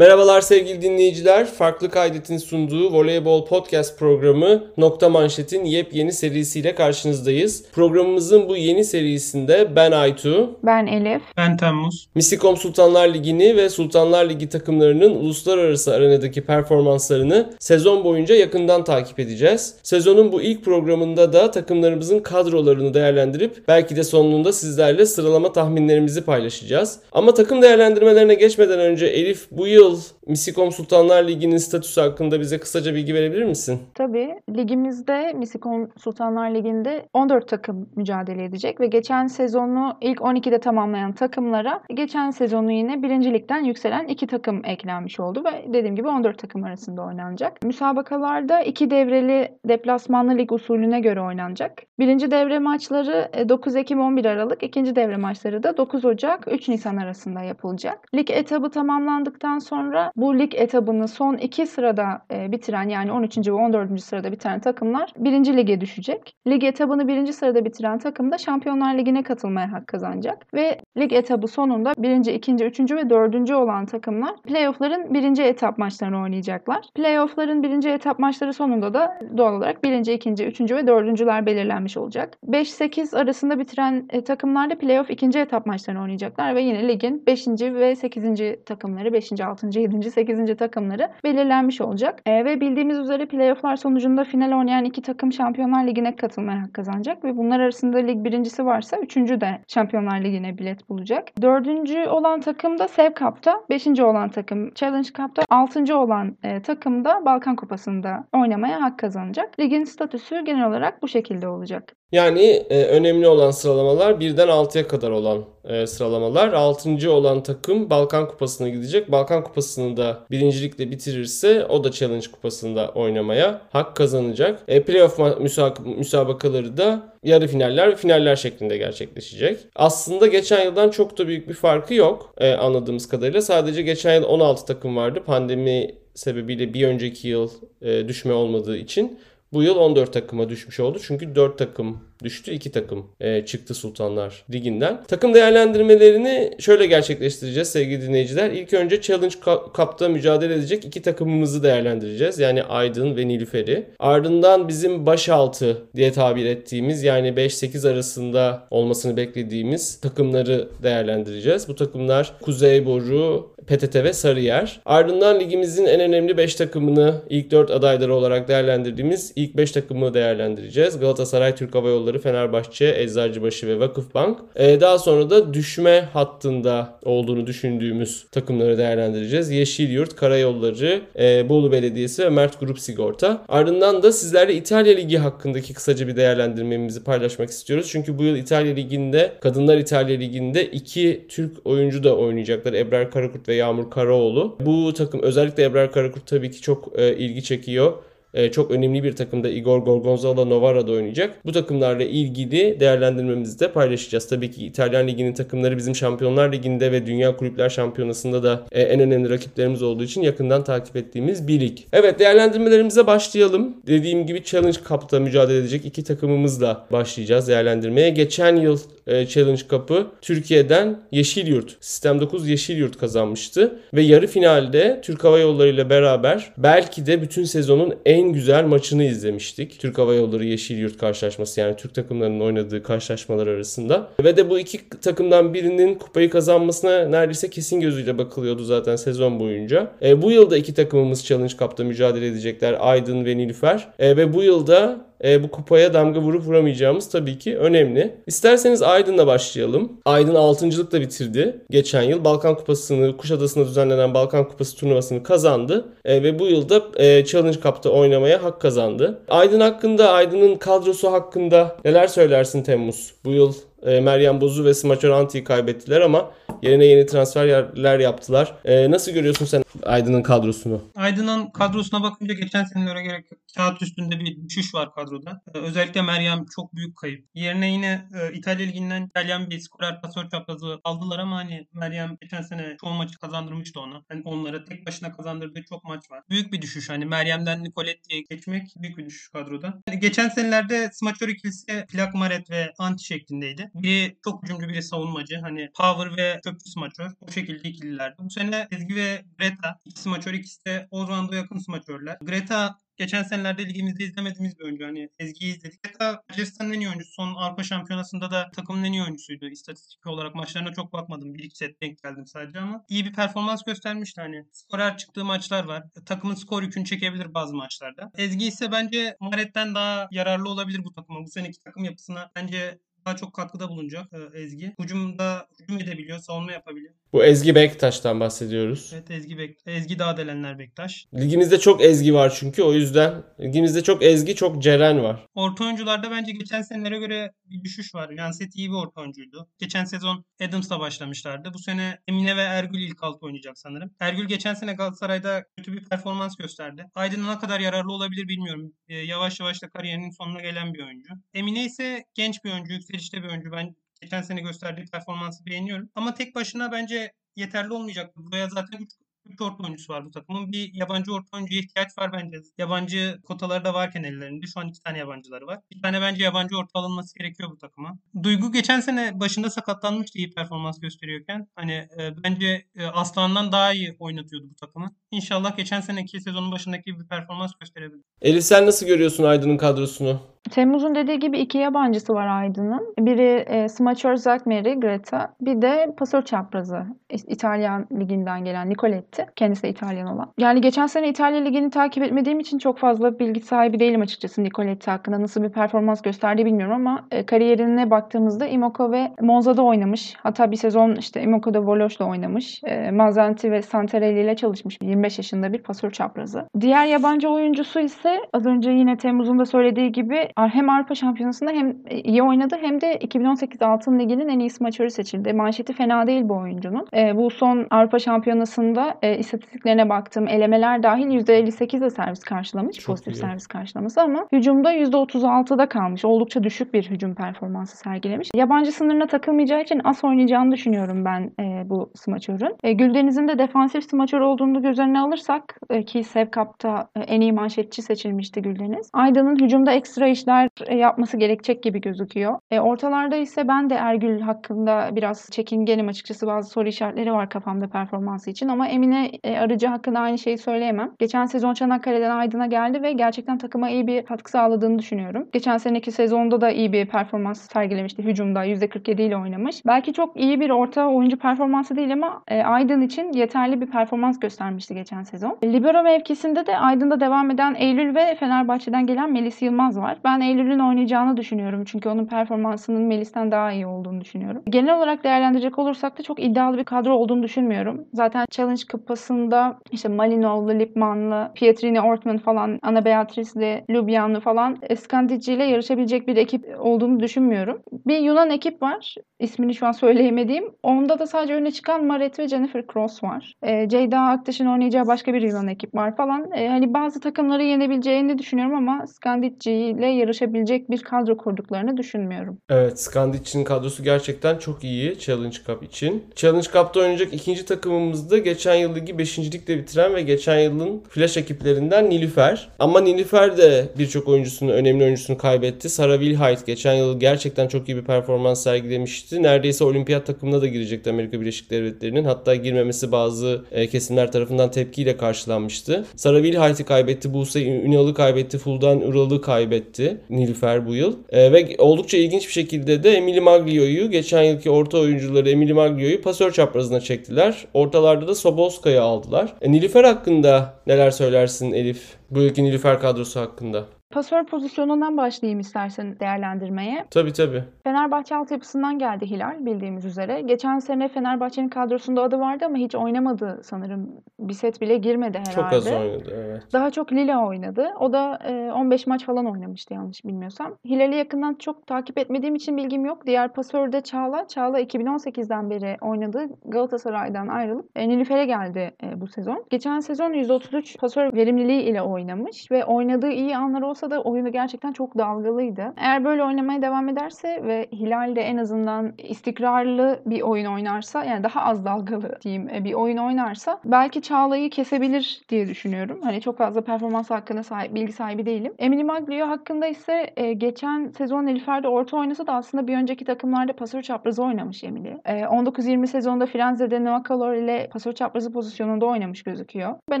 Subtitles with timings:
[0.00, 1.46] Merhabalar sevgili dinleyiciler.
[1.46, 7.64] Farklı Kaydet'in sunduğu Voleybol Podcast programı Nokta Manşet'in yepyeni serisiyle karşınızdayız.
[7.72, 11.22] Programımızın bu yeni serisinde ben Aytu, Ben Elif.
[11.36, 12.08] Ben Temmuz.
[12.14, 19.74] Misikom Sultanlar Ligi'ni ve Sultanlar Ligi takımlarının uluslararası arenadaki performanslarını sezon boyunca yakından takip edeceğiz.
[19.82, 26.98] Sezonun bu ilk programında da takımlarımızın kadrolarını değerlendirip belki de sonunda sizlerle sıralama tahminlerimizi paylaşacağız.
[27.12, 29.89] Ama takım değerlendirmelerine geçmeden önce Elif bu yıl
[30.26, 33.80] Misikom Sultanlar Ligi'nin statüsü hakkında bize kısaca bilgi verebilir misin?
[33.94, 41.12] Tabii ligimizde Misikon Sultanlar Ligi'nde 14 takım mücadele edecek ve geçen sezonu ilk 12'de tamamlayan
[41.12, 46.64] takımlara geçen sezonu yine birincilikten yükselen iki takım eklenmiş oldu ve dediğim gibi 14 takım
[46.64, 47.62] arasında oynanacak.
[47.62, 51.82] Müsabakalarda iki devreli deplasmanlı lig usulüne göre oynanacak.
[51.98, 56.96] Birinci devre maçları 9 Ekim 11 Aralık, ikinci devre maçları da 9 Ocak 3 Nisan
[56.96, 57.98] arasında yapılacak.
[58.14, 59.79] Lig etabı tamamlandıktan sonra
[60.16, 63.38] bu lig etabını son iki sırada e, bitiren yani 13.
[63.38, 64.00] ve 14.
[64.00, 66.34] sırada bitiren takımlar birinci lige düşecek.
[66.46, 70.54] Lig etabını birinci sırada bitiren takım da Şampiyonlar Ligi'ne katılmaya hak kazanacak.
[70.54, 76.22] Ve lig etabı sonunda birinci, ikinci, üçüncü ve dördüncü olan takımlar playoffların birinci etap maçlarını
[76.22, 76.86] oynayacaklar.
[76.94, 82.36] Playoffların birinci etap maçları sonunda da doğal olarak birinci, ikinci, üçüncü ve dördüncüler belirlenmiş olacak.
[82.48, 87.46] 5-8 arasında bitiren e, takımlar da playoff ikinci etap maçlarını oynayacaklar ve yine ligin 5.
[87.60, 88.24] ve 8.
[88.66, 89.40] takımları, 5.
[89.40, 89.59] 6.
[89.78, 90.10] 7.
[90.10, 90.56] 8.
[90.56, 92.20] takımları belirlenmiş olacak.
[92.26, 97.24] E, ve bildiğimiz üzere playofflar sonucunda final oynayan iki takım Şampiyonlar Ligi'ne katılmaya hak kazanacak
[97.24, 101.42] ve bunlar arasında lig birincisi varsa üçüncü de Şampiyonlar Ligi'ne bilet bulacak.
[101.42, 107.04] Dördüncü olan takım da Sev Cup'ta, beşinci olan takım Challenge Cup'ta, altıncı olan e, takım
[107.04, 109.60] da Balkan Kupası'nda oynamaya hak kazanacak.
[109.60, 111.99] Ligin statüsü genel olarak bu şekilde olacak.
[112.12, 116.52] Yani e, önemli olan sıralamalar birden 6'ya kadar olan e, sıralamalar.
[116.52, 117.12] 6.
[117.12, 119.12] olan takım Balkan Kupası'na gidecek.
[119.12, 124.62] Balkan Kupası'nı da birincilikle bitirirse o da Challenge Kupası'nda oynamaya hak kazanacak.
[124.68, 129.58] E, playoff müsabak- müsabakaları da yarı finaller ve finaller şeklinde gerçekleşecek.
[129.76, 133.42] Aslında geçen yıldan çok da büyük bir farkı yok e, anladığımız kadarıyla.
[133.42, 135.22] Sadece geçen yıl 16 takım vardı.
[135.26, 137.50] Pandemi sebebiyle bir önceki yıl
[137.82, 139.18] e, düşme olmadığı için.
[139.52, 140.98] Bu yıl 14 takıma düşmüş oldu.
[141.02, 142.52] Çünkü 4 takım düştü.
[142.52, 145.04] 2 takım e, çıktı Sultanlar Ligi'nden.
[145.08, 148.50] Takım değerlendirmelerini şöyle gerçekleştireceğiz sevgili dinleyiciler.
[148.50, 149.34] İlk önce Challenge
[149.76, 152.38] Cup'ta mücadele edecek iki takımımızı değerlendireceğiz.
[152.38, 153.86] Yani Aydın ve Nilüfer'i.
[153.98, 161.68] Ardından bizim başaltı diye tabir ettiğimiz yani 5-8 arasında olmasını beklediğimiz takımları değerlendireceğiz.
[161.68, 164.80] Bu takımlar Kuzey Boru, PTT ve Sarıyer.
[164.84, 170.98] Ardından ligimizin en önemli 5 takımını ilk 4 adayları olarak değerlendirdiğimiz ilk 5 takımı değerlendireceğiz.
[170.98, 174.38] Galatasaray, Türk Hava Yolları, Fenerbahçe, Eczacıbaşı ve Vakıfbank.
[174.56, 179.50] Ee, daha sonra da düşme hattında olduğunu düşündüğümüz takımları değerlendireceğiz.
[179.50, 183.44] Yeşilyurt, Karayolları, e, Bolu Belediyesi ve Mert Grup Sigorta.
[183.48, 187.88] Ardından da sizlerle İtalya Ligi hakkındaki kısaca bir değerlendirmemizi paylaşmak istiyoruz.
[187.90, 192.72] Çünkü bu yıl İtalya Ligi'nde, Kadınlar İtalya Ligi'nde iki Türk oyuncu da oynayacaklar.
[192.72, 194.56] Ebrar Karakurt ve Yağmur Karaoğlu.
[194.60, 197.92] Bu takım özellikle Ebrar Karakurt tabii ki çok e, ilgi çekiyor.
[198.34, 201.46] Ee, çok önemli bir takımda Igor Gorgonzola Novara'da oynayacak.
[201.46, 204.28] Bu takımlarla ilgili değerlendirmemizi de paylaşacağız.
[204.28, 209.00] Tabii ki İtalyan Ligi'nin takımları bizim Şampiyonlar Ligi'nde ve Dünya Kulüpler Şampiyonası'nda da e, en
[209.00, 211.78] önemli rakiplerimiz olduğu için yakından takip ettiğimiz bir lig.
[211.92, 213.76] Evet değerlendirmelerimize başlayalım.
[213.86, 218.10] Dediğim gibi Challenge Cup'ta mücadele edecek iki takımımızla başlayacağız değerlendirmeye.
[218.10, 223.80] Geçen yıl e, Challenge Cup'ı Türkiye'den Yeşilyurt, Sistem 9 Yeşilyurt kazanmıştı.
[223.94, 229.04] Ve yarı finalde Türk Hava Yolları ile beraber belki de bütün sezonun en güzel maçını
[229.04, 229.80] izlemiştik.
[229.80, 234.08] Türk Hava Yolları Yeşilyurt karşılaşması yani Türk takımlarının oynadığı karşılaşmalar arasında.
[234.24, 239.92] Ve de bu iki takımdan birinin kupayı kazanmasına neredeyse kesin gözüyle bakılıyordu zaten sezon boyunca.
[240.02, 242.76] E, bu yılda iki takımımız Challenge Cup'ta mücadele edecekler.
[242.80, 243.88] Aydın ve Nilüfer.
[243.98, 248.14] E, ve bu yılda e, bu kupaya damga vurup vuramayacağımız tabii ki önemli.
[248.26, 249.92] İsterseniz Aydın'la başlayalım.
[250.04, 251.60] Aydın 6.lıkla bitirdi.
[251.70, 255.88] Geçen yıl Balkan Kupası'nı, Kuşadası'nda düzenlenen Balkan Kupası turnuvasını kazandı.
[256.04, 259.22] E, ve bu yılda e, Challenge Cup'ta oynamaya hak kazandı.
[259.28, 263.14] Aydın hakkında, Aydın'ın kadrosu hakkında neler söylersin Temmuz?
[263.24, 263.54] Bu yıl
[263.86, 266.30] e, Meryem Bozu ve Smaçor Anti'yi kaybettiler ama
[266.62, 268.54] yerine yeni transferler yaptılar.
[268.64, 270.82] E, nasıl görüyorsun sen Aydın'ın kadrosunu?
[270.96, 273.26] Aydın'ın kadrosuna bakınca geçen senelere gerek
[273.56, 275.42] kağıt üstünde bir düşüş var kadroda.
[275.54, 277.26] E, özellikle Meryem çok büyük kayıp.
[277.34, 282.42] Yerine yine e, İtalya Ligi'nden İtalyan bir skorer pasör çaprazı aldılar ama hani Meryem geçen
[282.42, 284.02] sene çoğu maçı kazandırmıştı ona.
[284.08, 286.22] Hani onlara tek başına kazandırdığı çok maç var.
[286.30, 286.90] Büyük bir düşüş.
[286.90, 289.74] Hani Meryem'den Nicoletti'ye geçmek büyük bir düşüş kadroda.
[289.88, 293.70] Hani geçen senelerde Smaçor ikilisi Plak Maret ve Anti şeklindeydi.
[293.74, 295.38] biri çok hücumcu biri savunmacı.
[295.38, 297.10] Hani power ve köprü smaçör.
[297.20, 298.16] O şekilde ikililerdi.
[298.18, 302.18] Bu sene Ezgi ve Greta iki smaçör ikisi de Ozan'da yakın smaçörler.
[302.22, 304.86] Greta geçen senelerde ligimizde izlemediğimiz bir oyuncu.
[304.86, 305.82] Hani Ezgi'yi izledik.
[305.82, 307.12] Greta Macaristan en iyi oyuncusu.
[307.12, 309.48] Son Avrupa Şampiyonası'nda da takımın en iyi oyuncusuydu.
[309.48, 311.34] İstatistik olarak maçlarına çok bakmadım.
[311.34, 314.20] Bir iki set denk geldim sadece ama iyi bir performans göstermişti.
[314.20, 315.82] Hani skorer çıktığı maçlar var.
[316.06, 318.10] Takımın skor yükünü çekebilir bazı maçlarda.
[318.14, 321.20] Ezgi ise bence Maret'ten daha yararlı olabilir bu takıma.
[321.24, 324.74] Bu seneki takım yapısına bence daha çok katkıda bulunacak e, Ezgi.
[324.78, 326.94] Hücumda hücum edebiliyor, savunma yapabiliyor.
[327.12, 328.90] Bu Ezgi Bektaş'tan bahsediyoruz.
[328.94, 331.06] Evet Ezgi Bek Ezgi Dağdelenler Bektaş.
[331.14, 335.26] Ligimizde çok Ezgi var çünkü o yüzden ligimizde çok Ezgi çok Ceren var.
[335.34, 338.10] Orta oyuncularda bence geçen senelere göre bir düşüş var.
[338.10, 339.48] Lancet iyi bir orta oyuncuydu.
[339.58, 341.54] Geçen sezon Adams'la başlamışlardı.
[341.54, 343.94] Bu sene Emine ve Ergül ilk alt oynayacak sanırım.
[344.00, 346.86] Ergül geçen sene Galatasaray'da kötü bir performans gösterdi.
[346.94, 348.72] Aydın'a ne kadar yararlı olabilir bilmiyorum.
[348.88, 351.14] Ee, yavaş yavaş da kariyerinin sonuna gelen bir oyuncu.
[351.34, 353.52] Emine ise genç bir oyuncu, yükselişte bir oyuncu.
[353.52, 355.90] Ben geçen sene gösterdiği performansı beğeniyorum.
[355.94, 358.16] Ama tek başına bence yeterli olmayacak.
[358.16, 358.90] Buraya zaten 3
[359.26, 360.52] 3 orta oyuncusu var bu takımın.
[360.52, 362.36] Bir yabancı orta oyuncuya ihtiyaç var bence.
[362.58, 364.46] Yabancı kotaları da varken ellerinde.
[364.46, 365.58] Şu an iki tane yabancıları var.
[365.70, 367.98] Bir tane bence yabancı orta alınması gerekiyor bu takıma.
[368.22, 371.46] Duygu geçen sene başında sakatlanmıştı iyi performans gösteriyorken.
[371.56, 374.94] Hani e, bence e, Aslan'dan daha iyi oynatıyordu bu takımı.
[375.10, 378.02] İnşallah geçen seneki sezonun başındaki bir performans gösterebilir.
[378.22, 380.29] Elif sen nasıl görüyorsun Aydın'ın kadrosunu?
[380.50, 382.94] Temmuz'un dediği gibi iki yabancısı var Aydın'ın.
[382.98, 385.34] Biri e, smaçör Zakmeri, Greta.
[385.40, 386.86] Bir de pasör çaprazı.
[387.10, 389.26] İtalyan liginden gelen Nicoletti.
[389.36, 390.32] Kendisi de İtalyan olan.
[390.38, 394.90] Yani geçen sene İtalya ligini takip etmediğim için çok fazla bilgi sahibi değilim açıkçası Nicoletti
[394.90, 395.22] hakkında.
[395.22, 400.14] Nasıl bir performans gösterdiği bilmiyorum ama e, kariyerine baktığımızda Imoco ve Monza'da oynamış.
[400.22, 402.60] Hatta bir sezon işte Imoco'da Voloş'la oynamış.
[402.64, 404.78] E, Mazzanti ve Santarelli ile çalışmış.
[404.82, 406.46] 25 yaşında bir pasör çaprazı.
[406.60, 411.76] Diğer yabancı oyuncusu ise az önce yine Temmuz'un da söylediği gibi hem Avrupa Şampiyonası'nda hem
[411.90, 415.32] iyi oynadı hem de 2018 Altın Ligi'nin en iyi smaçörü seçildi.
[415.32, 416.86] Manşeti fena değil bu oyuncunun.
[416.94, 420.28] E, bu son Avrupa Şampiyonası'nda e, istatistiklerine baktım.
[420.28, 422.76] Elemeler dahil %58 de servis karşılamış.
[422.76, 423.16] Çok pozitif iyi.
[423.16, 426.04] servis karşılaması ama hücumda %36'da kalmış.
[426.04, 428.30] Oldukça düşük bir hücum performansı sergilemiş.
[428.34, 432.56] Yabancı sınırına takılmayacağı için az oynayacağını düşünüyorum ben e, bu smaçörün.
[432.62, 437.32] E, Güldeniz'in de defansif smaçör olduğunu göz önüne alırsak e, ki Sevkap'ta e, en iyi
[437.32, 438.90] manşetçi seçilmişti Güldeniz.
[438.92, 442.38] Aydın'ın hücumda ekstra işler e, yapması gerekecek gibi gözüküyor.
[442.50, 446.26] E, ortalarda ise ben de Ergül hakkında biraz çekingenim açıkçası.
[446.26, 450.90] Bazı soru işaretleri var kafamda performansı için ama Emine e, Arıcı hakkında aynı şeyi söyleyemem.
[450.98, 455.28] Geçen sezon Çanakkale'den Aydın'a geldi ve gerçekten takıma iyi bir katkı sağladığını düşünüyorum.
[455.32, 458.04] Geçen seneki sezonda da iyi bir performans sergilemişti.
[458.04, 459.66] Hücumda %47 ile oynamış.
[459.66, 464.20] Belki çok iyi bir orta oyuncu performansı değil ama e, Aydın için yeterli bir performans
[464.20, 465.38] göstermişti geçen sezon.
[465.44, 469.98] Libero mevkisinde de Aydın'da devam eden Eylül ve Fenerbahçe'den gelen Melis Yılmaz var.
[470.04, 471.64] Ben Eylül'ün oynayacağını düşünüyorum.
[471.64, 474.42] Çünkü onun performansının Melis'ten daha iyi olduğunu düşünüyorum.
[474.46, 477.84] Genel olarak değerlendirecek olursak da çok iddialı bir kadro olduğunu düşünmüyorum.
[477.92, 485.44] Zaten Challenge kupasında işte Malinov'lu, Lipman'lı, Pietrini, Ortman falan, Ana Beatrice'li, Lubyanlı falan Skandici ile
[485.44, 487.62] yarışabilecek bir ekip olduğunu düşünmüyorum.
[487.86, 488.94] Bir Yunan ekip var.
[489.18, 490.44] İsmini şu an söyleyemediğim.
[490.62, 493.34] Onda da sadece öne çıkan Maret ve Jennifer Cross var.
[493.42, 496.32] E, Ceyda Aktaş'ın oynayacağı başka bir Yunan ekip var falan.
[496.32, 502.38] E, hani bazı takımları yenebileceğini düşünüyorum ama Skandici ile yarışabilecek bir kadro kurduklarını düşünmüyorum.
[502.50, 506.04] Evet, Skandic'in kadrosu gerçekten çok iyi Challenge Cup için.
[506.16, 509.18] Challenge Cup'ta oynayacak ikinci takımımız da geçen yıl ligi 5.
[509.18, 512.48] ligde bitiren ve geçen yılın flash ekiplerinden Nilüfer.
[512.58, 515.68] Ama Nilüfer de birçok oyuncusunu, önemli oyuncusunu kaybetti.
[515.68, 519.22] Sarah Wilhite geçen yıl gerçekten çok iyi bir performans sergilemişti.
[519.22, 522.04] Neredeyse olimpiyat takımına da girecekti Amerika Birleşik Devletleri'nin.
[522.04, 525.84] Hatta girmemesi bazı e, kesimler tarafından tepkiyle karşılanmıştı.
[525.96, 530.96] Sarah Wilhite'i kaybetti, Buse Ünal'ı kaybetti, Fuldan Ural'ı kaybetti Nilüfer bu yıl.
[531.10, 536.02] E, ve oldukça ilginç bir şekilde de Emily Maglio'yu geçen yılki orta oyuncuları Emily Maglio'yu
[536.02, 537.46] pasör çaprazına çektiler.
[537.54, 539.32] Ortalarda da Soboska'yı aldılar.
[539.40, 541.82] E, Nilüfer hakkında neler söylersin Elif?
[542.10, 543.64] Bu yılki Nilüfer kadrosu hakkında.
[543.90, 546.86] Pasör pozisyonundan başlayayım istersen değerlendirmeye.
[546.90, 547.44] Tabii tabii.
[547.64, 550.20] Fenerbahçe altyapısından geldi Hilal bildiğimiz üzere.
[550.20, 553.90] Geçen sene Fenerbahçe'nin kadrosunda adı vardı ama hiç oynamadı sanırım.
[554.18, 555.34] Bir set bile girmedi herhalde.
[555.34, 556.42] Çok az oynadı evet.
[556.52, 557.70] Daha çok Lille oynadı.
[557.80, 560.54] O da e, 15 maç falan oynamıştı yanlış bilmiyorsam.
[560.64, 563.06] Hilal'i yakından çok takip etmediğim için bilgim yok.
[563.06, 564.28] Diğer pasör de Çağla.
[564.28, 566.26] Çağla 2018'den beri oynadı.
[566.44, 569.44] Galatasaray'dan ayrılıp e, Nilüfer'e geldi e, bu sezon.
[569.50, 574.32] Geçen sezon 133 pasör verimliliği ile oynamış ve oynadığı iyi anlar olsa olsa da oyunu
[574.32, 575.72] gerçekten çok dalgalıydı.
[575.76, 581.24] Eğer böyle oynamaya devam ederse ve Hilal de en azından istikrarlı bir oyun oynarsa yani
[581.24, 586.00] daha az dalgalı diyeyim e, bir oyun oynarsa belki Çağla'yı kesebilir diye düşünüyorum.
[586.02, 588.54] Hani çok fazla performans hakkında sahip, bilgi sahibi değilim.
[588.58, 593.52] Emily Maglio hakkında ise e, geçen sezon Nilüfer'de orta oynasa da aslında bir önceki takımlarda
[593.52, 594.94] pasör çaprazı oynamış Emily.
[595.04, 599.74] E, 19-20 sezonda Firenze'de Noah Calor ile pasör çaprazı pozisyonunda oynamış gözüküyor.
[599.90, 600.00] Ben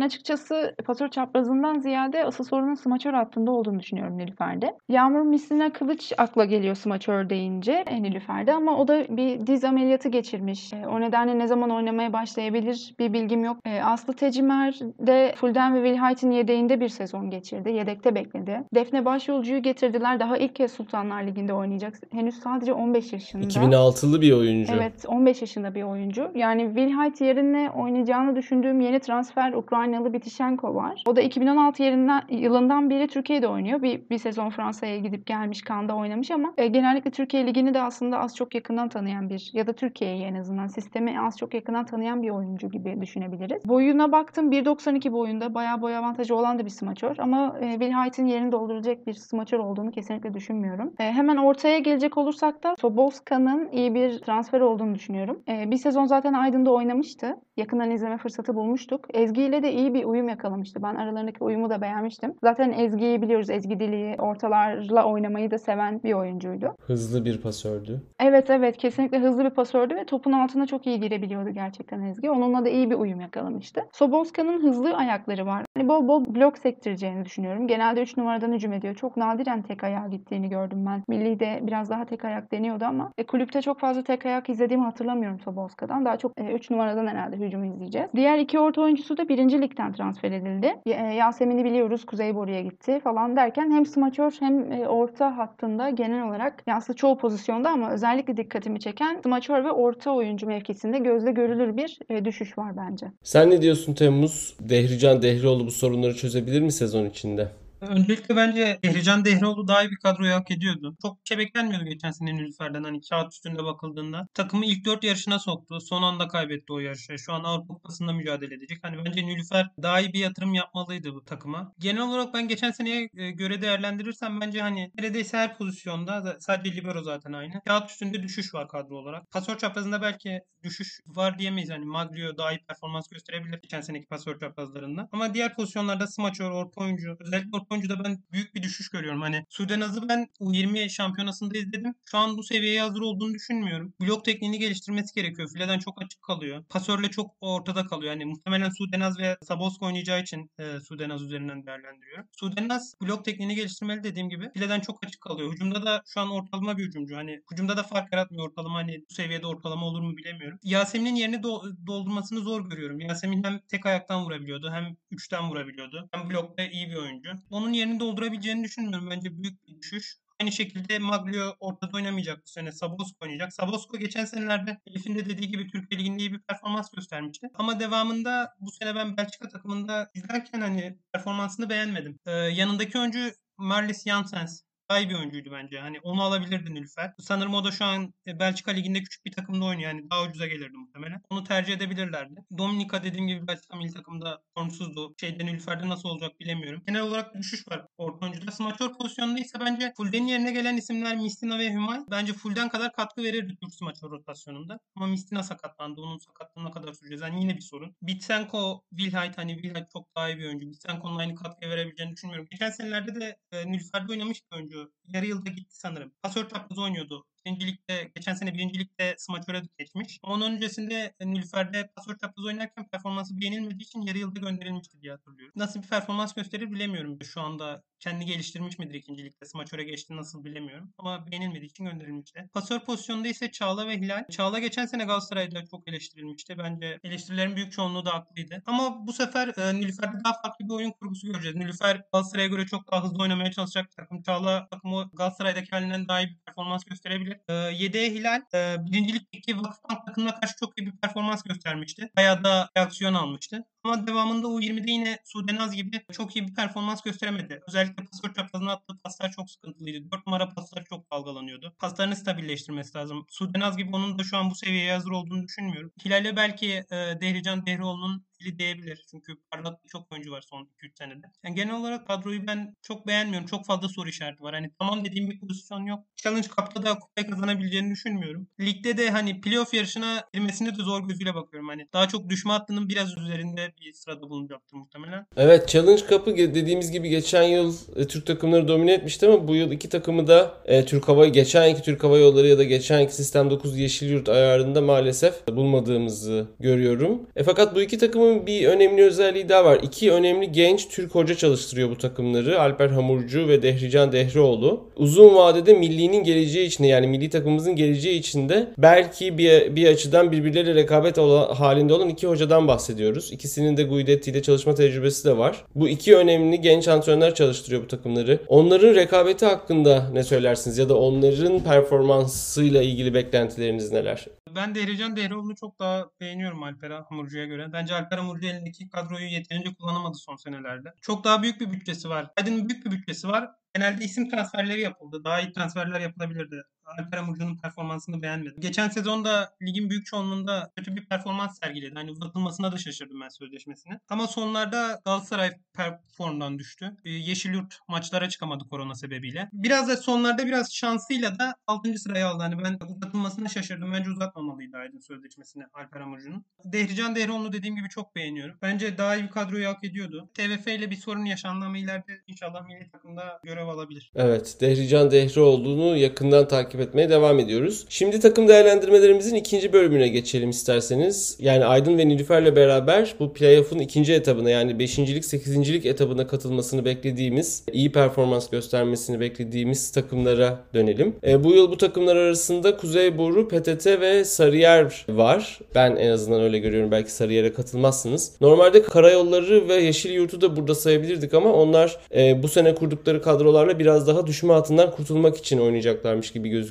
[0.00, 4.76] açıkçası pasör çaprazından ziyade asıl sorunun smaçör hattında olduğunu düşünüyorum Nilüfer'de.
[4.88, 10.08] Yağmur Misline Kılıç akla geliyor smaçör deyince e, Nilüfer'de ama o da bir diz ameliyatı
[10.08, 10.72] geçirmiş.
[10.72, 13.56] E, o nedenle ne zaman oynamaya başlayabilir bir bilgim yok.
[13.64, 17.70] E, Aslı Tecimer de Fulden ve Wilhite'in yedeğinde bir sezon geçirdi.
[17.70, 18.62] Yedekte bekledi.
[18.74, 20.20] Defne Başyolcu'yu getirdiler.
[20.20, 21.94] Daha ilk kez Sultanlar Ligi'nde oynayacak.
[22.12, 23.44] Henüz sadece 15 yaşında.
[23.44, 24.72] 2006'lı bir oyuncu.
[24.76, 26.30] Evet 15 yaşında bir oyuncu.
[26.34, 31.02] Yani Wilhite yerine oynayacağını düşündüğüm yeni transfer Ukraynalı Bitishenko var.
[31.06, 33.59] O da 2016 yerinden, yılından beri Türkiye'de oynuyor.
[33.64, 38.18] Bir, bir sezon Fransa'ya gidip gelmiş, Kanda oynamış ama e, genellikle Türkiye Ligi'ni de aslında
[38.18, 42.22] az çok yakından tanıyan bir ya da Türkiye'yi en azından sistemi az çok yakından tanıyan
[42.22, 43.68] bir oyuncu gibi düşünebiliriz.
[43.68, 48.52] Boyuna baktım 1.92 boyunda bayağı boy avantajı olan da bir smaçör ama e, Wilhite'in yerini
[48.52, 50.94] dolduracak bir smaçör olduğunu kesinlikle düşünmüyorum.
[50.98, 55.42] E, hemen ortaya gelecek olursak da Sobolska'nın iyi bir transfer olduğunu düşünüyorum.
[55.48, 57.36] E, bir sezon zaten Aydın'da oynamıştı.
[57.60, 59.06] Yakından izleme fırsatı bulmuştuk.
[59.14, 60.82] Ezgi ile de iyi bir uyum yakalamıştı.
[60.82, 62.34] Ben aralarındaki uyumu da beğenmiştim.
[62.42, 63.50] Zaten Ezgi'yi biliyoruz.
[63.50, 66.74] Ezgi Dili'yi ortalarla oynamayı da seven bir oyuncuydu.
[66.86, 68.02] Hızlı bir pasördü.
[68.20, 72.30] Evet evet kesinlikle hızlı bir pasördü ve topun altına çok iyi girebiliyordu gerçekten Ezgi.
[72.30, 73.80] Onunla da iyi bir uyum yakalamıştı.
[73.92, 75.64] Sobolska'nın hızlı ayakları var.
[75.76, 77.66] Hani bol bol blok sektireceğini düşünüyorum.
[77.66, 78.94] Genelde 3 numaradan hücum ediyor.
[78.94, 81.02] Çok nadiren tek ayağa gittiğini gördüm ben.
[81.08, 84.84] Milli de biraz daha tek ayak deniyordu ama e, kulüpte çok fazla tek ayak izlediğimi
[84.84, 86.04] hatırlamıyorum Sobolska'dan.
[86.04, 88.08] Daha çok 3 numaradan herhalde hücum izleyeceğiz.
[88.16, 90.74] Diğer iki orta oyuncusu da birinci ligden transfer edildi.
[90.86, 96.28] E, Yasemin'i biliyoruz Kuzey Boru'ya gitti falan derken hem smaçör hem e, orta hattında genel
[96.28, 101.76] olarak aslında çoğu pozisyonda ama özellikle dikkatimi çeken smaçör ve orta oyuncu mevkisinde gözle görülür
[101.76, 103.06] bir e, düşüş var bence.
[103.22, 104.56] Sen ne diyorsun Temmuz?
[104.60, 107.48] Dehrican Dehrioğlu bu sorunları çözebilir mi sezon içinde?
[107.80, 110.96] Öncelikle bence Ehrican Dehrioğlu daha iyi bir kadroyu hak ediyordu.
[111.02, 114.26] Çok bir şey beklenmiyordu geçen sene Nilüfer'den hani kağıt üstünde bakıldığında.
[114.34, 115.80] Takımı ilk 4 yarışına soktu.
[115.80, 117.18] Son anda kaybetti o yarışı.
[117.18, 118.78] Şu an Avrupa Kupası'nda mücadele edecek.
[118.82, 121.72] Hani bence Nilüfer daha iyi bir yatırım yapmalıydı bu takıma.
[121.78, 127.02] Genel olarak ben geçen seneye e, göre değerlendirirsem bence hani neredeyse her pozisyonda sadece libero
[127.02, 127.60] zaten aynı.
[127.66, 129.30] Kağıt üstünde düşüş var kadro olarak.
[129.30, 131.70] Pasör çaprazında belki düşüş var diyemeyiz.
[131.70, 135.08] Hani Maglio daha iyi performans gösterebilir geçen seneki pasör çaprazlarında.
[135.12, 139.20] Ama diğer pozisyonlarda smaçör, orta oyuncu, özellikle orta oyuncuda ben büyük bir düşüş görüyorum.
[139.20, 141.94] Hani Sudenaz'ı ben U20 şampiyonasında izledim.
[142.10, 143.94] Şu an bu seviyeye hazır olduğunu düşünmüyorum.
[144.00, 145.48] Blok tekniğini geliştirmesi gerekiyor.
[145.52, 146.64] Fileden çok açık kalıyor.
[146.68, 148.12] Pasörle çok ortada kalıyor.
[148.12, 152.26] Yani muhtemelen Sudenaz ve Saboska oynayacağı için e, Sudenaz üzerinden değerlendiriyorum.
[152.32, 154.50] Sudenaz blok tekniğini geliştirmeli dediğim gibi.
[154.54, 155.52] Fileden çok açık kalıyor.
[155.52, 157.16] Hücumda da şu an ortalama bir hücumcu.
[157.16, 158.78] Hani hücumda da fark yaratmıyor ortalama.
[158.78, 160.58] Hani bu seviyede ortalama olur mu bilemiyorum.
[160.62, 163.00] Yasemin'in yerini do- doldurmasını zor görüyorum.
[163.00, 166.08] Yasemin hem tek ayaktan vurabiliyordu hem üçten vurabiliyordu.
[166.12, 167.30] Hem blokta iyi bir oyuncu.
[167.60, 169.10] Onun yerini doldurabileceğini düşünmüyorum.
[169.10, 170.16] Bence büyük bir düşüş.
[170.40, 172.72] Aynı şekilde Maglio ortada oynamayacak bu sene.
[172.72, 173.52] Sabosko oynayacak.
[173.52, 177.46] Sabosko geçen senelerde Elif'in de dediği gibi Türkiye Ligi'nde iyi bir performans göstermişti.
[177.54, 182.18] Ama devamında bu sene ben Belçika takımında izlerken hani performansını beğenmedim.
[182.26, 184.62] Ee, yanındaki oyuncu Marlis Janssens
[184.98, 185.80] iyi bir oyuncuydu bence.
[185.80, 187.12] Hani onu alabilirdi Nilüfer.
[187.18, 189.90] Sanırım o da şu an e, Belçika Ligi'nde küçük bir takımda oynuyor.
[189.90, 191.22] Yani daha ucuza gelirdi muhtemelen.
[191.30, 192.40] Onu tercih edebilirlerdi.
[192.58, 195.14] Dominika dediğim gibi Belçika milli takımda formsuzdu.
[195.20, 196.82] Şeyde Nilüfer'de nasıl olacak bilemiyorum.
[196.86, 198.50] Genel olarak düşüş var orta oyuncuda.
[198.50, 202.00] Smaçör pozisyonunda ise bence Fulden'in yerine gelen isimler Mistina ve Hümay.
[202.10, 204.80] Bence Fulden kadar katkı verirdi Türk smaçör rotasyonunda.
[204.96, 206.00] Ama Mistina sakatlandı.
[206.00, 207.22] Onun sakatlığına kadar süreceğiz.
[207.22, 207.96] Yani yine bir sorun.
[208.02, 210.70] Bitsenko, Wilhite hani Wilhite çok daha iyi bir oyuncu.
[210.70, 212.48] Bitsenko'nun aynı katkı verebileceğini düşünmüyorum.
[212.50, 216.12] Geçen senelerde de e, Nilüfer'de oynamış bir oyuncu yarı yılda gitti sanırım.
[216.22, 217.26] Pasör çapraz oynuyordu.
[217.46, 220.18] Birincilikte, geçen sene birincilikte smaçöre geçmiş.
[220.22, 225.52] Onun öncesinde Nilüfer'de pasör çapraz oynarken performansı beğenilmediği için yarı yılda gönderilmişti diye hatırlıyorum.
[225.56, 227.18] Nasıl bir performans gösterir bilemiyorum.
[227.22, 229.46] Şu anda kendi geliştirmiş midir ikincilikte?
[229.46, 230.92] Smaçöre geçti nasıl bilemiyorum.
[230.98, 232.48] Ama beğenilmediği için gönderilmişti.
[232.52, 234.24] Pasör pozisyonunda ise Çağla ve Hilal.
[234.30, 236.58] Çağla geçen sene Galatasaray'da çok eleştirilmişti.
[236.58, 238.62] Bence eleştirilerin büyük çoğunluğu da haklıydı.
[238.66, 241.56] Ama bu sefer e, Nilüfer'de daha farklı bir oyun kurgusu göreceğiz.
[241.56, 244.22] Nilüfer Galatasaray'a göre çok daha hızlı oynamaya çalışacak takım.
[244.22, 247.29] Çağla takımı Galatasaray'daki halinden daha iyi bir performans gösterebilir.
[247.48, 252.10] E, yedeğe Hilal e, birincilikteki Vakıfbank takımına karşı çok iyi bir performans göstermişti.
[252.16, 253.64] Bayağı da reaksiyon almıştı.
[253.84, 257.60] Ama devamında U20'de yine Sudenaz gibi çok iyi bir performans gösteremedi.
[257.68, 260.10] Özellikle pasör çaprazına attığı paslar çok sıkıntılıydı.
[260.10, 261.74] 4 numara paslar çok dalgalanıyordu.
[261.78, 263.26] Paslarını stabilleştirmesi lazım.
[263.28, 265.92] Sudenaz gibi onun da şu an bu seviyeye hazır olduğunu düşünmüyorum.
[266.04, 269.04] Hilal'e belki e, Dehrican Dehrioğlu'nun etkili diyebilir.
[269.10, 271.26] Çünkü parlak çok oyuncu var son 2-3 senede.
[271.44, 273.46] Yani genel olarak kadroyu ben çok beğenmiyorum.
[273.46, 274.54] Çok fazla soru işareti var.
[274.54, 276.00] Hani tamam dediğim bir pozisyon yok.
[276.16, 278.48] Challenge Cup'ta da kupayı kazanabileceğini düşünmüyorum.
[278.60, 281.68] Ligde de hani playoff yarışına girmesine de zor gözüyle bakıyorum.
[281.68, 285.26] Hani daha çok düşme hattının biraz üzerinde bir sırada bulunacaktır muhtemelen.
[285.36, 289.70] Evet Challenge Cup'ı dediğimiz gibi geçen yıl e, Türk takımları domine etmişti ama bu yıl
[289.70, 293.14] iki takımı da e, Türk Hava geçen iki Türk Hava Yolları ya da geçen iki
[293.14, 297.22] Sistem 9 Yeşilyurt ayarında maalesef bulmadığımızı görüyorum.
[297.36, 297.98] E, fakat bu iki
[298.30, 299.78] takımın bir önemli özelliği daha var.
[299.82, 302.60] İki önemli genç Türk hoca çalıştırıyor bu takımları.
[302.60, 304.90] Alper Hamurcu ve Dehrican Dehrioğlu.
[304.96, 310.32] Uzun vadede millinin geleceği için yani milli takımımızın geleceği için de belki bir, bir açıdan
[310.32, 313.32] birbirleriyle rekabet olan, halinde olan iki hocadan bahsediyoruz.
[313.32, 315.64] İkisinin de Guidetti ile çalışma tecrübesi de var.
[315.74, 318.38] Bu iki önemli genç antrenörler çalıştırıyor bu takımları.
[318.48, 324.26] Onların rekabeti hakkında ne söylersiniz ya da onların performansıyla ilgili beklentileriniz neler?
[324.56, 327.72] Ben Dehrican Dehroğlu'nu çok daha beğeniyorum Alper Hamurcu'ya göre.
[327.72, 330.88] Bence Alper Hamurcu elindeki kadroyu yeterince kullanamadı son senelerde.
[331.00, 332.30] Çok daha büyük bir bütçesi var.
[332.36, 333.50] Aydın'ın büyük bir bütçesi var.
[333.74, 335.24] Genelde isim transferleri yapıldı.
[335.24, 336.62] Daha iyi transferler yapılabilirdi.
[336.98, 338.60] Alper Hamurcu'nun performansını beğenmedim.
[338.60, 341.94] Geçen sezonda ligin büyük çoğunluğunda kötü bir performans sergiledi.
[341.94, 343.98] Hani uzatılmasına da şaşırdım ben sözleşmesini.
[344.08, 346.96] Ama sonlarda Galatasaray performdan düştü.
[347.04, 349.48] Ee, Yeşilyurt maçlara çıkamadı korona sebebiyle.
[349.52, 351.98] Biraz da sonlarda biraz şansıyla da 6.
[351.98, 352.42] sıraya aldı.
[352.42, 353.92] Hani ben uzatılmasına şaşırdım.
[353.92, 356.44] Bence uzatmamalıydı Aydın sözleşmesini Alper Hamurcu'nun.
[356.64, 358.56] Dehrican Dehroğlu'nu dediğim gibi çok beğeniyorum.
[358.62, 360.30] Bence daha iyi bir kadroyu hak ediyordu.
[360.34, 364.12] TVF ile bir sorun yaşandı ama ileride inşallah milli takımda görev alabilir.
[364.14, 367.84] Evet, Dehrican Dehrioğlu'nu yakından takip etmeye devam ediyoruz.
[367.88, 371.36] Şimdi takım değerlendirmelerimizin ikinci bölümüne geçelim isterseniz.
[371.40, 377.64] Yani Aydın ve Nilüfer'le beraber bu playoff'un ikinci etabına yani 5.lik 8.lik etabına katılmasını beklediğimiz,
[377.72, 381.16] iyi performans göstermesini beklediğimiz takımlara dönelim.
[381.26, 385.60] E, bu yıl bu takımlar arasında Kuzeyboru, PTT ve Sarıyer var.
[385.74, 386.90] Ben en azından öyle görüyorum.
[386.90, 388.32] Belki Sarıyer'e katılmazsınız.
[388.40, 394.06] Normalde Karayolları ve Yeşilyurt'u da burada sayabilirdik ama onlar e, bu sene kurdukları kadrolarla biraz
[394.06, 396.69] daha düşme hattından kurtulmak için oynayacaklarmış gibi gözüküyor.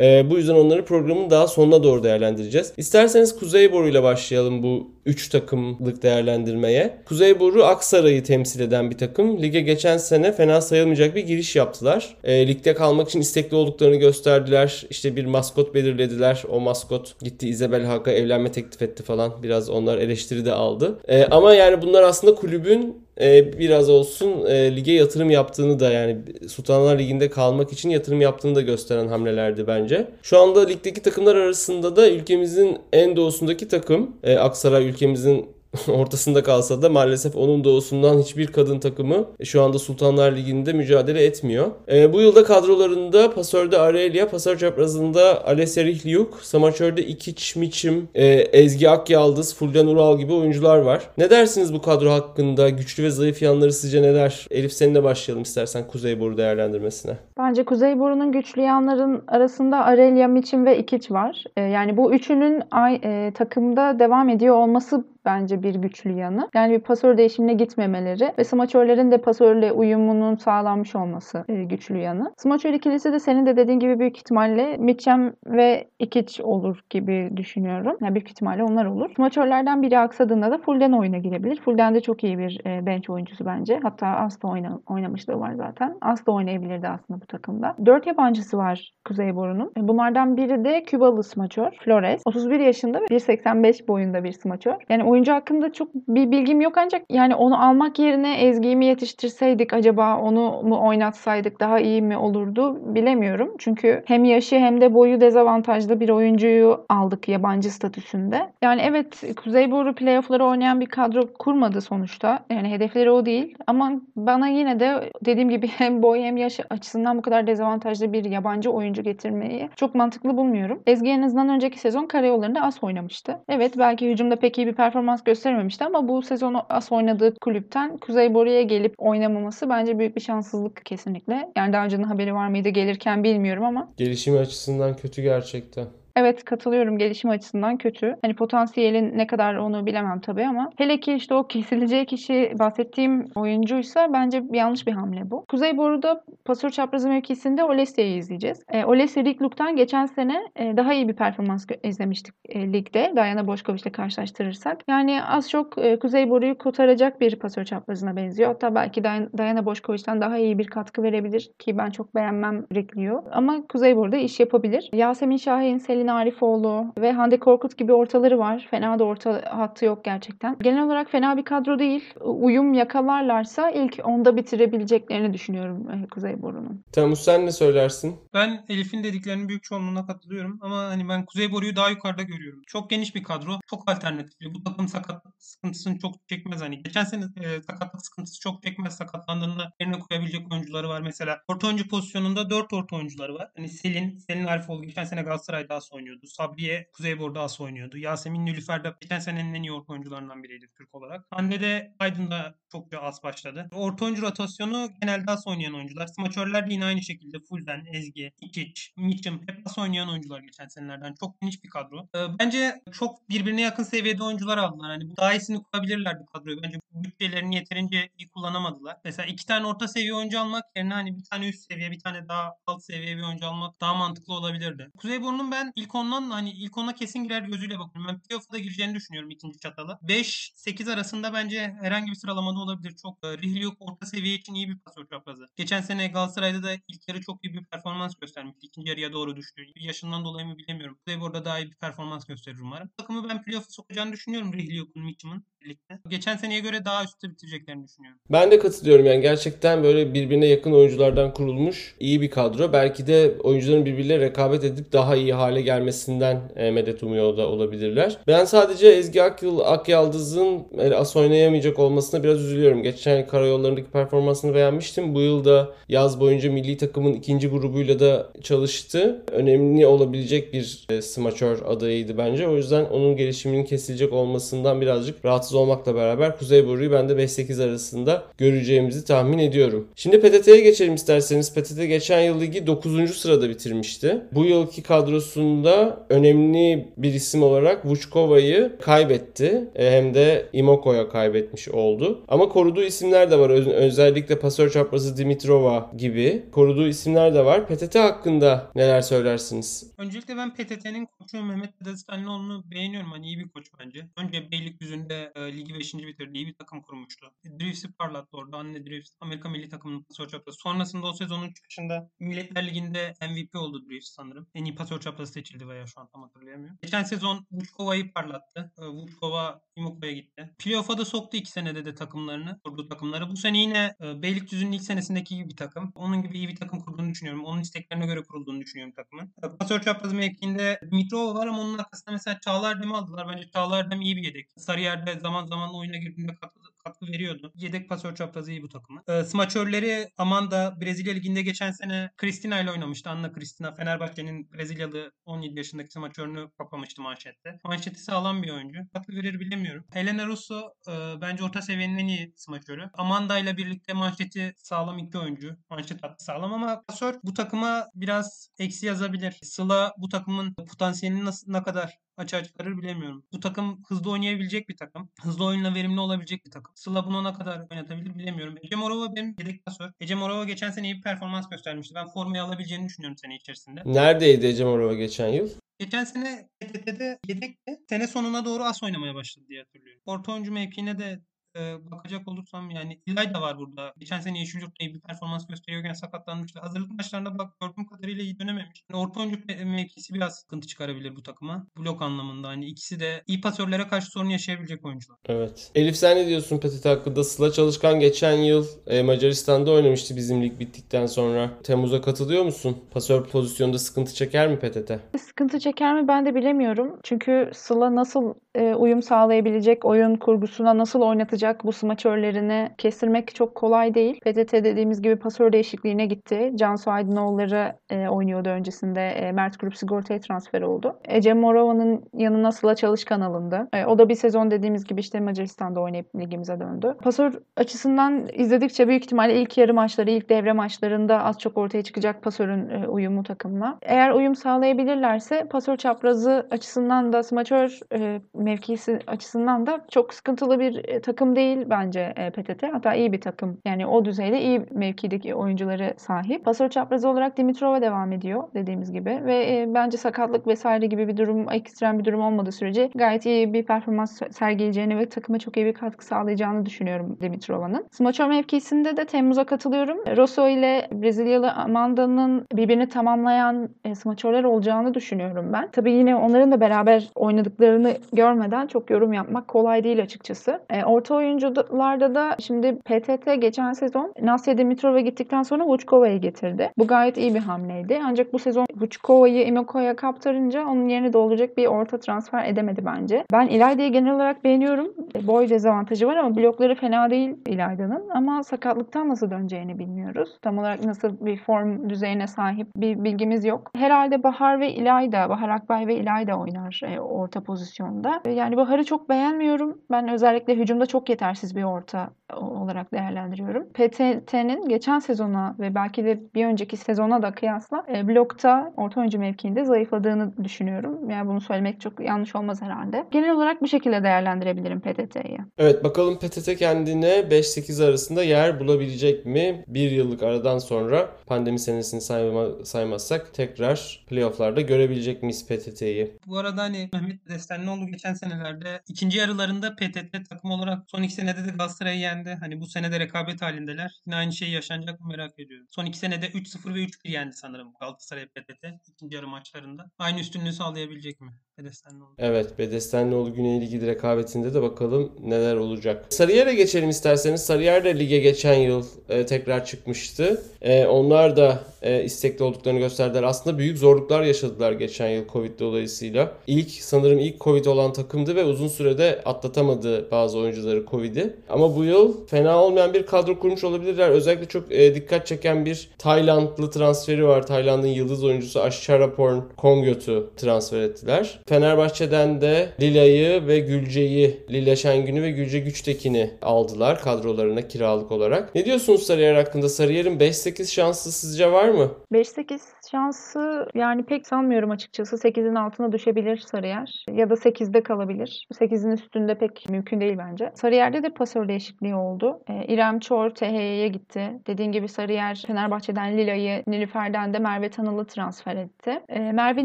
[0.00, 2.72] E, bu yüzden onları programın daha sonuna doğru değerlendireceğiz.
[2.76, 6.96] İsterseniz Kuzeyboru ile başlayalım bu 3 takımlık değerlendirmeye.
[7.04, 9.42] Kuzeyboru Aksaray'ı temsil eden bir takım.
[9.42, 12.16] Lige geçen sene fena sayılmayacak bir giriş yaptılar.
[12.24, 14.86] E, ligde kalmak için istekli olduklarını gösterdiler.
[14.90, 16.42] İşte bir maskot belirlediler.
[16.48, 19.42] O maskot gitti Isabel Hakk'a evlenme teklif etti falan.
[19.42, 20.98] Biraz onlar eleştiri de aldı.
[21.08, 26.18] E, ama yani bunlar aslında kulübün e, biraz olsun e, lige yatırım yaptığını da yani
[26.48, 30.06] Sultanlar Ligi'nde kalmak için yatırım yaptığını da gösteren hamlelerdi bence.
[30.22, 35.53] Şu anda ligdeki takımlar arasında da ülkemizin en doğusundaki takım e, Aksaray ülkemizin
[35.88, 41.66] ortasında kalsa da maalesef onun doğusundan hiçbir kadın takımı şu anda Sultanlar Ligi'nde mücadele etmiyor.
[41.92, 48.90] E, bu yılda kadrolarında pasörde Arelia, pasör çaprazında Alessia Rihliuk, samaçörde İkiç Miçim, e, Ezgi
[48.90, 51.02] Akyaldız, Fulden Ural gibi oyuncular var.
[51.18, 52.70] Ne dersiniz bu kadro hakkında?
[52.70, 54.46] Güçlü ve zayıf yanları sizce neler?
[54.50, 57.12] Elif seninle başlayalım istersen Kuzeyboru değerlendirmesine.
[57.38, 61.44] Bence Kuzeyboru'nun güçlü yanların arasında Arelia, Miçim ve İkiç var.
[61.56, 66.48] Ee, yani bu üçünün ay, e, takımda devam ediyor olması bence bir güçlü yanı.
[66.54, 72.32] Yani bir pasör değişimine gitmemeleri ve smaçörlerin de pasörle uyumunun sağlanmış olması e, güçlü yanı.
[72.36, 77.96] Smaçör ikilisi de senin de dediğin gibi büyük ihtimalle Mitcham ve Ikic olur gibi düşünüyorum.
[78.00, 79.10] Yani büyük ihtimalle onlar olur.
[79.16, 81.60] Smaçörlerden biri aksadığında da Fulden oyuna girebilir.
[81.60, 83.80] Fulden de çok iyi bir e, bench oyuncusu bence.
[83.82, 85.96] Hatta Aslı oyna, oynamışlığı var zaten.
[86.00, 87.74] Aslı oynayabilirdi aslında bu takımda.
[87.86, 89.72] Dört yabancısı var Kuzeyboru'nun.
[89.78, 92.22] E, bunlardan biri de Kübalı smaçör Flores.
[92.24, 94.74] 31 yaşında ve 1.85 boyunda bir smaçör.
[94.88, 99.72] Yani oyuncu hakkında çok bir bilgim yok ancak yani onu almak yerine Ezgi'yi mi yetiştirseydik
[99.72, 103.54] acaba onu mu oynatsaydık daha iyi mi olurdu bilemiyorum.
[103.58, 108.52] Çünkü hem yaşı hem de boyu dezavantajlı bir oyuncuyu aldık yabancı statüsünde.
[108.62, 112.38] Yani evet Kuzeyboru playoff'ları oynayan bir kadro kurmadı sonuçta.
[112.50, 117.18] Yani hedefleri o değil ama bana yine de dediğim gibi hem boy hem yaş açısından
[117.18, 120.82] bu kadar dezavantajlı bir yabancı oyuncu getirmeyi çok mantıklı bulmuyorum.
[120.86, 123.38] Ezgi en azından önceki sezon karayollarında az oynamıştı.
[123.48, 128.62] Evet belki hücumda pek iyi bir performans gösterememişti ama bu sezonu az oynadığı kulüpten Kuzeyboru'ya
[128.62, 131.52] gelip oynamaması bence büyük bir şanssızlık kesinlikle.
[131.56, 133.88] Yani daha önceden haberi var mıydı gelirken bilmiyorum ama.
[133.96, 135.86] Gelişimi açısından kötü gerçekten.
[136.16, 138.16] Evet katılıyorum gelişim açısından kötü.
[138.22, 143.24] Hani potansiyelin ne kadar onu bilemem tabii ama hele ki işte o kesilecek kişi bahsettiğim
[143.34, 145.44] oyuncuysa bence yanlış bir hamle bu.
[145.46, 148.64] Kuzeyboru'da pasör çaprazı mevkisinde Olesia'yı izleyeceğiz.
[148.68, 153.12] E, Olesia Rikluk'tan geçen sene e, daha iyi bir performans izlemiştik e, ligde.
[153.16, 154.80] Diana Boşkoviç'le karşılaştırırsak.
[154.88, 158.48] Yani az çok e, Kuzeyboru'yu kurtaracak bir pasör çaprazına benziyor.
[158.48, 159.04] Hatta belki
[159.38, 163.22] Diana Boşkoviç'ten daha iyi bir katkı verebilir ki ben çok beğenmem Rikliyor.
[163.32, 164.90] Ama Kuzeyboru'da iş yapabilir.
[164.92, 168.66] Yasemin Şahin, Selin Selin Arifoğlu ve Hande Korkut gibi ortaları var.
[168.70, 170.56] Fena da orta hattı yok gerçekten.
[170.62, 172.14] Genel olarak fena bir kadro değil.
[172.20, 176.84] Uyum yakalarlarsa ilk onda bitirebileceklerini düşünüyorum e, Kuzey Boru'nun.
[176.92, 178.16] Temmuz sen ne söylersin?
[178.34, 182.62] Ben Elif'in dediklerinin büyük çoğunluğuna katılıyorum ama hani ben Kuzey Boru'yu daha yukarıda görüyorum.
[182.66, 184.54] Çok geniş bir kadro, çok alternatifli.
[184.54, 186.82] Bu takım sakatlık sıkıntısını çok çekmez hani.
[186.82, 188.96] Geçen sene e, sakatlık sıkıntısı çok çekmez.
[188.96, 191.00] Sakatlandığında yerine koyabilecek oyuncuları var.
[191.00, 193.50] Mesela orta oyuncu pozisyonunda 4 orta oyuncuları var.
[193.56, 196.26] Hani Selin, Selin Arifoğlu geçen sene Galatasaray'da as oynuyordu.
[196.26, 197.98] Sabriye Kuzey Boru'da as oynuyordu.
[197.98, 201.26] Yasemin Nülüfer de geçen senenin en iyi orta oyuncularından biriydi Türk olarak.
[201.30, 203.68] Hande de Aydın'da çok bir az başladı.
[203.74, 206.06] Orta oyuncu rotasyonu genelde as oynayan oyuncular.
[206.06, 211.14] Smaçörler de yine aynı şekilde Fulden, Ezgi, İkiç, Mitchum hep as oynayan oyuncular geçen senelerden.
[211.20, 212.08] Çok geniş bir kadro.
[212.16, 214.90] Ee, bence çok birbirine yakın seviyede oyuncular aldılar.
[214.90, 216.62] Hani bu daha iyisini kurabilirlerdi kadroyu.
[216.62, 218.96] Bence bütçelerini yeterince iyi kullanamadılar.
[219.04, 222.28] Mesela iki tane orta seviye oyuncu almak yerine hani bir tane üst seviye bir tane
[222.28, 224.90] daha alt seviye bir oyuncu almak daha mantıklı olabilirdi.
[224.98, 228.08] Kuzeyburnu'nun ben ilk ondan hani ilk ona kesin girer gözüyle bakıyorum.
[228.08, 229.98] Ben playoff'a da gireceğini düşünüyorum ikinci çatalı.
[230.02, 232.96] 5-8 arasında bence herhangi bir sıralamada olabilir.
[233.02, 235.46] Çok e, Rihliyok orta seviye için iyi bir pasör çaprazı.
[235.56, 238.66] Geçen sene Galatasaray'da da ilk yarı çok iyi bir performans göstermişti.
[238.66, 239.62] İkinci yarıya doğru düştü.
[239.76, 240.98] Yaşından dolayı mı bilemiyorum.
[241.06, 242.90] Kuzeyburnu'da daha iyi bir performans gösterir umarım.
[242.96, 245.98] Takımı ben playoff'a sokacağını düşünüyorum Rihliyok'un, Mitchum'un birlikte.
[246.08, 248.18] Geçen seneye göre daha üstte bitireceklerini düşünüyorum.
[248.32, 252.72] Ben de katılıyorum yani gerçekten böyle birbirine yakın oyunculardan kurulmuş iyi bir kadro.
[252.72, 258.18] Belki de oyuncuların birbiriyle rekabet edip daha iyi hale gelmesinden e, medet umuyor da olabilirler.
[258.26, 262.82] Ben sadece Ezgi Akyıl, Akyaldız'ın e, as oynayamayacak olmasına biraz üzülüyorum.
[262.82, 265.14] Geçen karayollarındaki performansını beğenmiştim.
[265.14, 269.22] Bu yıl da yaz boyunca milli takımın ikinci grubuyla da çalıştı.
[269.32, 272.48] Önemli olabilecek bir e, smaçör adayıydı bence.
[272.48, 277.64] O yüzden onun gelişiminin kesilecek olmasından birazcık rahatsız olmakla beraber Kuzey Boru'yu ben de 5-8
[277.64, 279.88] arasında göreceğimizi tahmin ediyorum.
[279.96, 281.54] Şimdi PTT'ye geçelim isterseniz.
[281.54, 283.16] PTT geçen yıl ligi 9.
[283.16, 284.22] sırada bitirmişti.
[284.32, 289.70] Bu yılki kadrosunda önemli bir isim olarak Vučkova'yı kaybetti.
[289.74, 292.24] E, Hem de Imoko'ya kaybetmiş oldu.
[292.28, 293.50] Ama koruduğu isimler de var.
[293.50, 297.66] Öz- Özellikle pasör çaprazı Dimitrova gibi koruduğu isimler de var.
[297.68, 299.90] PTT hakkında neler söylersiniz?
[299.98, 303.10] Öncelikle ben PTT'nin koçu Mehmet Dadastanlıoğlu'nu beğeniyorum.
[303.12, 304.00] Hani iyi bir koç bence.
[304.16, 305.94] Önce Beylikdüzü'nde e, ligi 5.
[305.94, 306.38] bitirdi.
[306.38, 307.30] İyi bir takım kurmuştu.
[307.44, 308.56] Drieves'i parlattı orada.
[308.56, 310.58] Anne Dreves Amerika milli takımının pasör çaprazı.
[310.58, 314.46] Sonrasında o sezonun çıkışında Milletler Ligi'nde MVP oldu Dreves sanırım.
[314.54, 316.78] En iyi pasör çaprazı seçildi veya şu an tam hatırlayamıyorum.
[316.82, 318.72] Geçen sezon Vučkova'yı parlattı.
[318.78, 320.54] E, Vučkova Imoko'ya gitti.
[320.58, 323.30] Playoff'a da soktu iki senede de takımlarını, kurduğu takımları.
[323.30, 325.92] Bu sene yine e, Beylikdüzü'nün ilk senesindeki gibi bir takım.
[325.94, 327.44] Onun gibi iyi bir takım kurduğunu düşünüyorum.
[327.44, 329.32] Onun isteklerine göre kurulduğunu düşünüyorum takımın.
[329.44, 333.28] E, Pasör çaprazı mevkiinde Dimitrova var ama onun arkasında mesela Çağlar Dem'i aldılar.
[333.28, 334.50] Bence Çağlar Dem iyi bir yedek.
[334.56, 337.52] Sarıyer'de zaman zaman oyuna girdiğinde katkı, katkı veriyordu.
[337.54, 339.02] Yedek pasör çaprazı iyi bu takımın.
[339.08, 343.10] E, smaçörleri Amanda Brezilya Ligi'nde geçen sene Cristina ile oynamıştı.
[343.10, 347.58] Anna Cristina Fenerbahçe'nin Brezilyalı 17 yaşındaki smaçörünü kapamıştı manşette.
[347.64, 348.78] Manşeti sağlam bir oyuncu.
[348.92, 349.84] Katkı verir bilemiyorum.
[349.92, 352.90] Helena Russo e, bence orta seviyenin en iyi smaçörü.
[352.94, 355.56] Amanda ile birlikte manşeti sağlam iki oyuncu.
[355.70, 359.38] Manşet hattı sağlam ama pasör bu takıma biraz eksi yazabilir.
[359.42, 363.24] Sıla bu takımın potansiyelini nasıl, ne kadar açığa çıkarır bilemiyorum.
[363.32, 365.10] Bu takım hızlı oynayabilecek bir takım.
[365.22, 366.72] Hızlı oyunla verimli olabilecek bir takım.
[366.76, 368.54] Sıla bunu ne kadar oynatabilir bilemiyorum.
[368.62, 369.90] Ece Morova benim yedek pasör.
[370.00, 371.94] Ece Morova geçen sene iyi bir performans göstermişti.
[371.94, 373.82] Ben formayı alabileceğini düşünüyorum sene içerisinde.
[373.84, 375.48] Neredeydi Ece Morova geçen yıl?
[375.78, 377.80] Geçen sene PTT'de yedekti.
[377.88, 380.02] Sene sonuna doğru as oynamaya başladı diye hatırlıyorum.
[380.06, 381.20] Orta oyuncu mevkiine de
[381.56, 383.92] e, bakacak olursam yani İlay da var burada.
[383.98, 386.60] Geçen sene Yeşilyurt'ta iyi bir performans gösteriyorken sakatlanmıştı.
[386.60, 388.84] Hazırlık maçlarında bak gördüğüm kadarıyla iyi dönememiş.
[388.90, 391.66] Yani orta oyuncu me- mevkisi biraz sıkıntı çıkarabilir bu takıma.
[391.78, 395.18] Blok anlamında hani ikisi de iyi pasörlere karşı sorun yaşayabilecek oyuncular.
[395.26, 395.70] Evet.
[395.74, 397.24] Elif sen ne diyorsun PTT hakkında?
[397.24, 401.50] Sıla Çalışkan geçen yıl e, Macaristan'da oynamıştı bizim lig bittikten sonra.
[401.62, 402.76] Temmuz'a katılıyor musun?
[402.90, 404.92] Pasör pozisyonda sıkıntı çeker mi PTT?
[405.20, 407.00] Sıkıntı çeker mi ben de bilemiyorum.
[407.02, 413.94] Çünkü Sıla nasıl e, uyum sağlayabilecek, oyun kurgusuna nasıl oynatacak bu smaçörlerini kestirmek çok kolay
[413.94, 414.20] değil.
[414.20, 416.52] PTT dediğimiz gibi pasör değişikliğine gitti.
[416.54, 419.08] Cansu Aydınoğulları e, oynuyordu öncesinde.
[419.08, 420.98] E, Mert Grup Sigorta'ya transfer oldu.
[421.04, 423.68] Ece Morova'nın yanına Sıla Çalışkan alındı.
[423.72, 426.94] E, o da bir sezon dediğimiz gibi işte Macaristan'da oynayıp ligimize döndü.
[427.02, 432.22] Pasör açısından izledikçe büyük ihtimalle ilk yarı maçları, ilk devre maçlarında az çok ortaya çıkacak
[432.22, 433.78] pasörün e, uyumu takımla.
[433.82, 440.88] Eğer uyum sağlayabilirlerse pasör çaprazı açısından da smaçör e, mevkisi açısından da çok sıkıntılı bir
[440.88, 442.62] e, takım değil bence e, PTT.
[442.72, 443.58] Hatta iyi bir takım.
[443.64, 446.44] Yani o düzeyde iyi mevkideki oyuncuları sahip.
[446.44, 451.16] Pasör çaprazı olarak Dimitrova devam ediyor dediğimiz gibi ve e, bence sakatlık vesaire gibi bir
[451.16, 455.66] durum, ekstrem bir durum olmadığı sürece gayet iyi bir performans sergileyeceğini ve takıma çok iyi
[455.66, 457.86] bir katkı sağlayacağını düşünüyorum Dimitrova'nın.
[457.90, 459.98] Smaçör mevkisinde de Temmuz'a katılıyorum.
[460.16, 465.68] Rosso ile Brezilyalı Amanda'nın birbirini tamamlayan e, smaçörler olacağını düşünüyorum ben.
[465.72, 470.60] Tabii yine onların da beraber oynadıklarını görmeden çok yorum yapmak kolay değil açıkçası.
[470.86, 476.70] Orta oyuncularda da şimdi PTT geçen sezon Nasya Dimitrova gittikten sonra Vučkova'yı getirdi.
[476.78, 478.00] Bu gayet iyi bir hamleydi.
[478.04, 483.24] Ancak bu sezon Vučkova'yı Imoko'ya kaptırınca onun yerini dolduracak bir orta transfer edemedi bence.
[483.32, 484.94] Ben İlayda'yı genel olarak beğeniyorum.
[485.26, 488.08] Boy dezavantajı var ama blokları fena değil İlayda'nın.
[488.08, 490.38] Ama sakatlıktan nasıl döneceğini bilmiyoruz.
[490.42, 493.70] Tam olarak nasıl bir form düzeyine sahip bir bilgimiz yok.
[493.76, 498.22] Herhalde Bahar ve İlayda, Bahar Akbay ve İlayda oynar e, orta pozisyonda.
[498.34, 499.78] Yani Bahar'ı çok beğenmiyorum.
[499.90, 503.68] Ben özellikle hücumda çok yetersiz bir orta olarak değerlendiriyorum.
[503.68, 509.18] PTT'nin geçen sezona ve belki de bir önceki sezona da kıyasla e, blokta orta oyuncu
[509.18, 511.10] mevkiinde zayıfladığını düşünüyorum.
[511.10, 513.04] Yani bunu söylemek çok yanlış olmaz herhalde.
[513.10, 515.38] Genel olarak bu şekilde değerlendirebilirim PTT'yi.
[515.58, 519.64] Evet bakalım PTT kendine 5-8 arasında yer bulabilecek mi?
[519.68, 526.18] Bir yıllık aradan sonra pandemi senesini sayma, saymazsak tekrar playofflarda görebilecek miyiz PTT'yi?
[526.26, 531.44] Bu arada hani Mehmet Destenlioğlu geçen senelerde ikinci yarılarında PTT takım olarak son iki senede
[531.44, 532.23] de Galatasaray'ı yendi.
[532.40, 534.00] Hani bu senede rekabet halindeler.
[534.06, 535.66] Yine aynı şey yaşanacak mı merak ediyorum.
[535.70, 539.90] Son iki senede 3-0 ve 3-1 yendi sanırım Galatasaray PTT ikinci yarı maçlarında.
[539.98, 541.30] Aynı üstünlüğü sağlayabilecek mi?
[541.58, 542.14] Bedestenlioğlu.
[542.18, 546.06] Evet Bedestenlioğlu Güney Ligi rekabetinde de bakalım neler olacak.
[546.08, 547.40] Sarıyer'e geçelim isterseniz.
[547.44, 550.42] Sarıyer de lige geçen yıl e, tekrar çıkmıştı.
[550.62, 553.22] E, onlar da e, istekli olduklarını gösterdiler.
[553.22, 556.32] Aslında büyük zorluklar yaşadılar geçen yıl Covid dolayısıyla.
[556.46, 561.36] İlk sanırım ilk Covid olan takımdı ve uzun sürede atlatamadı bazı oyuncuları Covid'i.
[561.48, 564.08] Ama bu yıl fena olmayan bir kadro kurmuş olabilirler.
[564.08, 567.46] Özellikle çok e, dikkat çeken bir Taylandlı transferi var.
[567.46, 571.40] Tayland'ın yıldız oyuncusu Asharaporn Kongyot'u transfer ettiler.
[571.48, 578.54] Fenerbahçe'den de Lila'yı ve Gülce'yi, Lila Şengün'ü ve Gülce Güçtekin'i aldılar kadrolarına kiralık olarak.
[578.54, 579.68] Ne diyorsunuz Sarıyer hakkında?
[579.68, 581.90] Sarıyer'in 5-8 şansı sizce var mı?
[582.12, 582.58] 5-8
[582.94, 585.16] şansı yani pek sanmıyorum açıkçası.
[585.16, 587.04] 8'in altına düşebilir Sarıyer.
[587.12, 588.46] Ya da 8'de kalabilir.
[588.52, 590.50] 8'in üstünde pek mümkün değil bence.
[590.54, 592.40] Sarıyer'de de pasör değişikliği oldu.
[592.48, 594.40] Ee, İrem Çor THY'ye gitti.
[594.46, 599.00] Dediğin gibi Sarıyer Fenerbahçe'den Lila'yı, Nilüfer'den de Merve Tanıl'ı transfer etti.
[599.08, 599.64] Ee, Merve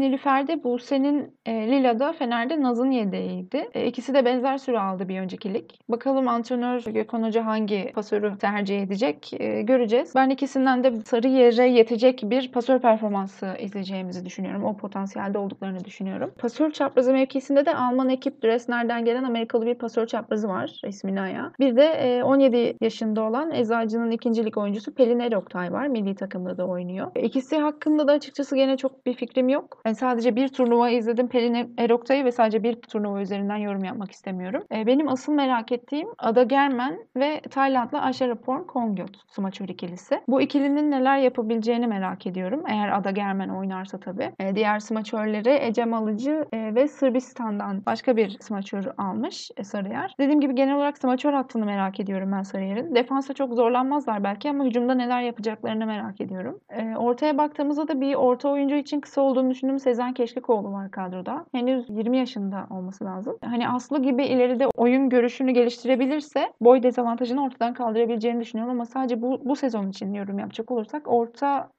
[0.00, 3.68] Nilüfer de Buse'nin e, Lila'da Fener'de Naz'ın yedeğiydi.
[3.74, 5.70] E, ikisi de benzer süre aldı bir önceki lig.
[5.88, 10.12] Bakalım antrenör Gökhan Hoca hangi pasörü tercih edecek e, göreceğiz.
[10.14, 13.19] Ben ikisinden de Sarıyer'e yetecek bir pasör performansı
[13.58, 14.64] izleyeceğimizi düşünüyorum.
[14.64, 16.30] O potansiyelde olduklarını düşünüyorum.
[16.38, 20.80] Pasör çaprazı mevkisinde de Alman ekip Dresner'den gelen Amerikalı bir pasör çaprazı var.
[20.86, 21.52] ismi Naya.
[21.60, 25.86] Bir de e, 17 yaşında olan Eczacı'nın ikincilik oyuncusu Pelin Eroktay var.
[25.86, 27.10] Milli takımda da oynuyor.
[27.16, 29.82] İkisi hakkında da açıkçası gene çok bir fikrim yok.
[29.86, 34.62] Yani sadece bir turnuva izledim Pelin Eroktay'ı ve sadece bir turnuva üzerinden yorum yapmak istemiyorum.
[34.74, 40.20] E, benim asıl merak ettiğim Ada Germen ve Taylandlı Aşarapon Kongyot smaçör ikilisi.
[40.28, 42.62] Bu ikilinin neler yapabileceğini merak ediyorum.
[42.68, 44.32] Eğer Ada Germen oynarsa tabii.
[44.40, 50.14] E, diğer smaçörleri Ecem Alıcı e, ve Sırbistan'dan başka bir smaçör almış e, Sarıyer.
[50.20, 52.94] Dediğim gibi genel olarak smaçör hattını merak ediyorum ben Sarıyer'in.
[52.94, 56.60] Defansa çok zorlanmazlar belki ama hücumda neler yapacaklarını merak ediyorum.
[56.70, 61.44] E, ortaya baktığımızda da bir orta oyuncu için kısa olduğunu düşündüğüm Sezen Keşkekoğlu var kadroda.
[61.52, 63.38] Henüz 20 yaşında olması lazım.
[63.44, 69.40] Hani Aslı gibi ileride oyun görüşünü geliştirebilirse boy dezavantajını ortadan kaldırabileceğini düşünüyorum ama sadece bu,
[69.44, 71.70] bu sezon için yorum yapacak olursak orta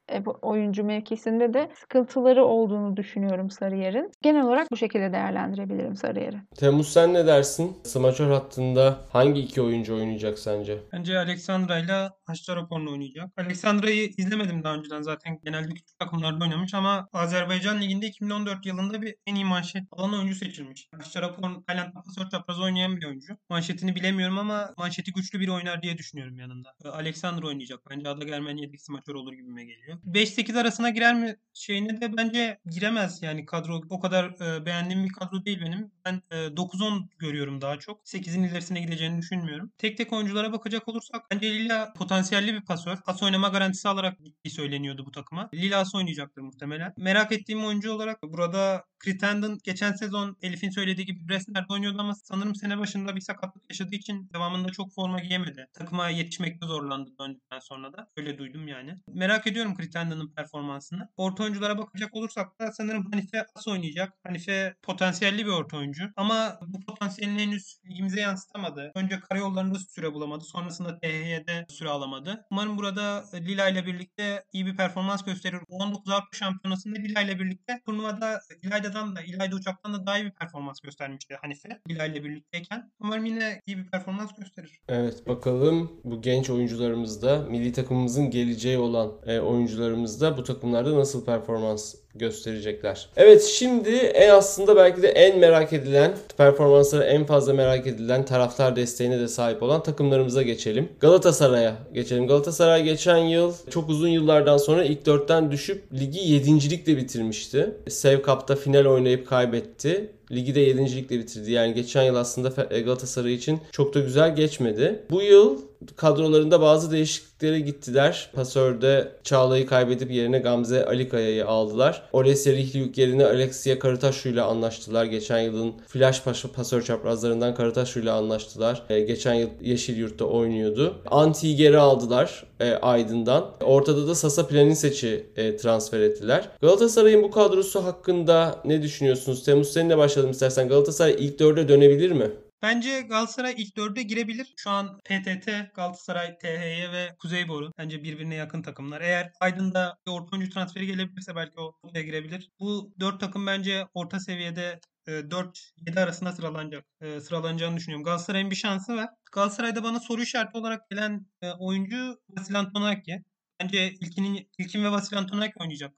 [0.41, 4.11] oyuncu mevkisinde de sıkıntıları olduğunu düşünüyorum Sarıyer'in.
[4.21, 6.37] Genel olarak bu şekilde değerlendirebilirim Sarıyer'i.
[6.55, 7.77] Temmuz sen ne dersin?
[7.83, 10.77] Smaçör hattında hangi iki oyuncu oynayacak sence?
[10.93, 13.29] Bence Alexandra ile Haşçarapor'la oynayacak.
[13.37, 15.39] Alexandra'yı izlemedim daha önceden zaten.
[15.43, 20.35] Genelde küçük takımlarda oynamış ama Azerbaycan Ligi'nde 2014 yılında bir en iyi manşet alan oyuncu
[20.35, 20.87] seçilmiş.
[20.97, 23.37] Haşçarapor Tayland'da pasör çapraz oynayan bir oyuncu.
[23.49, 26.69] Manşetini bilemiyorum ama manşeti güçlü bir oynar diye düşünüyorum yanında.
[26.91, 27.79] Alexandra oynayacak.
[27.89, 29.97] Bence Ada Germen yedek smaçör olur gibime geliyor.
[30.05, 33.81] 5-8 arasına girer mi şeyine de bence giremez yani kadro.
[33.89, 35.91] O kadar e, beğendiğim bir kadro değil benim.
[36.05, 38.01] Ben e, 9-10 görüyorum daha çok.
[38.05, 39.71] 8'in ilerisine gideceğini düşünmüyorum.
[39.77, 42.97] Tek tek oyunculara bakacak olursak bence Lila potansiyelli bir pasör.
[43.05, 45.49] Pas oynama garantisi alarak gittiği söyleniyordu bu takıma.
[45.53, 46.93] Lilas oynayacaktır muhtemelen.
[46.97, 52.55] Merak ettiğim oyuncu olarak burada Crittenden geçen sezon Elif'in söylediği gibi Bresner'de oynuyordu ama sanırım
[52.55, 55.67] sene başında bir sakatlık yaşadığı için devamında çok forma giyemedi.
[55.73, 58.07] Takıma yetişmekte zorlandı döndükten sonra da.
[58.17, 58.95] Öyle duydum yani.
[59.07, 61.09] Merak ediyorum Crittenden'ı Pretenda'nın performansını.
[61.17, 64.13] Orta oyunculara bakacak olursak da sanırım Hanife As oynayacak.
[64.23, 66.03] Hanife potansiyelli bir orta oyuncu.
[66.15, 68.91] Ama bu potansiyelini henüz ligimize yansıtamadı.
[68.95, 70.43] Önce karayollarında süre bulamadı.
[70.43, 72.45] Sonrasında THY'de süre alamadı.
[72.51, 75.59] Umarım burada Lila ile birlikte iyi bir performans gösterir.
[75.69, 80.31] 19 Avrupa Şampiyonası'nda Lila ile birlikte turnuvada İlayda'dan da İlayda Uçak'tan da daha iyi bir
[80.31, 81.69] performans göstermişti Hanife.
[81.89, 82.91] Lila ile birlikteyken.
[82.99, 84.79] Umarım yine iyi bir performans gösterir.
[84.87, 89.39] Evet bakalım bu genç oyuncularımızda milli takımımızın geleceği olan e,
[89.71, 93.09] oyuncularımızda bu takımlarda nasıl performans gösterecekler.
[93.17, 98.75] Evet şimdi en aslında belki de en merak edilen performansları en fazla merak edilen taraftar
[98.75, 100.89] desteğine de sahip olan takımlarımıza geçelim.
[100.99, 102.27] Galatasaray'a geçelim.
[102.27, 107.69] Galatasaray geçen yıl çok uzun yıllardan sonra ilk dörtten düşüp ligi yedincilikle bitirmişti.
[107.89, 110.11] Sev Cup'ta final oynayıp kaybetti.
[110.31, 110.95] Ligi de 7.
[110.95, 111.51] ligle bitirdi.
[111.51, 114.99] Yani geçen yıl aslında Galatasaray için çok da güzel geçmedi.
[115.09, 115.61] Bu yıl
[115.95, 118.29] kadrolarında bazı değişikliklere gittiler.
[118.33, 122.00] Pasör'de Çağla'yı kaybedip yerine Gamze Alikaya'yı aldılar.
[122.13, 125.05] Olesya Rihliuk yerine Alexia Karataşu ile anlaştılar.
[125.05, 126.21] Geçen yılın flash
[126.55, 128.83] pasör çaprazlarından Karataşu ile anlaştılar.
[128.89, 130.95] Ee, geçen yıl Yeşilyurt'ta oynuyordu.
[131.11, 133.45] Anti'yi geri aldılar e, Aydın'dan.
[133.63, 136.49] Ortada da Sasa Planisec'i e, transfer ettiler.
[136.61, 139.43] Galatasaray'ın bu kadrosu hakkında ne düşünüyorsunuz?
[139.43, 140.67] Temmuz seninle başlayalım istersen.
[140.67, 142.31] Galatasaray ilk dörde dönebilir mi?
[142.61, 144.53] Bence Galatasaray ilk dörde girebilir.
[144.57, 149.01] Şu an PTT, Galatasaray, THY ve Kuzeyboru bence birbirine yakın takımlar.
[149.01, 152.49] Eğer Aydın'da bir orta oyuncu transferi gelebilirse belki o oraya girebilir.
[152.59, 156.85] Bu dört takım bence orta seviyede 4-7 arasında sıralanacak.
[157.21, 158.03] Sıralanacağını düşünüyorum.
[158.03, 159.09] Galatasaray'ın bir şansı var.
[159.31, 161.25] Galatasaray'da bana soru işareti olarak gelen
[161.59, 163.23] oyuncu Vasil Antonaki.
[163.61, 165.93] Bence İlkin'in, İlkin ve Vasil Antonaki oynayacak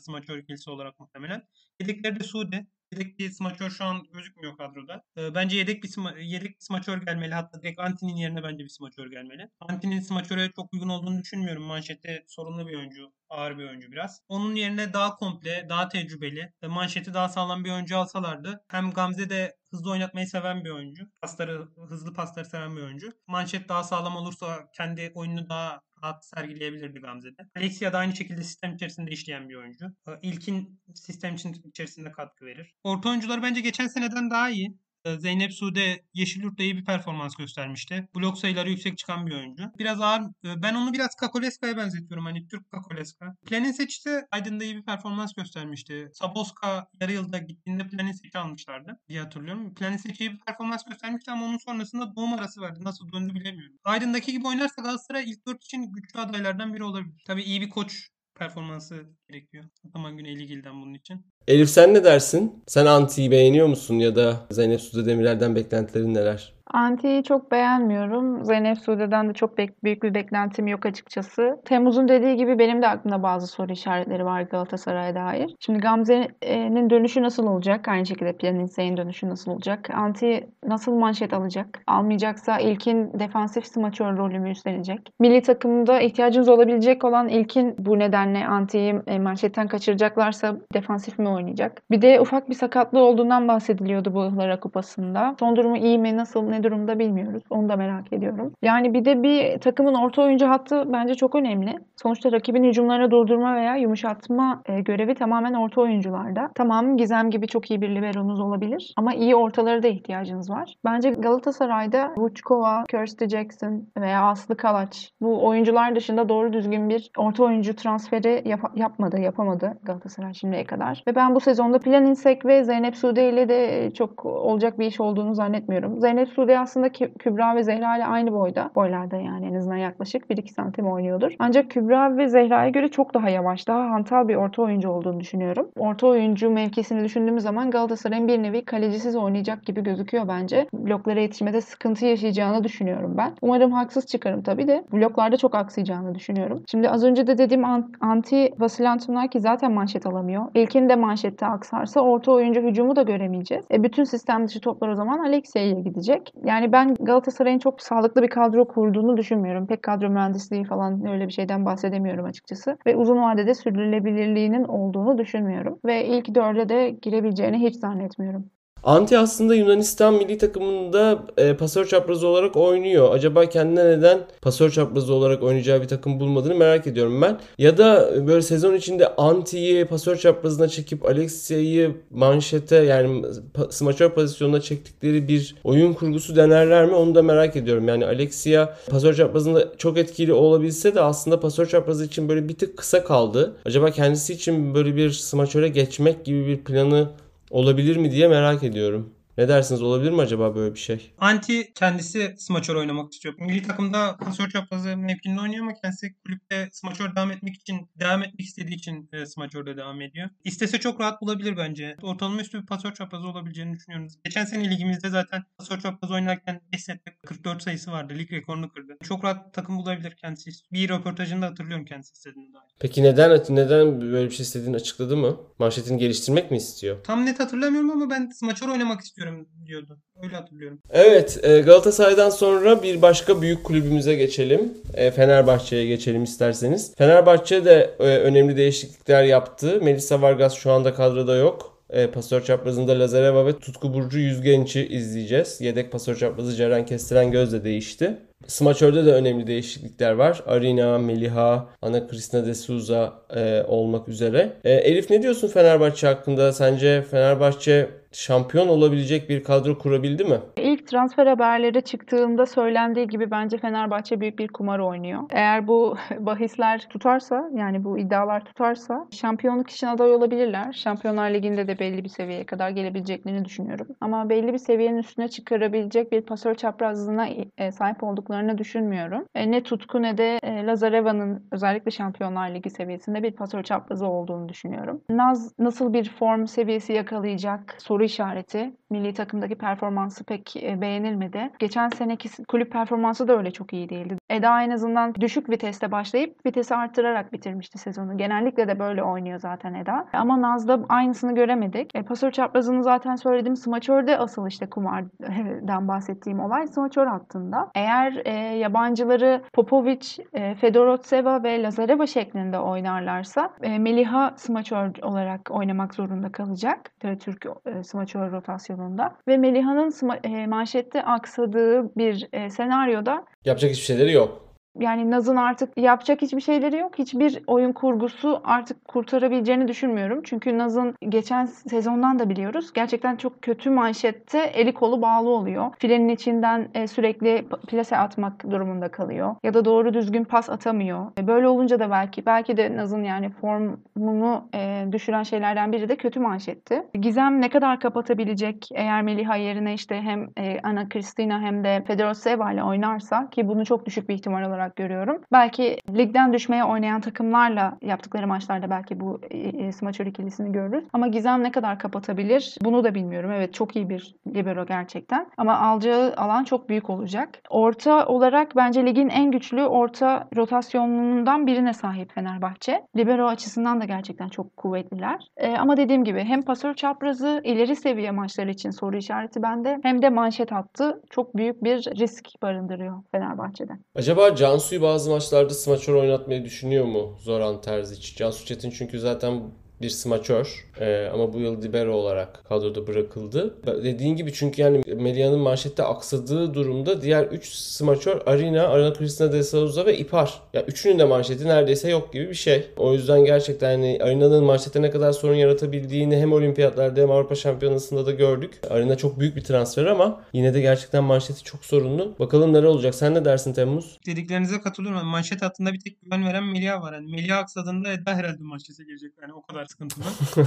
[0.00, 1.42] smaçör ikilisi olarak muhtemelen.
[1.80, 2.66] Yedekleri de Sude.
[2.92, 5.04] Yedek bir smaçör şu an gözükmüyor kadroda.
[5.16, 7.34] E, bence yedek bir sma- yedek bir smaçör gelmeli.
[7.34, 9.50] Hatta direkt Anti'nin yerine bence bir smaçör gelmeli.
[9.60, 11.62] Anti'nin smaçöre çok uygun olduğunu düşünmüyorum.
[11.62, 13.12] Manşette sorunlu bir oyuncu.
[13.30, 14.20] Ağır bir oyuncu biraz.
[14.28, 18.64] Onun yerine daha komple, daha tecrübeli, ve manşeti daha sağlam bir oyuncu alsalardı.
[18.68, 21.04] Hem Gamze de hızlı oynatmayı seven bir oyuncu.
[21.20, 23.12] Pasları, hızlı pasları seven bir oyuncu.
[23.26, 27.42] Manşet daha sağlam olursa kendi oyununu daha rahat sergileyebilirdi Gamze'de.
[27.56, 29.86] Alexia da aynı şekilde sistem içerisinde işleyen bir oyuncu.
[30.22, 32.74] İlkin sistem içerisinde katkı verir.
[32.84, 34.78] Orta oyuncuları bence geçen seneden daha iyi.
[35.18, 38.08] Zeynep Sude Yeşilyurt'ta iyi bir performans göstermişti.
[38.16, 39.62] Blok sayıları yüksek çıkan bir oyuncu.
[39.78, 40.22] Biraz ağır.
[40.44, 42.24] Ben onu biraz Kakoleska'ya benzetiyorum.
[42.24, 43.36] Hani Türk Kakoleska.
[43.46, 46.10] Planinseç de Aydın'da iyi bir performans göstermişti.
[46.12, 49.74] Saboska yarı yılda gittiğinde Planinseç'i almışlardı diye hatırlıyorum.
[49.74, 52.84] Planinseç iyi bir performans göstermişti ama onun sonrasında doğum arası verdi.
[52.84, 53.76] Nasıl döndü bilemiyorum.
[53.84, 57.22] Aydın'daki gibi oynarsa Galatasaray ilk 4 için güçlü adaylardan biri olabilir.
[57.26, 59.64] Tabii iyi bir koç performansı gerekiyor.
[59.88, 61.26] Ataman Güney Ligil'den bunun için.
[61.48, 62.64] Elif sen ne dersin?
[62.66, 66.54] Sen Anti'yi beğeniyor musun ya da Zeynep Sude Demirel'den beklentilerin neler?
[66.72, 68.44] Anti'yi çok beğenmiyorum.
[68.44, 71.60] Zeynep Sude'den de çok büyük bir beklentim yok açıkçası.
[71.64, 75.54] Temmuz'un dediği gibi benim de aklımda bazı soru işaretleri var Galatasaray'a dair.
[75.60, 77.88] Şimdi Gamze'nin dönüşü nasıl olacak?
[77.88, 79.90] Aynı şekilde Planinse'nin dönüşü nasıl olacak?
[79.94, 81.82] Anti nasıl manşet alacak?
[81.86, 85.12] Almayacaksa ilkin defansif smaçör rolü mü üstlenecek?
[85.20, 91.82] Milli takımda ihtiyacımız olabilecek olan ilkin bu nedenle Anti'yi e, manşetten kaçıracaklarsa defansif mi oynayacak?
[91.90, 95.36] Bir de ufak bir sakatlığı olduğundan bahsediliyordu bu Ihlara Kupası'nda.
[95.40, 96.16] Son durumu iyi mi?
[96.16, 96.42] Nasıl?
[96.42, 97.42] Ne durumda bilmiyoruz.
[97.50, 98.52] Onu da merak ediyorum.
[98.62, 101.74] Yani bir de bir takımın orta oyuncu hattı bence çok önemli.
[102.02, 106.50] Sonuçta rakibin hücumlarını durdurma veya yumuşatma e, görevi tamamen orta oyuncularda.
[106.54, 110.74] Tamam Gizem gibi çok iyi bir liberonuz olabilir ama iyi ortaları da ihtiyacınız var.
[110.84, 117.44] Bence Galatasaray'da Vučkova, Kirsty Jackson veya Aslı Kalaç bu oyuncular dışında doğru düzgün bir orta
[117.44, 121.02] oyuncu transferi yap- yapmadı, yapamadı Galatasaray şimdiye kadar.
[121.08, 125.34] Ve ben bu sezonda Planinsek ve Zeynep Sude ile de çok olacak bir iş olduğunu
[125.34, 126.00] zannetmiyorum.
[126.00, 128.70] Zeynep Sude aslında Kübra ve Zehra ile aynı boyda.
[128.74, 131.32] Boylarda yani en azından yaklaşık 1-2 santim oynuyordur.
[131.38, 135.68] Ancak Kübra ve Zehra'ya göre çok daha yavaş, daha hantal bir orta oyuncu olduğunu düşünüyorum.
[135.76, 140.66] Orta oyuncu mevkisini düşündüğümüz zaman Galatasaray'ın bir nevi kalecisiz oynayacak gibi gözüküyor bence.
[140.72, 143.32] Bloklara yetişmede sıkıntı yaşayacağını düşünüyorum ben.
[143.42, 146.62] Umarım haksız çıkarım tabii de bloklarda çok aksayacağını düşünüyorum.
[146.70, 147.64] Şimdi az önce de dediğim
[148.00, 150.44] anti Vasil Antonaki zaten manşet alamıyor.
[150.54, 153.64] İlkin de manşette aksarsa orta oyuncu hücumu da göremeyeceğiz.
[153.72, 156.32] E bütün sistem dışı toplar o zaman Alexia'ya gidecek.
[156.44, 159.66] Yani ben Galatasaray'ın çok sağlıklı bir kadro kurduğunu düşünmüyorum.
[159.66, 162.78] Pek kadro mühendisliği falan öyle bir şeyden bahsedemiyorum açıkçası.
[162.86, 165.78] Ve uzun vadede sürdürülebilirliğinin olduğunu düşünmüyorum.
[165.84, 168.50] Ve ilk dörde de girebileceğini hiç zannetmiyorum.
[168.84, 173.14] Anti aslında Yunanistan milli takımında e, pasör çaprazı olarak oynuyor.
[173.14, 177.38] Acaba kendine neden pasör çaprazı olarak oynayacağı bir takım bulmadığını merak ediyorum ben.
[177.58, 183.24] Ya da böyle sezon içinde Anti'yi pasör çaprazına çekip Alexia'yı manşete yani
[183.70, 187.88] smaçör pozisyonuna çektikleri bir oyun kurgusu denerler mi onu da merak ediyorum.
[187.88, 192.76] Yani Alexia pasör çaprazında çok etkili olabilse de aslında pasör çaprazı için böyle bir tık
[192.76, 193.56] kısa kaldı.
[193.64, 197.08] Acaba kendisi için böyle bir smaçöre geçmek gibi bir planı
[197.50, 199.17] olabilir mi diye merak ediyorum.
[199.38, 201.10] Ne dersiniz olabilir mi acaba böyle bir şey?
[201.18, 203.34] Anti kendisi smaçör oynamak istiyor.
[203.38, 208.40] Milli takımda pasör çaprazı mevkinde oynuyor ama kendisi kulüpte smaçör devam etmek için devam etmek
[208.40, 210.28] istediği için e, smaçörde devam ediyor.
[210.44, 211.96] İstese çok rahat bulabilir bence.
[212.02, 214.08] Ortalama üstü bir pasör çaprazı olabileceğini düşünüyorum.
[214.24, 218.14] Geçen sene ligimizde zaten pasör çaprazı oynarken 5 sette 44 sayısı vardı.
[218.18, 218.96] Lig rekorunu kırdı.
[219.02, 220.50] Çok rahat takım bulabilir kendisi.
[220.72, 222.62] Bir röportajında hatırlıyorum kendisi istediğini dair.
[222.78, 225.36] Peki neden neden böyle bir şey istediğini açıkladı mı?
[225.58, 227.04] Manşetini geliştirmek mi istiyor?
[227.04, 229.27] Tam net hatırlamıyorum ama ben smaçör oynamak istiyorum
[229.66, 229.98] diyordu.
[230.22, 230.78] Öyle hatırlıyorum.
[230.90, 234.72] Evet, e, Galatasaray'dan sonra bir başka büyük kulübümüze geçelim.
[234.94, 236.94] E, Fenerbahçe'ye geçelim isterseniz.
[236.94, 239.80] Fenerbahçe de e, önemli değişiklikler yaptı.
[239.82, 241.78] Melisa Vargas şu anda kadroda yok.
[241.90, 245.60] E, pasör çaprazında Lazareva ve Tutku Burcu Yüzgenç'i izleyeceğiz.
[245.60, 248.18] Yedek pasör çaprazı Ceren Kestiren Göz de değişti.
[248.46, 250.42] Smaçör'de de önemli değişiklikler var.
[250.46, 254.52] Arina, Meliha, Ana Cristina de Souza e, olmak üzere.
[254.64, 256.52] E, Elif ne diyorsun Fenerbahçe hakkında?
[256.52, 260.38] Sence Fenerbahçe şampiyon olabilecek bir kadro kurabildi mi?
[260.56, 265.20] İlk transfer haberleri çıktığında söylendiği gibi bence Fenerbahçe büyük bir kumar oynuyor.
[265.30, 270.72] Eğer bu bahisler tutarsa yani bu iddialar tutarsa şampiyonluk için aday olabilirler.
[270.72, 273.86] Şampiyonlar Ligi'nde de belli bir seviyeye kadar gelebileceklerini düşünüyorum.
[274.00, 277.28] Ama belli bir seviyenin üstüne çıkarabilecek bir pasör çaprazlığına
[277.58, 279.24] e, sahip olduklarını düşünmüyorum.
[279.34, 284.48] E, ne Tutku ne de e, Lazareva'nın özellikle Şampiyonlar Ligi seviyesinde bir pasör çaprazı olduğunu
[284.48, 285.00] düşünüyorum.
[285.10, 288.72] Naz nasıl bir form seviyesi yakalayacak soru işareti.
[288.90, 291.50] Milli takımdaki performansı pek e, beğenilmedi.
[291.58, 294.16] Geçen seneki kulüp performansı da öyle çok iyi değildi.
[294.30, 298.18] Eda en azından düşük viteste başlayıp vitesi arttırarak bitirmişti sezonu.
[298.18, 300.06] Genellikle de böyle oynuyor zaten Eda.
[300.12, 301.90] Ama Naz'da aynısını göremedik.
[301.94, 303.56] E, pasör çaprazını zaten söyledim.
[303.56, 307.70] Smaçör'de asıl işte kumardan bahsettiğim olay smaçör hattında.
[307.74, 315.94] Eğer e, yabancıları Popovic, e, Fedorotseva ve Lazareva şeklinde oynarlarsa e, Meliha smaçör olarak oynamak
[315.94, 316.90] zorunda kalacak.
[317.20, 318.32] Türk e, smaçör
[318.78, 319.16] rotasyonunda.
[319.28, 319.92] Ve Meliha'nın
[320.24, 324.47] e, manşette aksadığı bir e, senaryoda Yapacak hiçbir şeyleri yok.
[324.78, 326.98] Yani Naz'ın artık yapacak hiçbir şeyleri yok.
[326.98, 330.20] Hiçbir oyun kurgusu artık kurtarabileceğini düşünmüyorum.
[330.24, 332.72] Çünkü Naz'ın geçen sezondan da biliyoruz.
[332.72, 335.70] Gerçekten çok kötü manşette eli kolu bağlı oluyor.
[335.78, 339.36] Filenin içinden e, sürekli plase atmak durumunda kalıyor.
[339.42, 341.06] Ya da doğru düzgün pas atamıyor.
[341.18, 345.96] E, Böyle olunca da belki belki de Naz'ın yani formunu e, düşüren şeylerden biri de
[345.96, 346.82] kötü manşetti.
[346.94, 350.28] Gizem ne kadar kapatabilecek eğer Meliha yerine işte hem
[350.62, 355.22] Ana Cristina hem de Fedoroseva ile oynarsa ki bunu çok düşük bir ihtimal olarak görüyorum.
[355.32, 360.84] Belki ligden düşmeye oynayan takımlarla yaptıkları maçlarda belki bu e, e, smaçör ikilisini görürüz.
[360.92, 363.30] Ama Gizem ne kadar kapatabilir bunu da bilmiyorum.
[363.30, 365.26] Evet çok iyi bir libero gerçekten.
[365.36, 367.28] Ama alacağı alan çok büyük olacak.
[367.50, 372.82] Orta olarak bence ligin en güçlü orta rotasyonundan birine sahip Fenerbahçe.
[372.96, 375.28] Libero açısından da gerçekten çok kuvvetliler.
[375.36, 380.02] E, ama dediğim gibi hem pasör çaprazı ileri seviye maçlar için soru işareti bende hem
[380.02, 383.72] de manşet hattı çok büyük bir risk barındırıyor Fenerbahçe'de.
[383.94, 388.16] Acaba Cansu'yu bazı maçlarda smaçör oynatmayı düşünüyor mu Zoran Terzic?
[388.16, 389.42] Cansu Çetin çünkü zaten
[389.82, 393.54] bir smaçör Ee, ama bu yıl libero olarak kadroda bırakıldı.
[393.66, 399.42] Dediğin gibi çünkü yani Melia'nın manşette aksadığı durumda diğer 3 smaçör Arina, Arina Cristina de
[399.42, 400.40] Souza ve İpar.
[400.54, 402.66] Yani üçünün de manşeti neredeyse yok gibi bir şey.
[402.76, 408.06] O yüzden gerçekten hani Arina'nın manşette ne kadar sorun yaratabildiğini hem olimpiyatlarda hem Avrupa Şampiyonası'nda
[408.06, 408.60] da gördük.
[408.70, 412.14] Arina çok büyük bir transfer ama yine de gerçekten manşeti çok sorunlu.
[412.18, 412.94] Bakalım neler olacak.
[412.94, 413.98] Sen ne dersin Temmuz?
[414.06, 415.06] Dediklerinize katılıyorum.
[415.06, 416.92] Manşet hattında bir tek güven veren Melia var.
[416.92, 419.12] Yani Melia aksadığında Eda herhalde manşete girecek.
[419.22, 420.04] Yani o kadar sıkıntılı.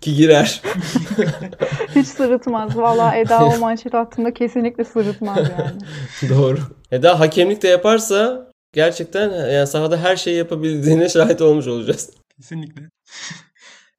[0.00, 0.62] Ki girer.
[1.94, 2.76] Hiç sırıtmaz.
[2.76, 5.80] Valla Eda o manşet hattında kesinlikle sırıtmaz yani.
[6.28, 6.58] Doğru.
[6.90, 12.10] Eda hakemlik de yaparsa gerçekten yani sahada her şeyi yapabildiğine şahit olmuş olacağız.
[12.36, 12.82] Kesinlikle.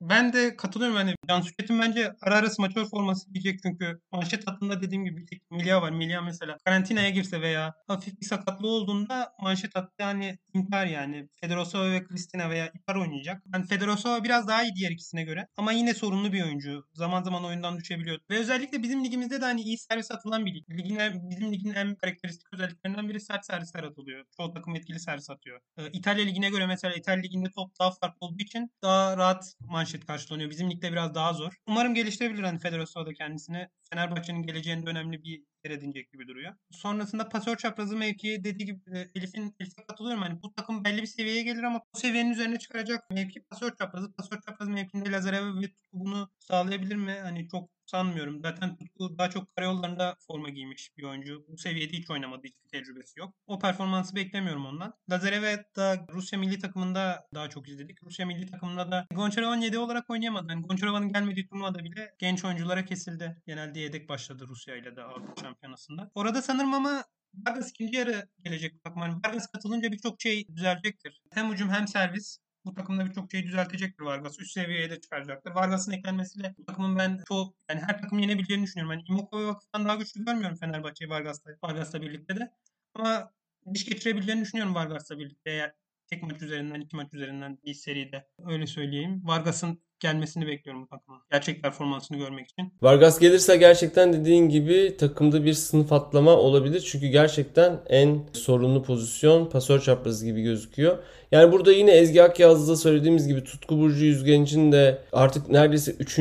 [0.02, 0.98] Ben de katılıyorum.
[0.98, 5.28] Yani Cansu Çetin bence ara ara smaçör forması giyecek çünkü manşet hattında dediğim gibi bir
[5.28, 5.92] tek Milya var.
[5.92, 11.28] Milya mesela karantinaya girse veya hafif bir sakatlığı olduğunda manşet hattı yani intihar yani.
[11.42, 13.44] Fedorosova ve Kristina veya İpar oynayacak.
[13.54, 16.84] Yani Fedorosova biraz daha iyi diğer ikisine göre ama yine sorunlu bir oyuncu.
[16.94, 18.20] Zaman zaman oyundan düşebiliyor.
[18.30, 20.70] Ve özellikle bizim ligimizde de hani iyi servis atılan bir lig.
[20.70, 21.00] Ligin
[21.30, 24.26] bizim ligin en karakteristik özelliklerinden biri sert servisler atılıyor.
[24.38, 25.60] Çoğu takım etkili servis atıyor.
[25.78, 29.91] Ee, İtalya ligine göre mesela İtalya liginde top daha farklı olduğu için daha rahat manşet
[29.92, 30.50] manşet karşılanıyor.
[30.50, 31.54] Bizim ligde biraz daha zor.
[31.68, 33.68] Umarım geliştirebilir hani Federasyon'da da kendisini.
[33.90, 36.54] Fenerbahçe'nin geleceğinde önemli bir yer edinecek gibi duruyor.
[36.72, 40.22] Sonrasında pasör çaprazı mevki dediği gibi e, Elif'in Elif'e katılıyorum.
[40.22, 44.14] Hani bu takım belli bir seviyeye gelir ama bu seviyenin üzerine çıkaracak mevki pasör çaprazı.
[44.14, 47.18] Pasör çaprazı mevkinde Lazarev ve bunu sağlayabilir mi?
[47.24, 48.42] Hani çok sanmıyorum.
[48.42, 51.46] Zaten Tutku daha çok karayollarında forma giymiş bir oyuncu.
[51.48, 52.42] Bu seviyede hiç oynamadı.
[52.48, 53.34] Hiçbir tecrübesi yok.
[53.48, 54.94] O performansı beklemiyorum ondan.
[55.12, 58.04] Lazarev'i da Rusya milli takımında daha çok izledik.
[58.04, 60.52] Rusya milli takımında da Gonçarovan 7 olarak oynayamadı.
[60.52, 63.42] Yani Gonçarova'nın gelmediği turnuvada bile genç oyunculara kesildi.
[63.48, 66.12] Genelde yedek başladı Rusya ile de Avrupa Şampiyonası'nda.
[66.16, 69.02] Orada sanırım ama Vargas ikinci yarı gelecek takım.
[69.02, 71.22] Vargas katılınca birçok şey düzelecektir.
[71.34, 72.38] Hem hücum hem servis.
[72.66, 74.40] Bu takımda birçok şeyi düzeltecektir Vargas.
[74.40, 75.52] Üst seviyeye de çıkaracaktır.
[75.52, 78.92] Vargas'ın eklenmesiyle bu takımın ben çok yani her takım yenebileceğini düşünüyorum.
[78.92, 82.52] Yani Imoko'yu vakıftan daha güçlü görmüyorum Fenerbahçe'yi Vargas'la, Vargas'la birlikte de.
[82.94, 83.32] Ama
[83.74, 85.52] diş geçirebileceğini düşünüyorum Vargas'la birlikte.
[85.52, 85.74] Eğer
[86.08, 88.28] tek maç üzerinden, iki maç üzerinden bir seride.
[88.46, 89.22] Öyle söyleyeyim.
[89.24, 91.22] Vargas'ın gelmesini bekliyorum takıma.
[91.32, 92.74] Gerçek performansını görmek için.
[92.82, 96.80] Vargas gelirse gerçekten dediğin gibi takımda bir sınıf atlama olabilir.
[96.92, 100.98] Çünkü gerçekten en sorunlu pozisyon pasör çaprazı gibi gözüküyor.
[101.32, 106.20] Yani burada yine Ezgi Akyaz'da söylediğimiz gibi Tutku Burcu Yüzgenç'in de artık neredeyse 3.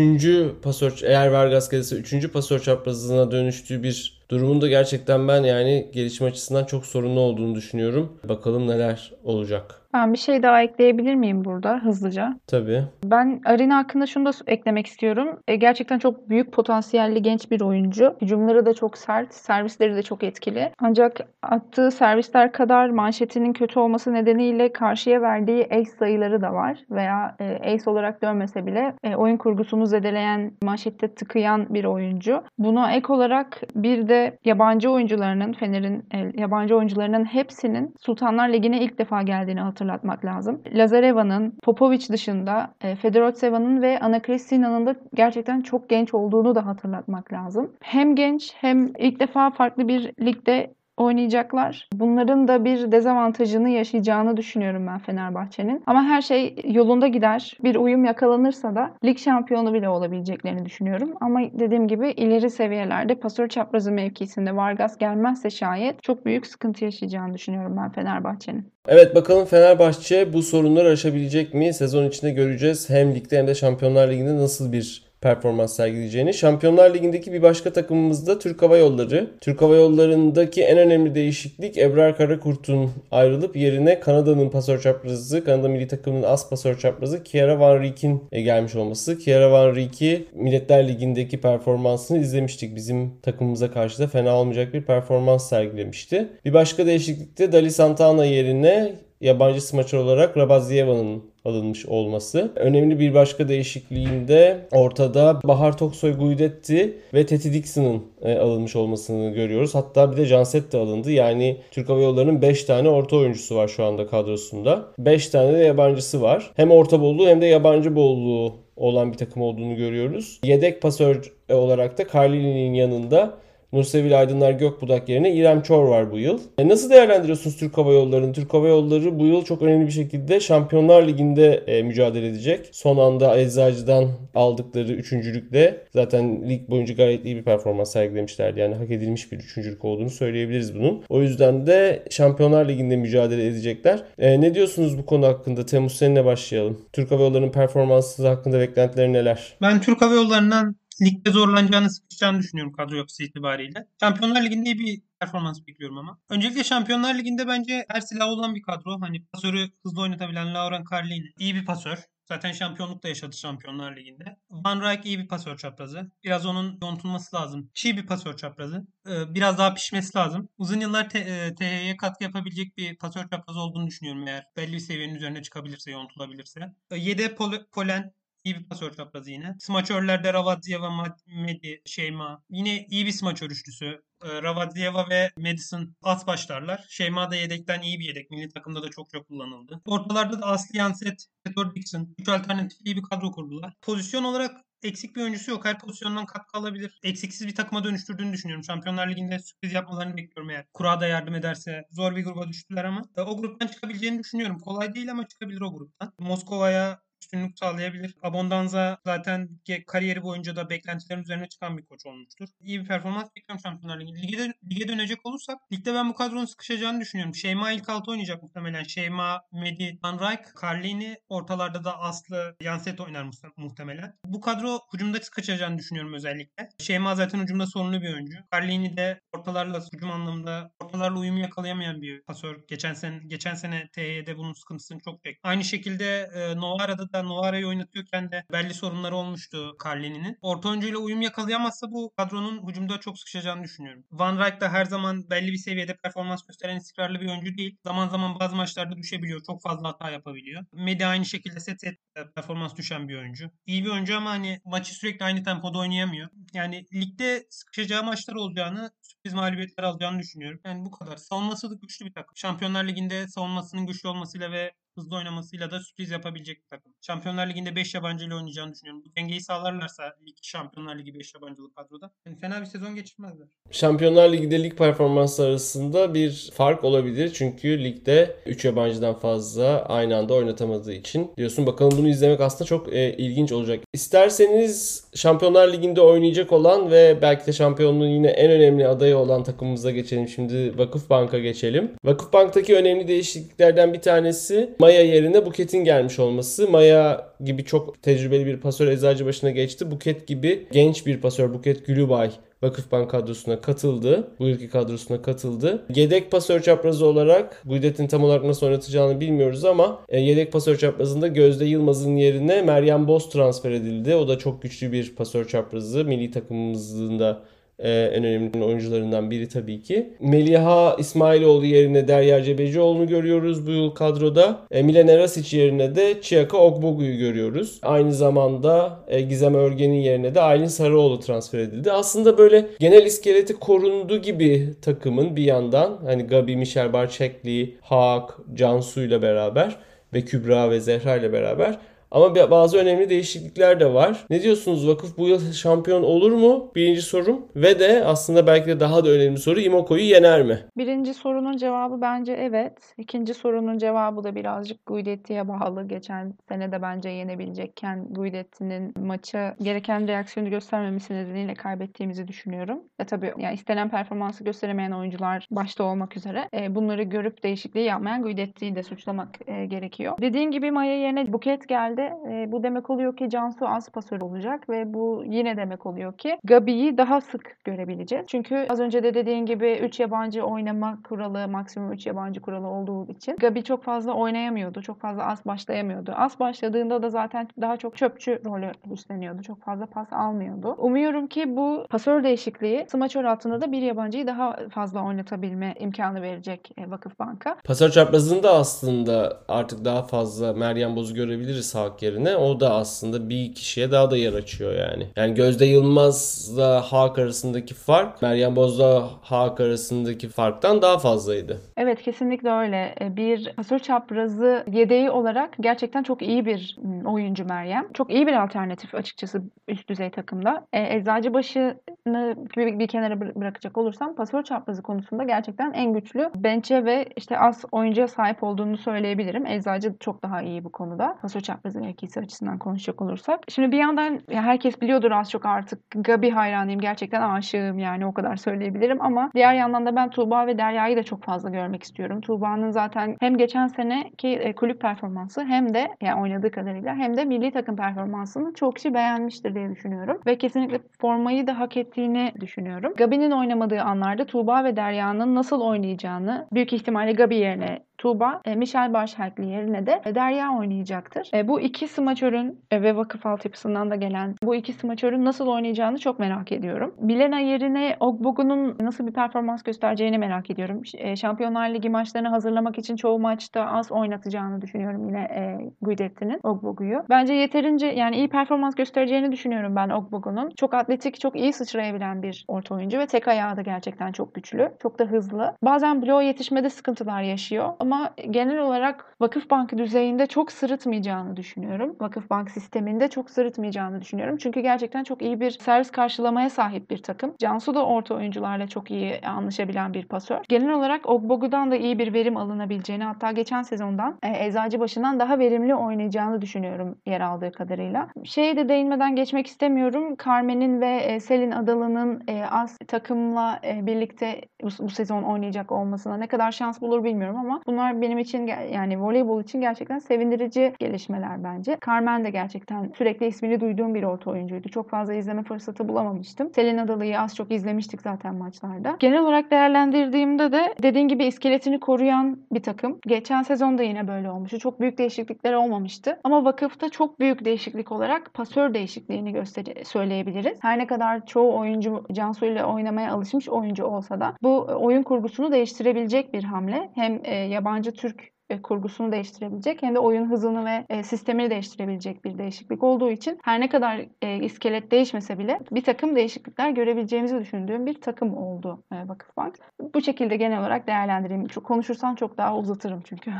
[0.62, 2.32] pasör eğer Vargas gelirse 3.
[2.32, 8.18] pasör çaprazına dönüştüğü bir durumun da gerçekten ben yani gelişim açısından çok sorunlu olduğunu düşünüyorum.
[8.28, 9.79] Bakalım neler olacak.
[9.94, 12.34] Ben bir şey daha ekleyebilir miyim burada hızlıca?
[12.46, 12.84] Tabii.
[13.04, 15.38] Ben Arina hakkında şunu da eklemek istiyorum.
[15.48, 18.16] E, gerçekten çok büyük potansiyelli genç bir oyuncu.
[18.22, 20.72] Hücumları da çok sert, servisleri de çok etkili.
[20.78, 26.78] Ancak attığı servisler kadar manşetinin kötü olması nedeniyle karşıya verdiği ace sayıları da var.
[26.90, 32.42] Veya e, ace olarak dönmese bile e, oyun kurgusunu zedeleyen, manşette tıkayan bir oyuncu.
[32.58, 38.98] Buna ek olarak bir de yabancı oyuncularının, Fener'in e, yabancı oyuncularının hepsinin Sultanlar Ligi'ne ilk
[38.98, 40.62] defa geldiğini hatırlatmak lazım.
[40.74, 47.32] Lazareva'nın, Popovic dışında e, Fedorovseva'nın ve Ana Kristina'nın da gerçekten çok genç olduğunu da hatırlatmak
[47.32, 47.72] lazım.
[47.80, 51.88] Hem genç hem ilk defa farklı bir ligde oynayacaklar.
[51.92, 55.82] Bunların da bir dezavantajını yaşayacağını düşünüyorum ben Fenerbahçe'nin.
[55.86, 57.56] Ama her şey yolunda gider.
[57.64, 61.10] Bir uyum yakalanırsa da lig şampiyonu bile olabileceklerini düşünüyorum.
[61.20, 67.34] Ama dediğim gibi ileri seviyelerde pasör çaprazı mevkisinde Vargas gelmezse şayet çok büyük sıkıntı yaşayacağını
[67.34, 68.72] düşünüyorum ben Fenerbahçe'nin.
[68.88, 71.74] Evet bakalım Fenerbahçe bu sorunları aşabilecek mi?
[71.74, 72.90] Sezon içinde göreceğiz.
[72.90, 76.34] Hem ligde hem de Şampiyonlar Ligi'nde nasıl bir performans sergileyeceğini.
[76.34, 79.30] Şampiyonlar Ligi'ndeki bir başka takımımız da Türk Hava Yolları.
[79.40, 85.88] Türk Hava Yolları'ndaki en önemli değişiklik Ebrar Karakurt'un ayrılıp yerine Kanada'nın pasör çaprazı, Kanada milli
[85.88, 89.18] takımının as pasör çaprazı Kiara Van Riek'in e, gelmiş olması.
[89.18, 92.76] Kiara Van Riek'i Milletler Ligi'ndeki performansını izlemiştik.
[92.76, 96.28] Bizim takımımıza karşı da fena olmayacak bir performans sergilemişti.
[96.44, 102.50] Bir başka değişiklik de Dali Santana yerine yabancı smaçör olarak Rabazieva'nın alınmış olması.
[102.56, 109.74] Önemli bir başka değişikliğinde ortada Bahar Toksoy Guidetti ve Teti Dixon'ın e, alınmış olmasını görüyoruz.
[109.74, 111.12] Hatta bir de Janset de alındı.
[111.12, 114.84] Yani Türk Hava Yolları'nın 5 tane orta oyuncusu var şu anda kadrosunda.
[114.98, 116.50] 5 tane de yabancısı var.
[116.56, 120.40] Hem orta bolluğu hem de yabancı bolluğu olan bir takım olduğunu görüyoruz.
[120.44, 123.34] Yedek pasör olarak da Carlini'nin yanında
[123.72, 126.40] Nursevil Aydınlar Gökbudak yerine İrem Çor var bu yıl.
[126.58, 128.32] E nasıl değerlendiriyorsunuz Türk Hava Yolları'nı?
[128.32, 132.68] Türk Hava Yolları bu yıl çok önemli bir şekilde Şampiyonlar Ligi'nde e, mücadele edecek.
[132.72, 138.60] Son anda Eczacı'dan aldıkları üçüncülükle zaten lig boyunca gayet iyi bir performans sergilemişlerdi.
[138.60, 141.02] Yani hak edilmiş bir üçüncülük olduğunu söyleyebiliriz bunun.
[141.08, 144.02] O yüzden de Şampiyonlar Ligi'nde mücadele edecekler.
[144.18, 145.66] E, ne diyorsunuz bu konu hakkında?
[145.66, 146.80] Temmuz seninle başlayalım.
[146.92, 149.56] Türk Hava Yolları'nın performansı hakkında beklentileri neler?
[149.62, 153.86] Ben Türk Hava Yolları'ndan ligde zorlanacağını sıkışacağını düşünüyorum kadro yapısı itibariyle.
[154.00, 156.18] Şampiyonlar Ligi'nde iyi bir performans bekliyorum ama.
[156.28, 159.00] Öncelikle Şampiyonlar Ligi'nde bence her silah olan bir kadro.
[159.00, 161.98] Hani pasörü hızlı oynatabilen Lauren Carlini iyi bir pasör.
[162.24, 164.36] Zaten şampiyonluk da yaşadı Şampiyonlar Ligi'nde.
[164.50, 166.10] Van Rijk iyi bir pasör çaprazı.
[166.24, 167.70] Biraz onun yontulması lazım.
[167.74, 168.86] Çiğ bir pasör çaprazı.
[169.08, 170.48] Ee, biraz daha pişmesi lazım.
[170.58, 175.42] Uzun yıllar TH'ye katkı yapabilecek bir pasör çaprazı olduğunu düşünüyorum eğer belli bir seviyenin üzerine
[175.42, 176.60] çıkabilirse, yontulabilirse.
[176.90, 178.12] Ee, Yede Pol- Polen
[178.44, 179.56] İyi bir pasör çaprazı yine.
[179.58, 182.42] Smaçörlerde Ravadzieva, Medi, Şeyma.
[182.50, 184.02] Yine iyi bir smaçör üçlüsü.
[184.24, 186.86] Ee, Ravadzieva ve Madison at başlarlar.
[186.88, 188.30] Şeyma da yedekten iyi bir yedek.
[188.30, 189.80] Milli takımda da çok çok kullanıldı.
[189.86, 192.14] Ortalarda da Asli Yanset, Peter Dixon.
[192.18, 193.74] Üç alternatif iyi bir kadro kurdular.
[193.82, 195.64] Pozisyon olarak eksik bir oyuncusu yok.
[195.64, 196.98] Her pozisyondan katkı alabilir.
[197.02, 198.64] Eksiksiz bir takıma dönüştürdüğünü düşünüyorum.
[198.64, 200.66] Şampiyonlar Ligi'nde sürpriz yapmalarını bekliyorum eğer.
[200.74, 201.82] Kura da yardım ederse.
[201.90, 203.02] Zor bir gruba düştüler ama.
[203.16, 204.58] O gruptan çıkabileceğini düşünüyorum.
[204.58, 206.12] Kolay değil ama çıkabilir o gruptan.
[206.18, 208.14] Moskova'ya üstünlük sağlayabilir.
[208.22, 209.48] Abondanza zaten
[209.86, 212.48] kariyeri boyunca da beklentilerin üzerine çıkan bir koç olmuştur.
[212.60, 214.22] İyi bir performans bekliyorum Şampiyonlar Ligi.
[214.22, 217.34] Lige, lige dönecek olursak ligde ben bu kadronun sıkışacağını düşünüyorum.
[217.34, 218.82] Şeyma ilk altı oynayacak muhtemelen.
[218.82, 224.14] Şeyma, Medi, Van Rijk, Carlini ortalarda da Aslı, Yanset oynar muhtemelen.
[224.24, 226.68] Bu kadro hücumda sıkışacağını düşünüyorum özellikle.
[226.78, 228.36] Şeyma zaten hücumda sorunlu bir oyuncu.
[228.52, 232.56] Carlini de ortalarla hücum anlamında ortalarla uyumu yakalayamayan bir pasör.
[232.68, 235.40] Geçen sene geçen sene TY'de bunun sıkıntısını çok çekti.
[235.42, 240.38] Aynı şekilde e, Novara'da da Novara'yı oynatıyorken de belli sorunları olmuştu Carlini'nin.
[240.42, 244.04] Orta oyuncuyla uyum yakalayamazsa bu kadronun hücumda çok sıkışacağını düşünüyorum.
[244.12, 247.76] Van Rijk da her zaman belli bir seviyede performans gösteren istikrarlı bir oyuncu değil.
[247.84, 249.40] Zaman zaman bazı maçlarda düşebiliyor.
[249.46, 250.64] Çok fazla hata yapabiliyor.
[250.72, 251.98] Medi aynı şekilde set set
[252.34, 253.50] performans düşen bir oyuncu.
[253.66, 256.28] İyi bir oyuncu ama hani maçı sürekli aynı tempoda oynayamıyor.
[256.54, 258.90] Yani ligde sıkışacağı maçlar olacağını,
[259.24, 260.60] mağlubiyetler alacağını düşünüyorum.
[260.64, 261.16] Yani bu kadar.
[261.16, 262.36] Savunması da güçlü bir takım.
[262.36, 266.92] Şampiyonlar Ligi'nde savunmasının güçlü olmasıyla ve hızlı oynamasıyla da sürpriz yapabilecek bir takım.
[267.00, 269.02] Şampiyonlar Ligi'nde 5 yabancı ile oynayacağını düşünüyorum.
[269.06, 273.48] Bu dengeyi sağlarlarsa lig Şampiyonlar Ligi 5 yabancılı kadroda yani fena bir sezon geçirmezler.
[273.70, 277.32] Şampiyonlar Ligi'de lig performansı arasında bir fark olabilir.
[277.34, 281.66] Çünkü ligde 3 yabancıdan fazla aynı anda oynatamadığı için diyorsun.
[281.66, 283.84] Bakalım bunu izlemek aslında çok e, ilginç olacak.
[283.92, 289.90] İsterseniz Şampiyonlar Ligi'nde oynayacak olan ve belki de şampiyonluğun yine en önemli adayı olan takımımıza
[289.90, 290.28] geçelim.
[290.28, 291.90] Şimdi Vakıfbank'a geçelim.
[292.04, 296.68] Vakıfbank'taki önemli değişikliklerden bir tanesi Maya yerine Buket'in gelmiş olması.
[296.68, 299.90] Maya gibi çok tecrübeli bir pasör eczacı başına geçti.
[299.90, 302.30] Buket gibi genç bir pasör Buket Gülübay
[302.62, 304.28] Vakıfbank kadrosuna katıldı.
[304.38, 305.86] Bu yılki kadrosuna katıldı.
[305.94, 311.26] Yedek pasör çaprazı olarak Guidet'in tam olarak nasıl oynatacağını bilmiyoruz ama e, yedek pasör çaprazında
[311.26, 314.14] Gözde Yılmaz'ın yerine Meryem Boz transfer edildi.
[314.14, 316.04] O da çok güçlü bir pasör çaprazı.
[316.04, 317.42] Milli takımımızın da
[317.82, 320.12] e, en önemli oyuncularından biri tabii ki.
[320.20, 324.58] Meliha İsmailoğlu yerine Derya Cebecioğlu'nu görüyoruz bu yıl kadroda.
[324.70, 327.78] E, Milena Rasic yerine de Chiaka Ogbogu'yu görüyoruz.
[327.82, 331.92] Aynı zamanda e, Gizem Örgen'in yerine de Aylin Sarıoğlu transfer edildi.
[331.92, 335.98] Aslında böyle genel iskeleti korundu gibi takımın bir yandan.
[336.04, 339.76] Hani Gabi, Michel Barçekli, Haak, Cansu ile beraber
[340.14, 341.78] ve Kübra ve Zehra ile beraber
[342.10, 344.26] ama bazı önemli değişiklikler de var.
[344.30, 346.72] Ne diyorsunuz vakıf bu yıl şampiyon olur mu?
[346.74, 347.46] Birinci sorum.
[347.56, 350.58] Ve de aslında belki de daha da önemli soru Imoko'yu yener mi?
[350.76, 352.94] Birinci sorunun cevabı bence evet.
[352.98, 355.88] İkinci sorunun cevabı da birazcık Guidetti'ye bağlı.
[355.88, 362.80] Geçen sene de bence yenebilecekken Guidetti'nin maça gereken reaksiyonu göstermemesi nedeniyle kaybettiğimizi düşünüyorum.
[363.00, 368.22] Ve tabii yani istenen performansı gösteremeyen oyuncular başta olmak üzere e, bunları görüp değişikliği yapmayan
[368.22, 370.18] Guidetti'yi de suçlamak e, gerekiyor.
[370.20, 374.20] Dediğin gibi Maya yerine Buket geldi de e, bu demek oluyor ki Cansu az pasör
[374.20, 378.24] olacak ve bu yine demek oluyor ki Gabi'yi daha sık görebileceğiz.
[378.28, 383.06] Çünkü az önce de dediğin gibi 3 yabancı oynama kuralı, maksimum 3 yabancı kuralı olduğu
[383.12, 384.82] için Gabi çok fazla oynayamıyordu.
[384.82, 386.12] Çok fazla az başlayamıyordu.
[386.16, 389.42] Az başladığında da zaten daha çok çöpçü rolü üstleniyordu.
[389.42, 390.74] Çok fazla pas almıyordu.
[390.78, 396.70] Umuyorum ki bu pasör değişikliği smaçör altında da bir yabancıyı daha fazla oynatabilme imkanı verecek
[396.78, 397.56] e, Vakıfbank'a.
[397.64, 403.28] Pasör çaprazında aslında artık daha fazla Meryem Boz'u görebiliriz sağ Hak yerine o da aslında
[403.28, 405.06] bir kişiye daha da yer açıyor yani.
[405.16, 411.60] Yani Gözde Yılmaz'la Hak arasındaki fark Meryem Boz'la Hak arasındaki farktan daha fazlaydı.
[411.76, 412.94] Evet kesinlikle öyle.
[413.00, 417.92] E, bir pasör çaprazı yedeği olarak gerçekten çok iyi bir oyuncu Meryem.
[417.94, 420.66] Çok iyi bir alternatif açıkçası üst düzey takımda.
[420.72, 427.06] E, Eczacıbaşı'nı bir, bir kenara bırakacak olursam pasör çaprazı konusunda gerçekten en güçlü bench'e ve
[427.16, 429.46] işte az oyuncuya sahip olduğunu söyleyebilirim.
[429.46, 431.18] Eczacı çok daha iyi bu konuda.
[431.22, 433.40] Pasör çaprazı mevkisi açısından konuşacak olursak.
[433.48, 436.80] Şimdi bir yandan ya herkes biliyordur az çok artık Gabi hayranıyım.
[436.80, 441.02] Gerçekten aşığım yani o kadar söyleyebilirim ama diğer yandan da ben Tuğba ve Derya'yı da
[441.02, 442.20] çok fazla görmek istiyorum.
[442.20, 447.24] Tuğba'nın zaten hem geçen seneki e, kulüp performansı hem de yani oynadığı kadarıyla hem de
[447.24, 450.20] milli takım performansını çok kişi beğenmiştir diye düşünüyorum.
[450.26, 452.92] Ve kesinlikle formayı da hak ettiğini düşünüyorum.
[452.96, 458.92] Gabi'nin oynamadığı anlarda Tuğba ve Derya'nın nasıl oynayacağını büyük ihtimalle Gabi yerine Tuğba, e, Michel
[458.92, 461.30] Başheltli yerine de e, Derya oynayacaktır.
[461.34, 465.98] E, bu iki smaçörün e, ve vakıf altyapısından da gelen bu iki smaçörün nasıl oynayacağını
[465.98, 466.94] çok merak ediyorum.
[466.98, 470.82] Bilena yerine Ogbogu'nun nasıl bir performans göstereceğini merak ediyorum.
[470.94, 477.04] E, Şampiyonlar Ligi maçlarını hazırlamak için çoğu maçta az oynatacağını düşünüyorum yine e, Guidetti'nin Ogbogu'yu.
[477.10, 480.50] Bence yeterince yani iyi performans göstereceğini düşünüyorum ben Ogbogu'nun.
[480.50, 484.72] Çok atletik, çok iyi sıçrayabilen bir orta oyuncu ve tek ayağı da gerçekten çok güçlü.
[484.82, 485.54] Çok da hızlı.
[485.62, 491.96] Bazen bloğa yetişmede sıkıntılar yaşıyor ama ama genel olarak Vakıfbank düzeyinde çok sırıtmayacağını düşünüyorum.
[492.00, 494.36] Vakıfbank sisteminde çok sırıtmayacağını düşünüyorum.
[494.36, 497.34] Çünkü gerçekten çok iyi bir servis karşılamaya sahip bir takım.
[497.38, 500.38] Cansu da orta oyuncularla çok iyi anlaşabilen bir pasör.
[500.48, 505.74] Genel olarak Ogbogu'dan da iyi bir verim alınabileceğini hatta geçen sezondan e, Eczacıbaşı'ndan daha verimli
[505.74, 508.08] oynayacağını düşünüyorum yer aldığı kadarıyla.
[508.24, 510.16] Şeye de değinmeden geçmek istemiyorum.
[510.24, 516.52] Carmen'in ve e, Selin Adalı'nın e, az takımla birlikte bu sezon oynayacak olmasına ne kadar
[516.52, 521.78] şans bulur bilmiyorum ama bunlar benim için yani voleybol için gerçekten sevindirici gelişmeler bence.
[521.86, 524.68] Carmen de gerçekten sürekli ismini duyduğum bir orta oyuncuydu.
[524.68, 526.50] Çok fazla izleme fırsatı bulamamıştım.
[526.54, 528.96] Selin Adalı'yı az çok izlemiştik zaten maçlarda.
[528.98, 532.98] Genel olarak değerlendirdiğimde de dediğin gibi iskeletini koruyan bir takım.
[533.06, 534.58] Geçen sezon da yine böyle olmuştu.
[534.58, 536.18] Çok büyük değişiklikler olmamıştı.
[536.24, 540.58] Ama vakıfta çok büyük değişiklik olarak pasör değişikliğini göster söyleyebiliriz.
[540.62, 545.52] Her ne kadar çoğu oyuncu Cansu ile oynamaya alışmış oyuncu olsa da bu oyun kurgusunu
[545.52, 546.90] değiştirebilecek bir hamle.
[546.94, 552.24] Hem e, yabancı Türk e, kurgusunu değiştirebilecek hem de oyun hızını ve e, sistemini değiştirebilecek
[552.24, 557.38] bir değişiklik olduğu için her ne kadar e, iskelet değişmese bile bir takım değişiklikler görebileceğimizi
[557.38, 559.54] düşündüğüm bir takım oldu e, Vakıfbank.
[559.94, 561.46] Bu şekilde genel olarak değerlendireyim.
[561.64, 563.32] Konuşursam çok daha uzatırım çünkü.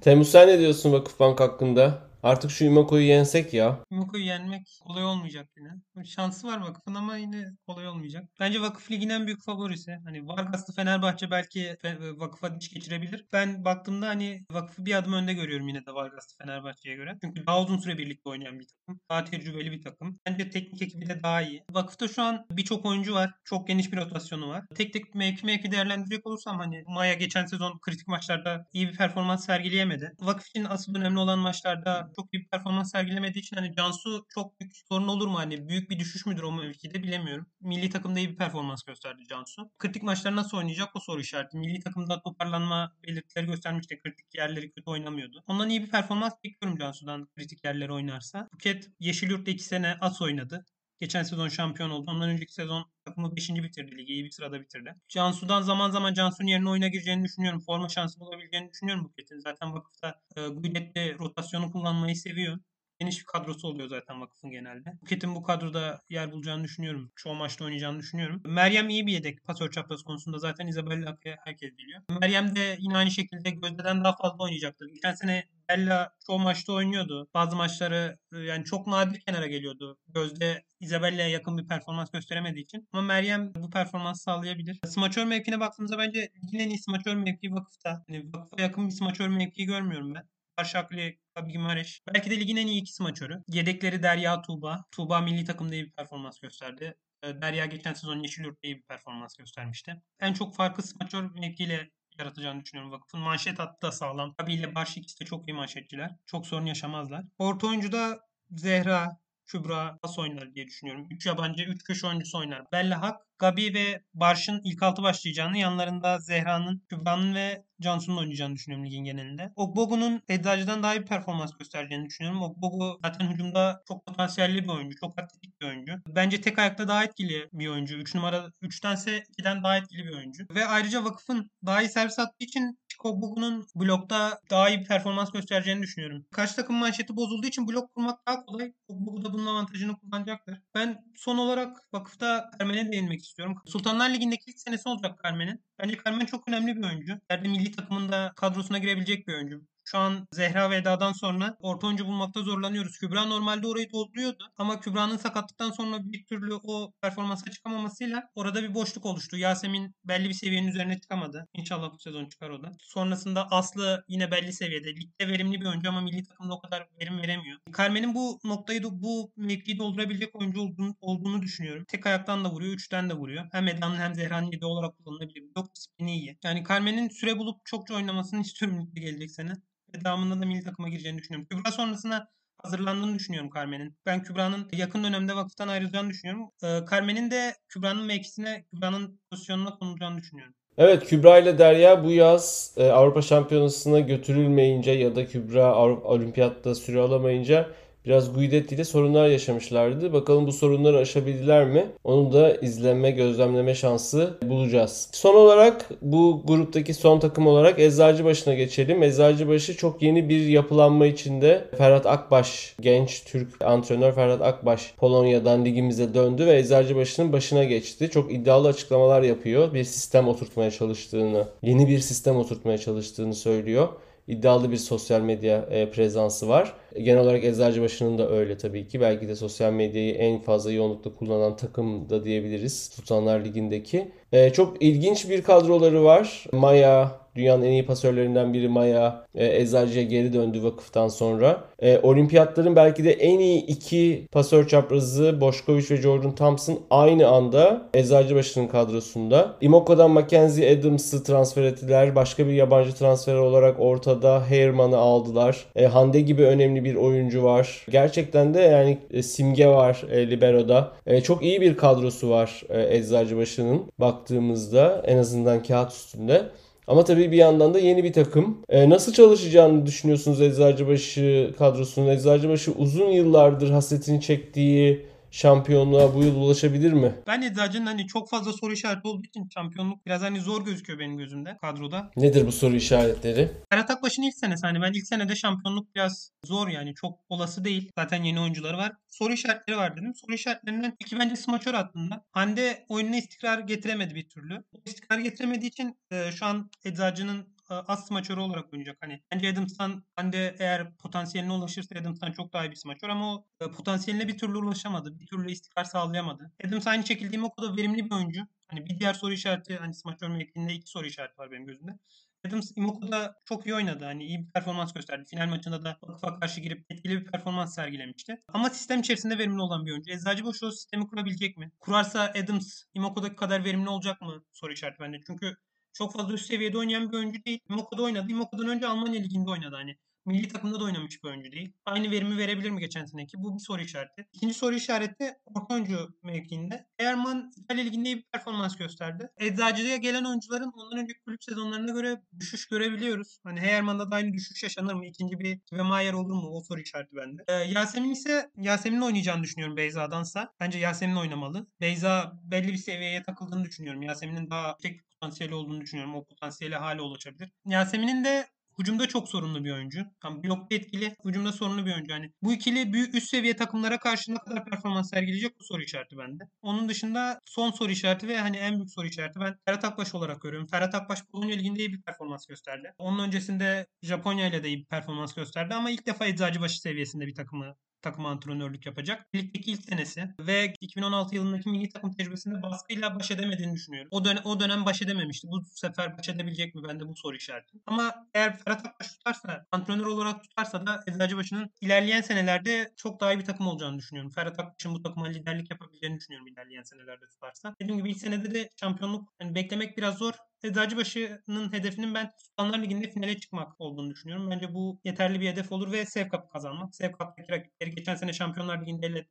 [0.00, 2.11] Temmuz sen ne diyorsun Vakıfbank hakkında?
[2.22, 3.84] Artık şu Imako'yu yensek ya.
[3.90, 6.04] Imako'yu yenmek kolay olmayacak yine.
[6.04, 8.24] Şansı var Vakıf'ın ama yine kolay olmayacak.
[8.40, 9.96] Bence Vakıf Ligi'nin en büyük favorisi.
[10.04, 13.26] Hani Vargas'lı Fenerbahçe belki Fe- Vakıf'a diş geçirebilir.
[13.32, 17.18] Ben baktığımda hani Vakıf'ı bir adım önde görüyorum yine de Vargas'lı Fenerbahçe'ye göre.
[17.24, 19.00] Çünkü daha uzun süre birlikte oynayan bir takım.
[19.10, 20.18] Daha tecrübeli bir takım.
[20.26, 21.64] Bence teknik ekibi de daha iyi.
[21.70, 23.30] Vakıf'ta şu an birçok oyuncu var.
[23.44, 24.64] Çok geniş bir rotasyonu var.
[24.74, 29.46] Tek tek mevki mevki değerlendirecek olursam hani Maya geçen sezon kritik maçlarda iyi bir performans
[29.46, 30.12] sergileyemedi.
[30.20, 34.60] Vakıf için asıl önemli olan maçlarda çok iyi bir performans sergilemediği için hani Cansu çok
[34.60, 35.38] büyük sorun olur mu?
[35.38, 37.46] Hani büyük bir düşüş müdür o mevkide bilemiyorum.
[37.60, 39.70] Milli takımda iyi bir performans gösterdi Cansu.
[39.78, 41.56] Kritik maçlar nasıl oynayacak o soru işareti.
[41.56, 44.00] Milli takımda toparlanma belirtileri göstermişti.
[44.02, 45.44] Kritik yerleri kötü oynamıyordu.
[45.46, 48.48] Ondan iyi bir performans bekliyorum Cansu'dan kritik yerleri oynarsa.
[48.52, 50.66] Buket Yeşilyurt'ta 2 sene as oynadı.
[51.02, 52.10] Geçen sezon şampiyon oldu.
[52.10, 53.50] Ondan önceki sezon takımı 5.
[53.50, 54.12] bitirdi ligi.
[54.12, 54.94] iyi bir sırada bitirdi.
[55.08, 57.60] Cansu'dan zaman zaman Cansu'nun yerine oyuna gireceğini düşünüyorum.
[57.60, 59.38] Forma şansı bulabileceğini düşünüyorum Buket'in.
[59.38, 62.58] Zaten vakıfta e, Guidet'te rotasyonu kullanmayı seviyor.
[63.00, 64.92] Geniş bir kadrosu oluyor zaten vakıfın genelde.
[65.02, 67.12] Buket'in bu kadroda yer bulacağını düşünüyorum.
[67.16, 68.42] Çoğu maçta oynayacağını düşünüyorum.
[68.44, 72.02] Meryem iyi bir yedek pasör çapraz konusunda zaten Isabella herkes biliyor.
[72.20, 74.88] Meryem de yine aynı şekilde Gözde'den daha fazla oynayacaktır.
[74.88, 77.28] Geçen sene Bella çoğu maçta oynuyordu.
[77.34, 79.98] Bazı maçları e, yani çok nadir kenara geliyordu.
[80.08, 82.88] Gözde Isabella'ya yakın bir performans gösteremediği için.
[82.92, 84.80] Ama Meryem bu performans sağlayabilir.
[84.86, 88.02] Smaçör mevkine baktığımızda bence ligin en iyi smaçör mevki vakıfta.
[88.08, 90.28] Hani vakıfa yakın bir smaçör mevki görmüyorum ben.
[90.58, 90.96] Başaklı,
[91.36, 92.00] Gabi Gimareş.
[92.14, 93.42] Belki de ligin en iyi iki smaçörü.
[93.48, 94.84] Yedekleri Derya Tuğba.
[94.90, 96.94] Tuğba milli takımda iyi bir performans gösterdi.
[97.22, 100.02] E, Derya geçen sezon Yeşilyurt'ta iyi bir performans göstermişti.
[100.20, 103.20] En çok farkı smaçör mevkiyle yaratacağını düşünüyorum vakıfın.
[103.20, 104.34] Manşet hattı da sağlam.
[104.38, 106.16] Gabi ile Barış ikisi de çok iyi manşetçiler.
[106.26, 107.24] Çok sorun yaşamazlar.
[107.38, 109.08] Orta oyuncuda Zehra,
[109.46, 111.06] Kübra pas oynar diye düşünüyorum.
[111.10, 112.72] 3 yabancı, 3 köşe oyuncusu oynar.
[112.72, 118.86] Bella Hak, Gabi ve Barş'ın ilk altı başlayacağını, yanlarında Zehra'nın, Kübra'nın ve Cansu'nun oynayacağını düşünüyorum
[118.86, 119.52] ligin genelinde.
[119.56, 122.42] Ogbogu'nun Eczacı'dan daha iyi performans göstereceğini düşünüyorum.
[122.42, 125.92] Ogbogu zaten hücumda çok potansiyelli bir oyuncu, çok atletik bir oyuncu.
[126.08, 127.96] Bence tek ayakta daha etkili bir oyuncu.
[127.96, 130.46] 3 numara 3'tense 2'den daha etkili bir oyuncu.
[130.54, 135.82] Ve ayrıca vakıfın daha iyi servis attığı için Ogbogu'nun blokta daha iyi bir performans göstereceğini
[135.82, 136.26] düşünüyorum.
[136.32, 138.72] Karşı takım manşeti bozulduğu için blok kurmak daha kolay.
[138.88, 140.58] Ogbogu da bunun avantajını kullanacaktır.
[140.74, 143.31] Ben son olarak vakıfta Carmen'e değinmek istiyorum.
[143.66, 145.64] Sultanlar Ligi'ndeki ilk senesi olacak Carmen'in.
[145.78, 147.20] Bence Carmen çok önemli bir oyuncu.
[147.30, 149.71] Yerde milli takımında kadrosuna girebilecek bir oyuncu.
[149.84, 152.98] Şu an Zehra ve Eda'dan sonra orta oyuncu bulmakta zorlanıyoruz.
[152.98, 154.52] Kübra normalde orayı dolduruyordu.
[154.56, 159.36] Ama Kübra'nın sakatlıktan sonra bir türlü o performansa çıkamamasıyla orada bir boşluk oluştu.
[159.36, 161.48] Yasemin belli bir seviyenin üzerine çıkamadı.
[161.54, 162.72] İnşallah bu sezon çıkar o da.
[162.80, 164.88] Sonrasında Aslı yine belli seviyede.
[164.88, 167.58] Ligde verimli bir oyuncu ama milli takımda o kadar verim veremiyor.
[167.76, 171.84] Carmen'in bu noktayı da bu mevkiyi doldurabilecek oyuncu olduğunu, olduğunu düşünüyorum.
[171.88, 173.48] Tek ayaktan da vuruyor, üçten de vuruyor.
[173.52, 175.44] Hem Eda'nın hem Zehra'nın yedi olarak kullanılabilir.
[175.56, 176.38] Çok disiplini iyi.
[176.44, 179.52] Yani Carmen'in süre bulup çokça oynamasını istiyorum ligde gelecek sene
[179.92, 181.46] devamında da milli takıma gireceğini düşünüyorum.
[181.50, 182.28] Kübra sonrasına
[182.62, 183.96] hazırlandığını düşünüyorum Carmen'in.
[184.06, 186.50] Ben Kübra'nın yakın dönemde vakıftan ayrılacağını düşünüyorum.
[186.64, 190.54] Ee, Carmen'in de Kübra'nın mevkisine, Kübra'nın pozisyonuna konulacağını düşünüyorum.
[190.78, 196.74] Evet Kübra ile Derya bu yaz e, Avrupa Şampiyonası'na götürülmeyince ya da Kübra Avrupa Olimpiyatta
[196.74, 197.68] süre alamayınca
[198.06, 200.12] biraz Guidetti ile sorunlar yaşamışlardı.
[200.12, 201.86] Bakalım bu sorunları aşabildiler mi?
[202.04, 205.08] Onu da izleme, gözlemleme şansı bulacağız.
[205.12, 209.02] Son olarak bu gruptaki son takım olarak Eczacıbaşı'na geçelim.
[209.02, 211.64] Eczacıbaşı çok yeni bir yapılanma içinde.
[211.78, 218.10] Ferhat Akbaş, genç Türk antrenör Ferhat Akbaş Polonya'dan ligimize döndü ve Eczacıbaşı'nın başına geçti.
[218.10, 219.74] Çok iddialı açıklamalar yapıyor.
[219.74, 223.88] Bir sistem oturtmaya çalıştığını, yeni bir sistem oturtmaya çalıştığını söylüyor
[224.28, 226.74] iddialı bir sosyal medya e, prezansı var.
[227.02, 229.00] Genel olarak Eczacıbaşı'nın da öyle tabii ki.
[229.00, 234.08] Belki de sosyal medyayı en fazla yoğunlukla kullanan takım da diyebiliriz Sultanlar Ligi'ndeki.
[234.32, 236.44] E, çok ilginç bir kadroları var.
[236.52, 241.64] Maya, Dünyanın en iyi pasörlerinden biri Maya e, Eczacı'ya geri döndü vakıftan sonra.
[241.82, 247.82] E, olimpiyatların belki de en iyi iki pasör çaprazı Boşkoviç ve Jordan Thompson aynı anda
[247.94, 249.56] Eczacıbaşı'nın kadrosunda.
[249.60, 252.14] Imoko'dan Mackenzie Adams'ı transfer ettiler.
[252.14, 255.64] Başka bir yabancı transfer olarak ortada Herman'ı aldılar.
[255.76, 257.86] E, Hande gibi önemli bir oyuncu var.
[257.90, 260.92] Gerçekten de yani e, simge var e, Libero'da.
[261.06, 266.42] E, çok iyi bir kadrosu var e, Eczacıbaşı'nın baktığımızda en azından kağıt üstünde.
[266.86, 268.58] Ama tabii bir yandan da yeni bir takım.
[268.68, 272.08] Ee, nasıl çalışacağını düşünüyorsunuz Eczacıbaşı kadrosunun?
[272.08, 277.14] Eczacıbaşı uzun yıllardır hasretini çektiği şampiyonluğa bu yıl ulaşabilir mi?
[277.26, 281.16] Ben Eczacı'nın hani çok fazla soru işareti olduğu için şampiyonluk biraz hani zor gözüküyor benim
[281.18, 282.10] gözümde kadroda.
[282.16, 283.50] Nedir bu soru işaretleri?
[283.70, 287.90] Ferhat Akbaş'ın ilk senesi hani ben ilk senede şampiyonluk biraz zor yani çok olası değil.
[287.98, 288.92] Zaten yeni oyuncuları var.
[289.08, 290.14] Soru işaretleri var dedim.
[290.14, 292.24] Soru işaretlerinden ilki bence smaçör hattında.
[292.30, 294.64] Hande oyununa istikrar getiremedi bir türlü.
[294.74, 298.96] O istikrar getiremediği için e, şu an Eczacı'nın az smaçörü olarak oynayacak.
[299.00, 303.46] Hani bence Adams'tan Hande eğer potansiyeline ulaşırsa Adams'tan çok daha iyi bir smaçör ama o
[303.60, 305.20] e, potansiyeline bir türlü ulaşamadı.
[305.20, 306.52] Bir türlü istikrar sağlayamadı.
[306.66, 308.40] Adams aynı şekilde Imoko'da verimli bir oyuncu.
[308.68, 311.98] Hani bir diğer soru işareti hani smaçör mevkiinde iki soru işareti var benim gözümde.
[312.46, 314.04] Adams Imoko'da çok iyi oynadı.
[314.04, 315.24] Hani iyi bir performans gösterdi.
[315.30, 318.42] Final maçında da Vakıf'a karşı girip etkili bir performans sergilemişti.
[318.48, 320.12] Ama sistem içerisinde verimli olan bir oyuncu.
[320.12, 321.72] Eczacıbaşı o sistemi kurabilecek mi?
[321.80, 324.44] Kurarsa Adams Imoko'daki kadar verimli olacak mı?
[324.52, 325.20] Soru işareti bende.
[325.26, 325.56] Çünkü
[325.92, 327.60] çok fazla üst seviyede oynayan bir oyuncu değil.
[327.70, 328.32] Imoko'da oynadı.
[328.32, 329.76] Imoko'dan önce Almanya Ligi'nde oynadı.
[329.76, 331.72] Hani milli takımda da oynamış bir oyuncu değil.
[331.86, 333.42] Aynı verimi verebilir mi geçen seneki?
[333.42, 334.26] Bu bir soru işareti.
[334.32, 336.86] İkinci soru işareti orta oyuncu mevkiinde.
[336.98, 339.30] Erman İtalya Ligi'nde iyi bir performans gösterdi.
[339.40, 343.38] Eczacı'ya gelen oyuncuların ondan önceki kulüp sezonlarına göre düşüş görebiliyoruz.
[343.44, 345.06] Hani Heyerman'da da aynı düşüş yaşanır mı?
[345.06, 346.48] İkinci bir ve Mayer olur mu?
[346.50, 347.44] O soru işareti bende.
[347.48, 350.54] Ee, Yasemin ise Yasemin'in oynayacağını düşünüyorum Beyza'dansa.
[350.60, 351.66] Bence Yasemin oynamalı.
[351.80, 354.02] Beyza belli bir seviyeye takıldığını düşünüyorum.
[354.02, 356.14] Yasemin'in daha tek potansiyeli olduğunu düşünüyorum.
[356.14, 357.50] O potansiyeli hala ulaşabilir.
[357.66, 358.46] Yasemin'in de
[358.78, 360.04] Hücumda çok sorunlu bir oyuncu.
[360.20, 362.12] Tam blokta etkili, hücumda sorunlu bir oyuncu.
[362.12, 366.18] Yani bu ikili büyük üst seviye takımlara karşı ne kadar performans sergileyecek bu soru işareti
[366.18, 366.44] bende.
[366.62, 370.42] Onun dışında son soru işareti ve hani en büyük soru işareti ben Ferhat Akbaş olarak
[370.42, 370.68] görüyorum.
[370.68, 372.94] Ferhat Akbaş Polonya Ligi'nde iyi bir performans gösterdi.
[372.98, 377.34] Onun öncesinde Japonya ile de iyi bir performans gösterdi ama ilk defa Eczacıbaşı seviyesinde bir
[377.34, 379.34] takımı takım antrenörlük yapacak.
[379.34, 384.08] Ligdeki ilk senesi ve 2016 yılındaki milli takım tecrübesinde baskıyla baş edemediğini düşünüyorum.
[384.10, 385.48] O dönem, o dönem baş edememişti.
[385.48, 386.82] Bu sefer baş edebilecek mi?
[386.88, 387.78] Bende bu soru işareti.
[387.86, 393.38] Ama eğer Ferhat Akbaş tutarsa, antrenör olarak tutarsa da Eczacıbaşı'nın ilerleyen senelerde çok daha iyi
[393.38, 394.30] bir takım olacağını düşünüyorum.
[394.30, 397.74] Ferhat Akbaş'ın bu takıma liderlik yapabileceğini düşünüyorum ilerleyen senelerde tutarsa.
[397.80, 400.34] Dediğim gibi ilk senede de şampiyonluk yani beklemek biraz zor.
[400.64, 404.50] Eczacıbaşı'nın hedefinin ben Sultanlar Ligi'nde finale çıkmak olduğunu düşünüyorum.
[404.50, 406.94] Bence bu yeterli bir hedef olur ve Sev Cup kazanmak.
[406.94, 409.24] Sev Cup'taki rakipleri geçen sene Şampiyonlar Ligi'nde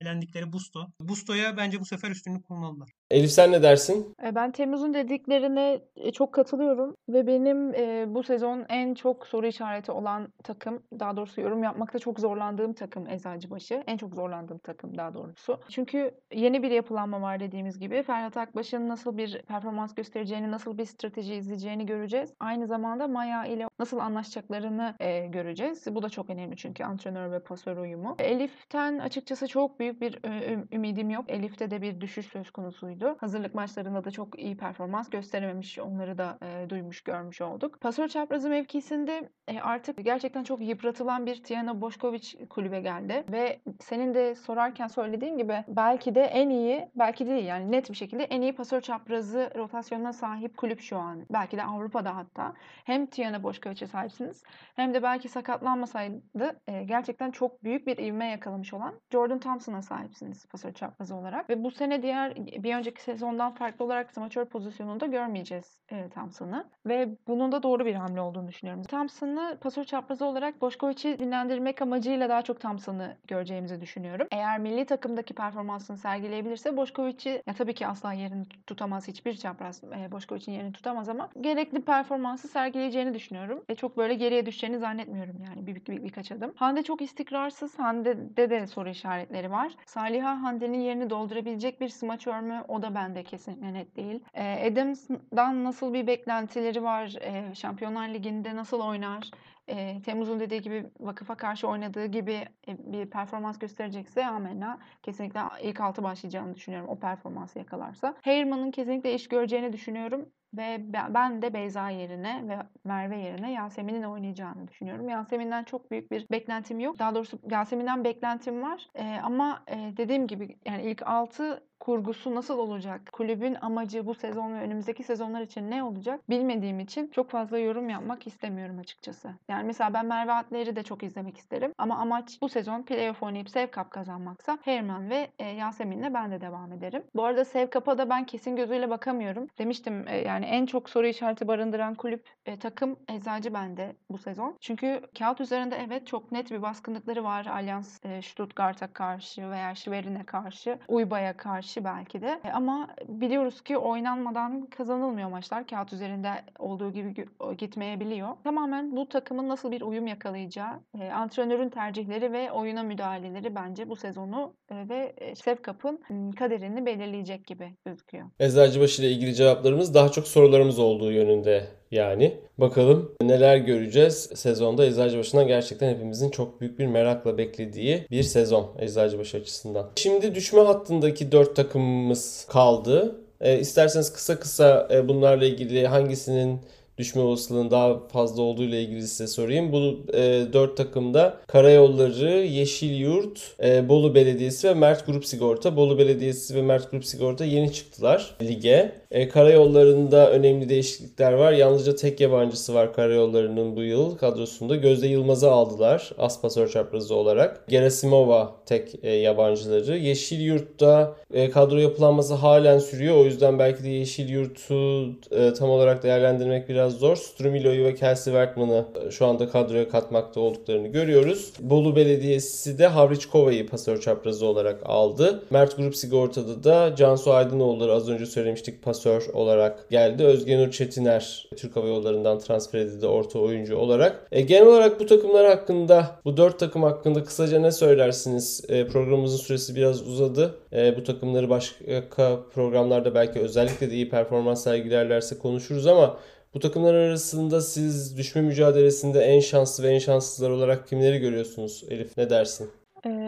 [0.00, 0.86] elendikleri Busto.
[1.00, 2.90] Busto'ya bence bu sefer üstünlük kurmalılar.
[3.10, 4.14] Elif sen ne dersin?
[4.24, 9.46] E, ben Temmuz'un dediklerine e, çok katılıyorum ve benim e, bu sezon en çok soru
[9.46, 13.84] işareti olan takım, daha doğrusu yorum yapmakta çok zorlandığım takım Eczacıbaşı.
[13.86, 15.60] En çok zorlandığım takım daha doğrusu.
[15.68, 18.02] Çünkü yeni bir yapılanma var dediğimiz gibi.
[18.02, 22.34] Ferhat Akbaş'ın nasıl bir performans göstereceğini, nasıl bir strateji izleyeceğini göreceğiz.
[22.40, 25.86] Aynı zamanda Maya ile nasıl anlaşacaklarını e, göreceğiz.
[25.90, 28.16] Bu da çok önemli çünkü antrenör ve pasör uyumu.
[28.18, 31.24] Elif'ten açıkçası çok büyük bir e, ümidim yok.
[31.28, 33.16] Elif'te de bir düşüş söz konusuydu.
[33.20, 35.78] Hazırlık maçlarında da çok iyi performans gösterememiş.
[35.78, 37.80] Onları da e, duymuş, görmüş olduk.
[37.80, 43.24] Pasör çaprazı mevkisinde e, artık gerçekten çok yıpratılan bir Tijana Boşkoviç kulübe geldi.
[43.32, 47.96] Ve senin de sorarken söylediğin gibi belki de en iyi, belki değil yani net bir
[47.96, 51.26] şekilde en iyi pasör çaprazı rotasyonuna sahip kulüp şu an.
[51.30, 52.54] Belki de Avrupa'da hatta.
[52.84, 54.42] Hem Tijana Boşkoviç'e sahipsiniz
[54.76, 60.46] hem de belki sakatlanmasaydı e, gerçekten çok büyük bir ivme yakalamış olan Jordan Thompson'a sahipsiniz
[60.46, 61.50] pasör çaprazı olarak.
[61.50, 66.70] Ve bu sene diğer bir önceki sezondan farklı olarak smaçör pozisyonunda görmeyeceğiz e, Thompson'ı.
[66.86, 68.82] Ve bunun da doğru bir hamle olduğunu düşünüyorum.
[68.82, 74.26] Thompson'ı pasör çaprazı olarak Boşkoviç'i dinlendirmek amacıyla daha çok Thompson'ı göreceğimizi düşünüyorum.
[74.30, 80.12] Eğer milli takımdaki performansını sergileyebilirse Boşkoviç'i ya tabii ki asla yerini tutamaz hiçbir çapraz e,
[80.12, 83.64] Boşkoviç'in için yerini tutamaz ama gerekli performansı sergileyeceğini düşünüyorum.
[83.70, 86.52] Ve çok böyle geriye düşeceğini zannetmiyorum yani bir, bir, birkaç adım.
[86.56, 87.78] Hande çok istikrarsız.
[87.78, 89.72] Hande'de de soru işaretleri var.
[89.86, 92.64] Saliha Hande'nin yerini doldurabilecek bir smaçör mü?
[92.68, 94.24] O da bende kesinlikle net değil.
[94.34, 97.16] E, Adams'dan nasıl bir beklentileri var?
[97.20, 99.30] E, Şampiyonlar Ligi'nde nasıl oynar?
[99.68, 105.80] E, Temmuz'un dediği gibi vakıfa karşı oynadığı gibi e, bir performans gösterecekse amenna kesinlikle ilk
[105.80, 108.14] altı başlayacağını düşünüyorum o performansı yakalarsa.
[108.22, 110.28] Heyerman'ın kesinlikle iş göreceğini düşünüyorum.
[110.56, 115.08] Ve ben de Beyza yerine ve Merve yerine Yasemin'in oynayacağını düşünüyorum.
[115.08, 116.98] Yasemin'den çok büyük bir beklentim yok.
[116.98, 118.88] Daha doğrusu Yasemin'den beklentim var.
[118.94, 123.00] Ee, ama e, dediğim gibi yani ilk 6 kurgusu nasıl olacak?
[123.12, 126.30] Kulübün amacı bu sezon ve önümüzdeki sezonlar için ne olacak?
[126.30, 129.30] Bilmediğim için çok fazla yorum yapmak istemiyorum açıkçası.
[129.48, 131.72] Yani mesela ben Merve Atler'i de çok izlemek isterim.
[131.78, 136.40] Ama amaç bu sezon playoff oynayıp Sev Cup kazanmaksa Herman ve e, Yasemin'le ben de
[136.40, 137.02] devam ederim.
[137.14, 139.46] Bu arada Sev Cup'a da ben kesin gözüyle bakamıyorum.
[139.58, 144.56] Demiştim e, yani en çok soru işareti barındıran kulüp e, takım Eczacı bende bu sezon.
[144.60, 147.46] Çünkü kağıt üzerinde evet çok net bir baskınlıkları var.
[147.46, 152.40] Allianz e, Stuttgart'a karşı veya Schwerin'e karşı, Uyba'ya karşı kişi belki de.
[152.44, 155.66] E, ama biliyoruz ki oynanmadan kazanılmıyor maçlar.
[155.66, 157.14] Kağıt üzerinde olduğu gibi
[157.58, 158.28] gitmeyebiliyor.
[158.44, 163.96] Tamamen bu takımın nasıl bir uyum yakalayacağı, e, antrenörün tercihleri ve oyuna müdahaleleri bence bu
[163.96, 168.26] sezonu e, ve Sevkap'ın kaderini belirleyecek gibi gözüküyor.
[168.40, 172.34] Eczacıbaşı ile ilgili cevaplarımız daha çok sorularımız olduğu yönünde yani.
[172.58, 179.36] Bakalım neler göreceğiz sezonda Eczacıbaşı'ndan gerçekten hepimizin çok büyük bir merakla beklediği bir sezon Eczacıbaşı
[179.36, 179.90] açısından.
[179.96, 183.16] Şimdi düşme hattındaki 4 takımımız kaldı.
[183.40, 186.60] E, isterseniz kısa kısa e, bunlarla ilgili hangisinin
[186.98, 189.72] düşme olasılığının daha fazla olduğu ile ilgili size sorayım.
[189.72, 195.76] Bu e, 4 takımda Karayolları, Yeşilyurt, e, Bolu Belediyesi ve Mert Grup Sigorta.
[195.76, 198.92] Bolu Belediyesi ve Mert Grup Sigorta yeni çıktılar lige.
[199.10, 201.52] E, karayollarında önemli değişiklikler var.
[201.52, 204.76] Yalnızca tek yabancısı var karayollarının bu yıl kadrosunda.
[204.76, 207.68] Gözde Yılmaz'ı aldılar as pasör çaprazı olarak.
[207.68, 209.96] Gerasimova tek e, yabancıları.
[209.96, 213.16] Yeşilyurt'ta e, kadro yapılanması halen sürüyor.
[213.16, 217.16] O yüzden belki de Yeşilyurt'u e, tam olarak değerlendirmek biraz zor.
[217.16, 221.52] Strumilo'yu ve Kelsey Wertman'ı e, şu anda kadroya katmakta olduklarını görüyoruz.
[221.60, 225.42] Bolu Belediyesi de Havriçkova'yı pasör çaprazı olarak aldı.
[225.50, 230.24] Mert Grup Sigorta'da da Cansu Aydınoğulları az önce söylemiştik pasör olarak geldi.
[230.24, 234.26] Özgenur Çetiner Türk Hava Yolları'ndan transfer edildi orta oyuncu olarak.
[234.32, 238.64] E, genel olarak bu takımlar hakkında, bu dört takım hakkında kısaca ne söylersiniz?
[238.68, 240.54] E, programımızın süresi biraz uzadı.
[240.72, 246.16] E, bu takımları başka programlarda belki özellikle de iyi performans sergilerlerse konuşuruz ama
[246.54, 252.16] bu takımlar arasında siz düşme mücadelesinde en şanslı ve en şanssızlar olarak kimleri görüyorsunuz Elif?
[252.16, 252.70] Ne dersin?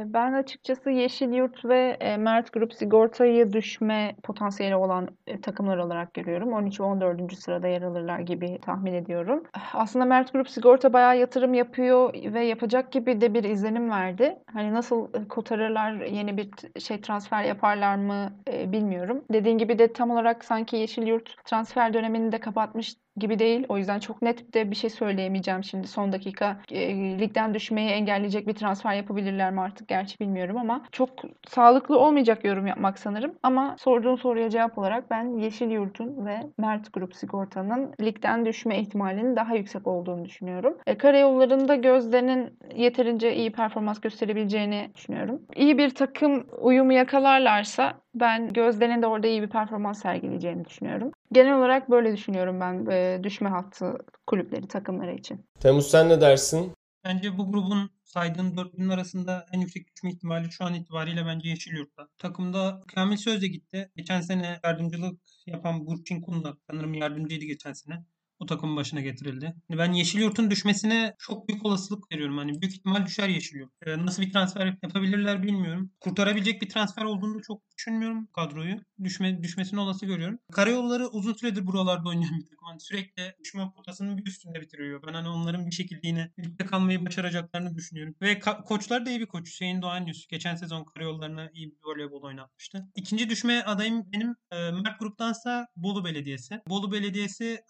[0.06, 5.08] Ben açıkçası Yeşilyurt ve Mert Grup Sigorta'yı düşme potansiyeli olan
[5.42, 6.52] takımlar olarak görüyorum.
[6.52, 7.38] 13 ve 14.
[7.38, 9.44] sırada yer alırlar gibi tahmin ediyorum.
[9.72, 14.38] Aslında Mert Grup Sigorta bayağı yatırım yapıyor ve yapacak gibi de bir izlenim verdi.
[14.52, 16.50] Hani nasıl kotarırlar, yeni bir
[16.80, 18.32] şey transfer yaparlar mı
[18.66, 19.24] bilmiyorum.
[19.32, 23.66] Dediğin gibi de tam olarak sanki Yeşilyurt transfer dönemini de kapatmış gibi değil.
[23.68, 26.56] O yüzden çok net de bir şey söyleyemeyeceğim şimdi son dakika.
[26.70, 31.10] E, ligden düşmeyi engelleyecek bir transfer yapabilirler mi artık gerçi bilmiyorum ama çok
[31.48, 33.34] sağlıklı olmayacak yorum yapmak sanırım.
[33.42, 39.36] Ama sorduğun soruya cevap olarak ben Yeşil Yurt'un ve Mert Grup Sigorta'nın ligden düşme ihtimalinin
[39.36, 40.78] daha yüksek olduğunu düşünüyorum.
[40.86, 45.42] E, karayollarında Gözde'nin yeterince iyi performans gösterebileceğini düşünüyorum.
[45.56, 51.10] İyi bir takım uyumu yakalarlarsa ben Gözde'nin de orada iyi bir performans sergileyeceğini düşünüyorum.
[51.32, 55.46] Genel olarak böyle düşünüyorum ben e, düşme hattı kulüpleri, takımları için.
[55.60, 56.72] Temmuz sen ne dersin?
[57.04, 62.08] Bence bu grubun saydığın dörtlünün arasında en yüksek düşme ihtimali şu an itibariyle bence Yeşilyurt'ta.
[62.18, 63.90] Takımda Kamil Sözde gitti.
[63.96, 68.04] Geçen sene yardımcılık yapan Burçin Kunda sanırım yardımcıydı geçen sene
[68.40, 69.54] bu takımın başına getirildi.
[69.68, 72.38] Hani ben Yeşilyurt'un düşmesine çok büyük olasılık veriyorum.
[72.38, 73.70] Hani büyük ihtimal düşer Yeşilyurt.
[73.86, 75.90] Ee, nasıl bir transfer yapabilirler bilmiyorum.
[76.00, 78.76] Kurtarabilecek bir transfer olduğunu çok düşünmüyorum kadroyu.
[79.04, 80.38] Düşme, düşmesini olası görüyorum.
[80.52, 82.68] Karayolları uzun süredir buralarda oynayan bir takım.
[82.68, 85.02] Hani sürekli düşme potasının bir üstünde bitiriyor.
[85.06, 88.14] Ben hani onların bir şekilde yine ligde kalmayı başaracaklarını düşünüyorum.
[88.22, 89.46] Ve koçlar da iyi bir koç.
[89.46, 90.26] Hüseyin Doğan Yüz.
[90.28, 92.86] Geçen sezon karayollarına iyi bir voleybol oynatmıştı.
[92.96, 96.60] İkinci düşme adayım benim e, Mert Grup'tansa Bolu Belediyesi.
[96.68, 97.60] Bolu Belediyesi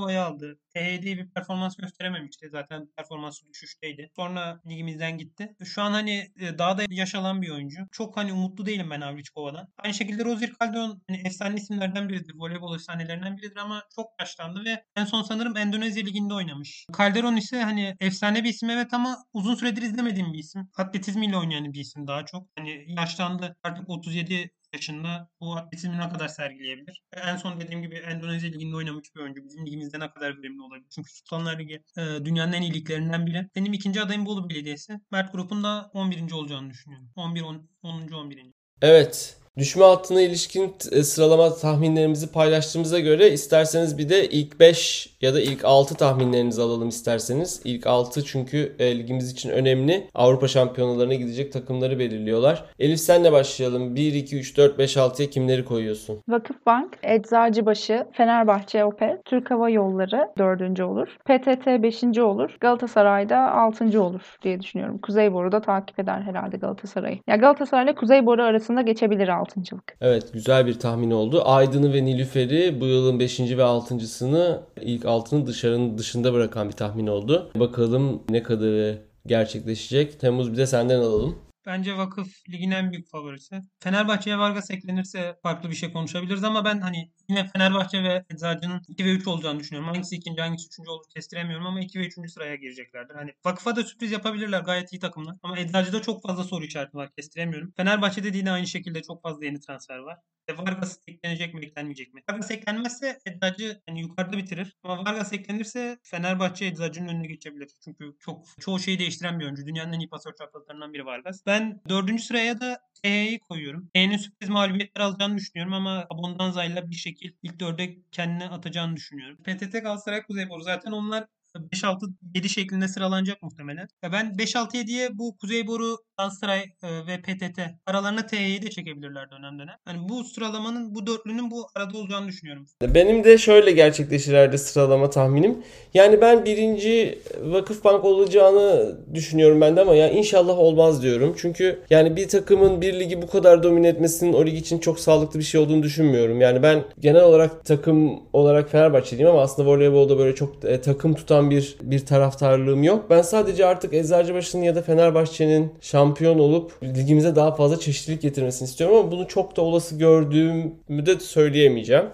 [0.00, 0.58] Havliçkova'yı aldı.
[0.74, 2.48] THD bir performans gösterememişti.
[2.50, 4.10] Zaten performansı düşüşteydi.
[4.16, 5.56] Sonra ligimizden gitti.
[5.64, 7.76] Şu an hani e, daha da yaş alan bir oyuncu.
[7.92, 9.68] Çok hani umutlu değilim ben Havliçkova'dan.
[9.78, 12.34] Aynı şekilde Rozier Calderon hani efsane isimlerden biridir.
[12.36, 16.86] Voleybol efsanelerinden biridir ama çok yaşlandı ve en son sanırım Endonezya Ligi'nde oynamış.
[16.98, 20.70] Calderon ise hani efsane bir isim evet ama uzun süredir izlemediğim bir isim.
[20.76, 22.48] Atletizmiyle oynayan bir isim daha çok.
[22.56, 23.56] Hani yaşlandı.
[23.62, 27.02] Artık 37 yaşında bu atletizmi ne kadar sergileyebilir?
[27.12, 29.44] En son dediğim gibi Endonezya Ligi'nde oynamış bir oyuncu.
[29.44, 30.86] Bizim ligimizde ne kadar verimli olabilir?
[30.94, 33.48] Çünkü Sultanlar Ligi e, dünyanın en iyi liglerinden biri.
[33.56, 35.00] Benim ikinci adayım Bolu Belediyesi.
[35.10, 36.32] Mert Grup'un da 11.
[36.32, 37.10] olacağını düşünüyorum.
[37.16, 38.08] 11, 10, 10.
[38.12, 38.46] 11.
[38.82, 39.36] Evet.
[39.58, 45.40] Düşme hattına ilişkin e, sıralama tahminlerimizi paylaştığımıza göre isterseniz bir de ilk 5 ya da
[45.40, 47.60] ilk 6 tahminlerinizi alalım isterseniz.
[47.64, 50.06] İlk 6 çünkü e, ligimiz için önemli.
[50.14, 52.64] Avrupa şampiyonalarına gidecek takımları belirliyorlar.
[52.78, 53.96] Elif senle başlayalım.
[53.96, 56.18] 1, 2, 3, 4, 5, 6'ya kimleri koyuyorsun?
[56.28, 60.80] Vakıfbank, Eczacıbaşı, Fenerbahçe Opet, Türk Hava Yolları 4.
[60.80, 61.08] olur.
[61.24, 62.18] PTT 5.
[62.18, 62.56] olur.
[62.60, 64.02] Galatasaray'da 6.
[64.02, 64.98] olur diye düşünüyorum.
[64.98, 67.18] Kuzeyboru da takip eder herhalde Galatasaray'ı.
[67.26, 69.96] Ya Galatasaray ile Kuzeyboru arasında geçebilir 6.lık.
[70.00, 71.42] Evet güzel bir tahmin oldu.
[71.44, 73.40] Aydın'ı ve Nilüfer'i bu yılın 5.
[73.40, 77.50] ve 6.sını ilk 6'nın dışarının dışında bırakan bir tahmin oldu.
[77.54, 80.20] Bakalım ne kadarı gerçekleşecek.
[80.20, 81.38] Temmuz bir de senden alalım.
[81.70, 83.62] Bence Vakıf ligin en büyük favorisi.
[83.80, 89.04] Fenerbahçe'ye Vargas eklenirse farklı bir şey konuşabiliriz ama ben hani yine Fenerbahçe ve Eczacı'nın 2
[89.04, 89.88] ve 3 olacağını düşünüyorum.
[89.88, 92.30] Hangisi ikinci hangisi üçüncü olur kestiremiyorum ama 2 ve 3.
[92.30, 93.14] sıraya gireceklerdir.
[93.14, 95.36] Hani Vakıf'a da sürpriz yapabilirler gayet iyi takımlar.
[95.42, 97.72] Ama Eczacı'da çok fazla soru işareti var kestiremiyorum.
[97.76, 100.18] Fenerbahçe'de de yine aynı şekilde çok fazla yeni transfer var.
[100.48, 102.22] E, Vargas eklenecek mi eklenmeyecek mi?
[102.30, 104.76] Vargas eklenmezse Eczacı hani yukarıda bitirir.
[104.82, 107.70] Ama Vargas eklenirse Fenerbahçe Eczacı'nın önüne geçebilir.
[107.84, 109.66] Çünkü çok çoğu şeyi değiştiren bir oyuncu.
[109.66, 111.46] Dünyanın en iyi pasör çaprazlarından biri Vargas.
[111.46, 113.90] Ben dördüncü sıraya da TH'yi koyuyorum.
[113.94, 119.36] TH'nin sürpriz mağlubiyetler alacağını düşünüyorum ama Abondanza'yla bir şekil ilk dörde kendine atacağını düşünüyorum.
[119.36, 123.88] PTT Galatasaray Kuzeyboru zaten onlar 5-6-7 şeklinde sıralanacak muhtemelen.
[124.02, 129.74] Ben 5-6-7'ye bu Kuzeyboru, Galatasaray e, ve PTT aralarına TH'yi de çekebilirler dönem dönem.
[129.84, 132.66] Hani bu sıralamanın, bu dörtlünün bu arada olacağını düşünüyorum.
[132.82, 135.58] Benim de şöyle gerçekleşir herhalde sıralama tahminim.
[135.94, 141.34] Yani ben birinci Vakıfbank olacağını düşünüyorum ben de ama ya inşallah olmaz diyorum.
[141.38, 145.38] Çünkü yani bir takımın bir ligi bu kadar domine etmesinin o lig için çok sağlıklı
[145.38, 146.40] bir şey olduğunu düşünmüyorum.
[146.40, 151.50] Yani ben genel olarak takım olarak Fenerbahçeliyim ama aslında voleybolda böyle çok e, takım tutan
[151.50, 153.10] bir bir taraftarlığım yok.
[153.10, 158.96] Ben sadece artık Eczacıbaşı'nın ya da Fenerbahçe'nin şampiyon olup ligimize daha fazla çeşitlilik getirmesini istiyorum
[158.96, 162.04] ama bunu çok da olası gördüğümü de söyleyemeyeceğim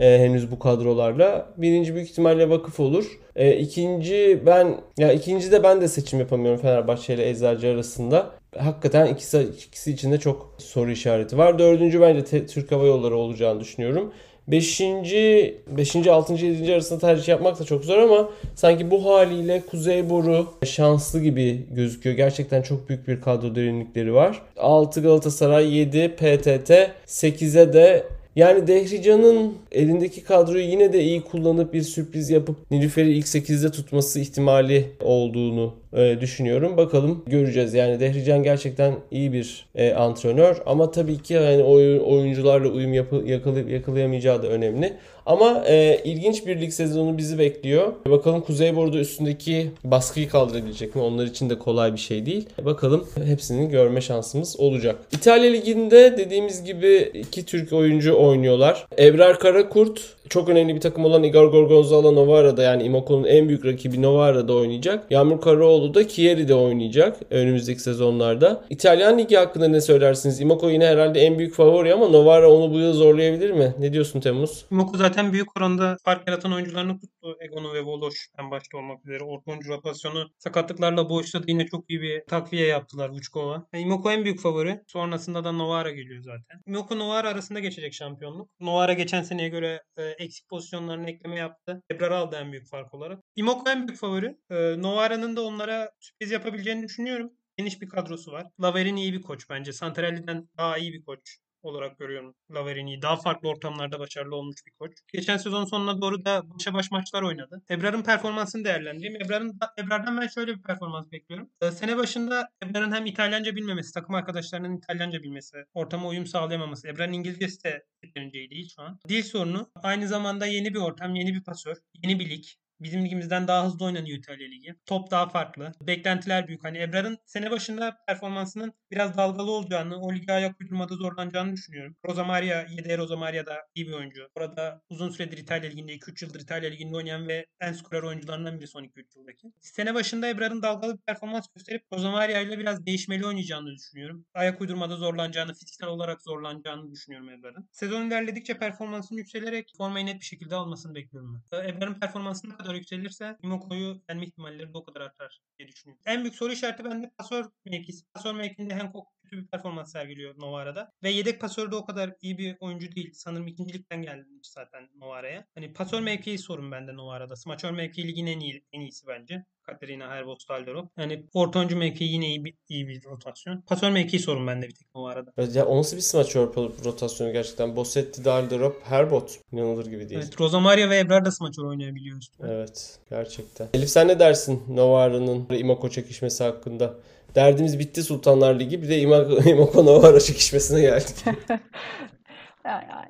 [0.00, 1.48] e, henüz bu kadrolarla.
[1.56, 3.18] Birinci büyük ihtimalle vakıf olur.
[3.36, 8.30] E, ikinci ben ya ikinci de ben de seçim yapamıyorum Fenerbahçe ile Eczacı arasında.
[8.58, 11.58] Hakikaten ikisi, ikisi içinde çok soru işareti var.
[11.58, 14.12] Dördüncü bence te- Türk Hava Yolları olacağını düşünüyorum.
[14.48, 20.46] Beşinci, beşinci, altıncı, yedinci arasında tercih yapmak da çok zor ama sanki bu haliyle Kuzeyboru
[20.64, 22.16] şanslı gibi gözüküyor.
[22.16, 24.42] Gerçekten çok büyük bir kadro derinlikleri var.
[24.56, 26.70] 6 Galatasaray, 7 PTT,
[27.06, 28.04] 8'e de
[28.36, 34.20] yani Dehrican'ın elindeki kadroyu yine de iyi kullanıp bir sürpriz yapıp Nilüfer'i ilk 8'de tutması
[34.20, 36.76] ihtimali olduğunu e, düşünüyorum.
[36.76, 37.74] Bakalım göreceğiz.
[37.74, 43.22] Yani Dehrican gerçekten iyi bir e, antrenör ama tabii ki yani oyun, oyuncularla uyum yapı,
[43.26, 44.92] yakala, yakalayamayacağı da önemli.
[45.28, 47.92] Ama e, ilginç bir lig sezonu bizi bekliyor.
[48.06, 51.02] Bakalım Kuzeyboru'da üstündeki baskıyı kaldırabilecek mi?
[51.02, 52.48] Onlar için de kolay bir şey değil.
[52.64, 54.96] Bakalım hepsini görme şansımız olacak.
[55.12, 58.86] İtalya Ligi'nde dediğimiz gibi iki Türk oyuncu oynuyorlar.
[58.98, 64.02] Ebrar Karakurt çok önemli bir takım olan Igor Gorgonzola Novara'da yani Imoko'nun en büyük rakibi
[64.02, 65.10] Novara'da oynayacak.
[65.10, 68.64] Yağmur Karaoğlu da Chieri'de oynayacak önümüzdeki sezonlarda.
[68.70, 70.40] İtalyan Ligi hakkında ne söylersiniz?
[70.40, 73.74] Imoko yine herhalde en büyük favori ama Novara onu bu yıl zorlayabilir mi?
[73.78, 74.64] Ne diyorsun Temmuz?
[74.70, 77.36] Imoku zaten büyük oranda fark yaratan oyuncularını tuttu.
[77.40, 79.24] Egonu ve Voloş en başta olmak üzere.
[79.24, 81.44] Orta oyuncu rotasyonu sakatlıklarla boşladı.
[81.48, 83.66] Yine çok iyi bir takviye yaptılar Vučkova.
[83.72, 84.80] Yani Imoku en büyük favori.
[84.86, 86.62] Sonrasında da Novara geliyor zaten.
[86.66, 88.48] Imoku Novara arasında geçecek şampiyonluk.
[88.60, 91.82] Novara geçen seneye göre e, eksik pozisyonlarına ekleme yaptı.
[91.90, 93.22] Ebrar aldı en büyük fark olarak.
[93.36, 94.38] Imoku en büyük favori.
[94.50, 97.32] E, Novara'nın da onlara sürpriz yapabileceğini düşünüyorum.
[97.56, 98.46] Geniş bir kadrosu var.
[98.62, 99.72] Laverin iyi bir koç bence.
[99.72, 101.38] Santarelli'den daha iyi bir koç
[101.68, 103.02] olarak görüyorum Laverini'yi.
[103.02, 104.92] Daha farklı ortamlarda başarılı olmuş bir koç.
[105.12, 107.62] Geçen sezon sonuna doğru da başa baş maçlar oynadı.
[107.70, 109.16] Ebrar'ın performansını değerlendireyim.
[109.16, 111.50] Ebrar'ın Ebrar'dan ben şöyle bir performans bekliyorum.
[111.62, 116.88] Ee, sene başında Ebrar'ın hem İtalyanca bilmemesi, takım arkadaşlarının İtalyanca bilmesi, ortama uyum sağlayamaması.
[116.88, 118.98] Ebrar'ın İngilizcesi de yeterince değil şu an.
[119.08, 119.70] Dil sorunu.
[119.74, 122.44] Aynı zamanda yeni bir ortam, yeni bir pasör, yeni bir lig.
[122.80, 124.74] Bizim ligimizden daha hızlı oynanıyor İtalya Ligi.
[124.86, 125.72] Top daha farklı.
[125.80, 126.64] Beklentiler büyük.
[126.64, 131.96] Hani Ebrar'ın sene başında performansının biraz dalgalı olacağını, o lige ayak uydurmada zorlanacağını düşünüyorum.
[132.06, 134.28] Rosa Maria, Yedder Rosa Maria da iyi bir oyuncu.
[134.34, 138.66] Orada uzun süredir İtalya Ligi'nde, 2-3 yıldır İtalya Ligi'nde oynayan ve en skorer oyuncularından biri
[138.66, 139.52] son 2-3 yıldaki.
[139.60, 144.26] Sene başında Ebrar'ın dalgalı bir performans gösterip Rosa Maria ile biraz değişmeli oynayacağını düşünüyorum.
[144.34, 147.68] Ayak uydurmada zorlanacağını, fiziksel olarak zorlanacağını düşünüyorum Ebrar'ın.
[147.72, 151.68] Sezon ilerledikçe performansının yükselerek formayı net bir şekilde almasını bekliyorum ben.
[151.68, 156.02] Ebrar'ın performansını kadar yükselirse Imoko'yu yenme ihtimalleri de o kadar artar diye düşünüyorum.
[156.06, 158.04] En büyük soru işareti bende pasör mevkisi.
[158.14, 160.92] Pasör mevkinde Hancock kötü bir performans sergiliyor Novara'da.
[161.02, 163.10] Ve yedek pasör de o kadar iyi bir oyuncu değil.
[163.14, 165.44] Sanırım ikincilikten gelmiş zaten Novara'ya.
[165.54, 167.36] Hani pasör mevkii sorun bende Novara'da.
[167.36, 169.44] Smaçör mevkii ligin en iyi en iyisi bence.
[169.62, 170.90] Katerina Herboz Stalderop.
[170.98, 173.60] Yani orta oyuncu mevkii yine iyi bir, iyi bir rotasyon.
[173.60, 175.32] Pasör mevkii sorun bende bir tek Novara'da.
[175.38, 176.54] Evet, ya o nasıl bir smaçör
[176.84, 177.76] rotasyonu gerçekten?
[177.76, 179.40] Bossetti, Dalderop, Herbot.
[179.52, 180.20] İnanılır gibi değil.
[180.20, 182.52] Evet, Rosamaria ve Ebrar da smaçör oynayabiliyor üstüne.
[182.52, 183.68] Evet, gerçekten.
[183.74, 186.94] Elif sen ne dersin Novara'nın Imoko çekişmesi hakkında?
[187.34, 188.82] Derdimiz bitti Sultanlar Ligi.
[188.82, 191.16] Bir de Imoko, Imoko Novara çekişmesine geldik.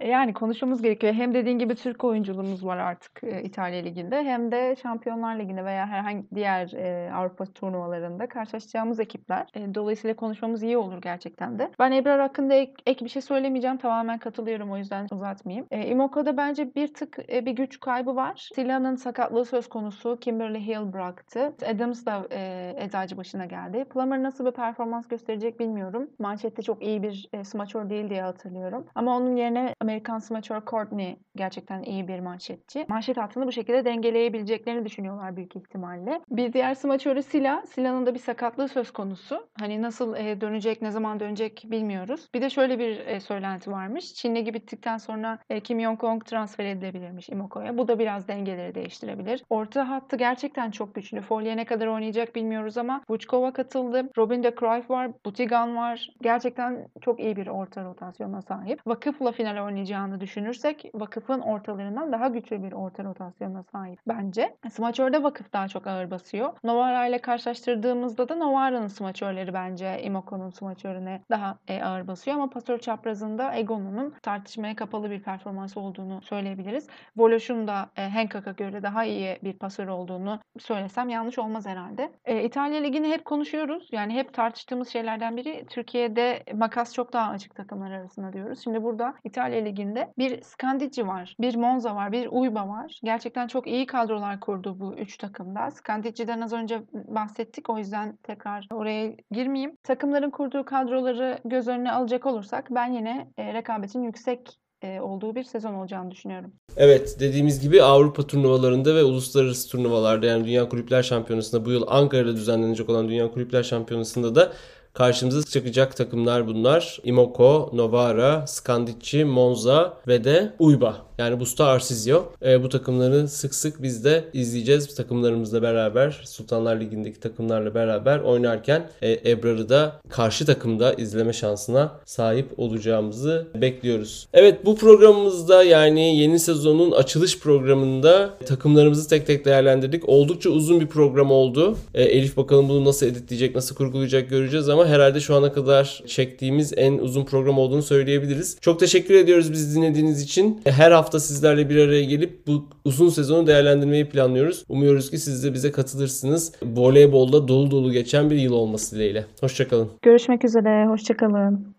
[0.06, 1.14] Yani konuşmamız gerekiyor.
[1.14, 5.86] Hem dediğin gibi Türk oyunculuğumuz var artık e, İtalya Ligi'nde hem de Şampiyonlar Ligi'nde veya
[5.86, 9.46] herhangi diğer e, Avrupa turnuvalarında karşılaşacağımız ekipler.
[9.54, 11.70] E, dolayısıyla konuşmamız iyi olur gerçekten de.
[11.78, 13.76] Ben Ebrar hakkında ek, ek bir şey söylemeyeceğim.
[13.76, 15.66] Tamamen katılıyorum o yüzden uzatmayayım.
[15.70, 18.48] Imoko'da bence bir tık bir güç kaybı var.
[18.54, 20.18] Sila'nın sakatlığı söz konusu.
[20.20, 21.52] Kimberly Hill bıraktı.
[21.66, 23.84] Adams da e, eczacı başına geldi.
[23.84, 26.10] Plummer nasıl bir performans gösterecek bilmiyorum.
[26.18, 28.86] Manşette çok iyi bir e, smaçör değil diye hatırlıyorum.
[28.94, 29.47] Ama onun yerine
[29.80, 32.86] Amerikan smaçör Courtney gerçekten iyi bir manşetçi.
[32.88, 36.20] Manşet hattını bu şekilde dengeleyebileceklerini düşünüyorlar büyük ihtimalle.
[36.30, 37.62] Bir diğer smaçörü Sila.
[37.66, 39.48] Sila'nın da bir sakatlığı söz konusu.
[39.60, 42.28] Hani nasıl e, dönecek, ne zaman dönecek bilmiyoruz.
[42.34, 44.14] Bir de şöyle bir e, söylenti varmış.
[44.14, 47.78] Çin Ligi bittikten sonra e, Kim Yong-kong transfer edilebilirmiş Imoko'ya.
[47.78, 49.44] Bu da biraz dengeleri değiştirebilir.
[49.50, 51.20] Orta hattı gerçekten çok güçlü.
[51.20, 54.10] Folye ne kadar oynayacak bilmiyoruz ama Vuchkova katıldı.
[54.18, 55.10] Robin de Cruyff var.
[55.26, 56.10] Butigan var.
[56.22, 58.86] Gerçekten çok iyi bir orta rotasyona sahip.
[58.86, 64.56] Vakıfla final oynayacağını düşünürsek vakıfın ortalarından daha güçlü bir orta rotasyona sahip bence.
[64.70, 66.52] Smaçörde vakıf daha çok ağır basıyor.
[66.64, 72.78] Novara ile karşılaştırdığımızda da Novara'nın smaçörleri bence Imoko'nun smaçörüne daha e, ağır basıyor ama pasör
[72.78, 76.88] çaprazında Egon'un tartışmaya kapalı bir performans olduğunu söyleyebiliriz.
[77.16, 82.12] Voloş'un da e, Henkak'a göre daha iyi bir pasör olduğunu söylesem yanlış olmaz herhalde.
[82.24, 83.88] E, İtalya Ligi'ni hep konuşuyoruz.
[83.92, 88.60] Yani hep tartıştığımız şeylerden biri Türkiye'de makas çok daha açık takımlar arasında diyoruz.
[88.64, 93.00] Şimdi burada İtalya Ligi'nde bir Scandici var, bir Monza var, bir Uyba var.
[93.04, 95.70] Gerçekten çok iyi kadrolar kurdu bu üç takımda.
[95.70, 99.76] Scandici'den az önce bahsettik o yüzden tekrar oraya girmeyeyim.
[99.82, 105.44] Takımların kurduğu kadroları göz önüne alacak olursak ben yine e, rekabetin yüksek e, olduğu bir
[105.44, 106.52] sezon olacağını düşünüyorum.
[106.76, 112.36] Evet dediğimiz gibi Avrupa turnuvalarında ve uluslararası turnuvalarda yani Dünya Kulüpler Şampiyonası'nda bu yıl Ankara'da
[112.36, 114.52] düzenlenecek olan Dünya Kulüpler Şampiyonası'nda da
[114.94, 116.98] karşımıza çıkacak takımlar bunlar.
[117.04, 121.07] Imoko, Novara, Scandici, Monza ve de Uyba.
[121.18, 122.24] Yani Busta Arsizio.
[122.46, 124.94] E, bu takımları sık sık biz de izleyeceğiz.
[124.94, 132.58] Takımlarımızla beraber, Sultanlar Ligi'ndeki takımlarla beraber oynarken e, Ebrar'ı da karşı takımda izleme şansına sahip
[132.58, 134.28] olacağımızı bekliyoruz.
[134.32, 140.08] Evet bu programımızda yani yeni sezonun açılış programında takımlarımızı tek tek değerlendirdik.
[140.08, 141.76] Oldukça uzun bir program oldu.
[141.94, 146.72] E, Elif bakalım bunu nasıl editleyecek, nasıl kurgulayacak göreceğiz ama herhalde şu ana kadar çektiğimiz
[146.76, 148.56] en uzun program olduğunu söyleyebiliriz.
[148.60, 150.60] Çok teşekkür ediyoruz bizi dinlediğiniz için.
[150.64, 154.64] Her hafta sizlerle bir araya gelip bu uzun sezonu değerlendirmeyi planlıyoruz.
[154.68, 156.52] Umuyoruz ki siz de bize katılırsınız.
[156.62, 159.24] Voleybolda dolu dolu geçen bir yıl olması dileğiyle.
[159.40, 159.90] Hoşçakalın.
[160.02, 161.74] Görüşmek üzere, hoşçakalın.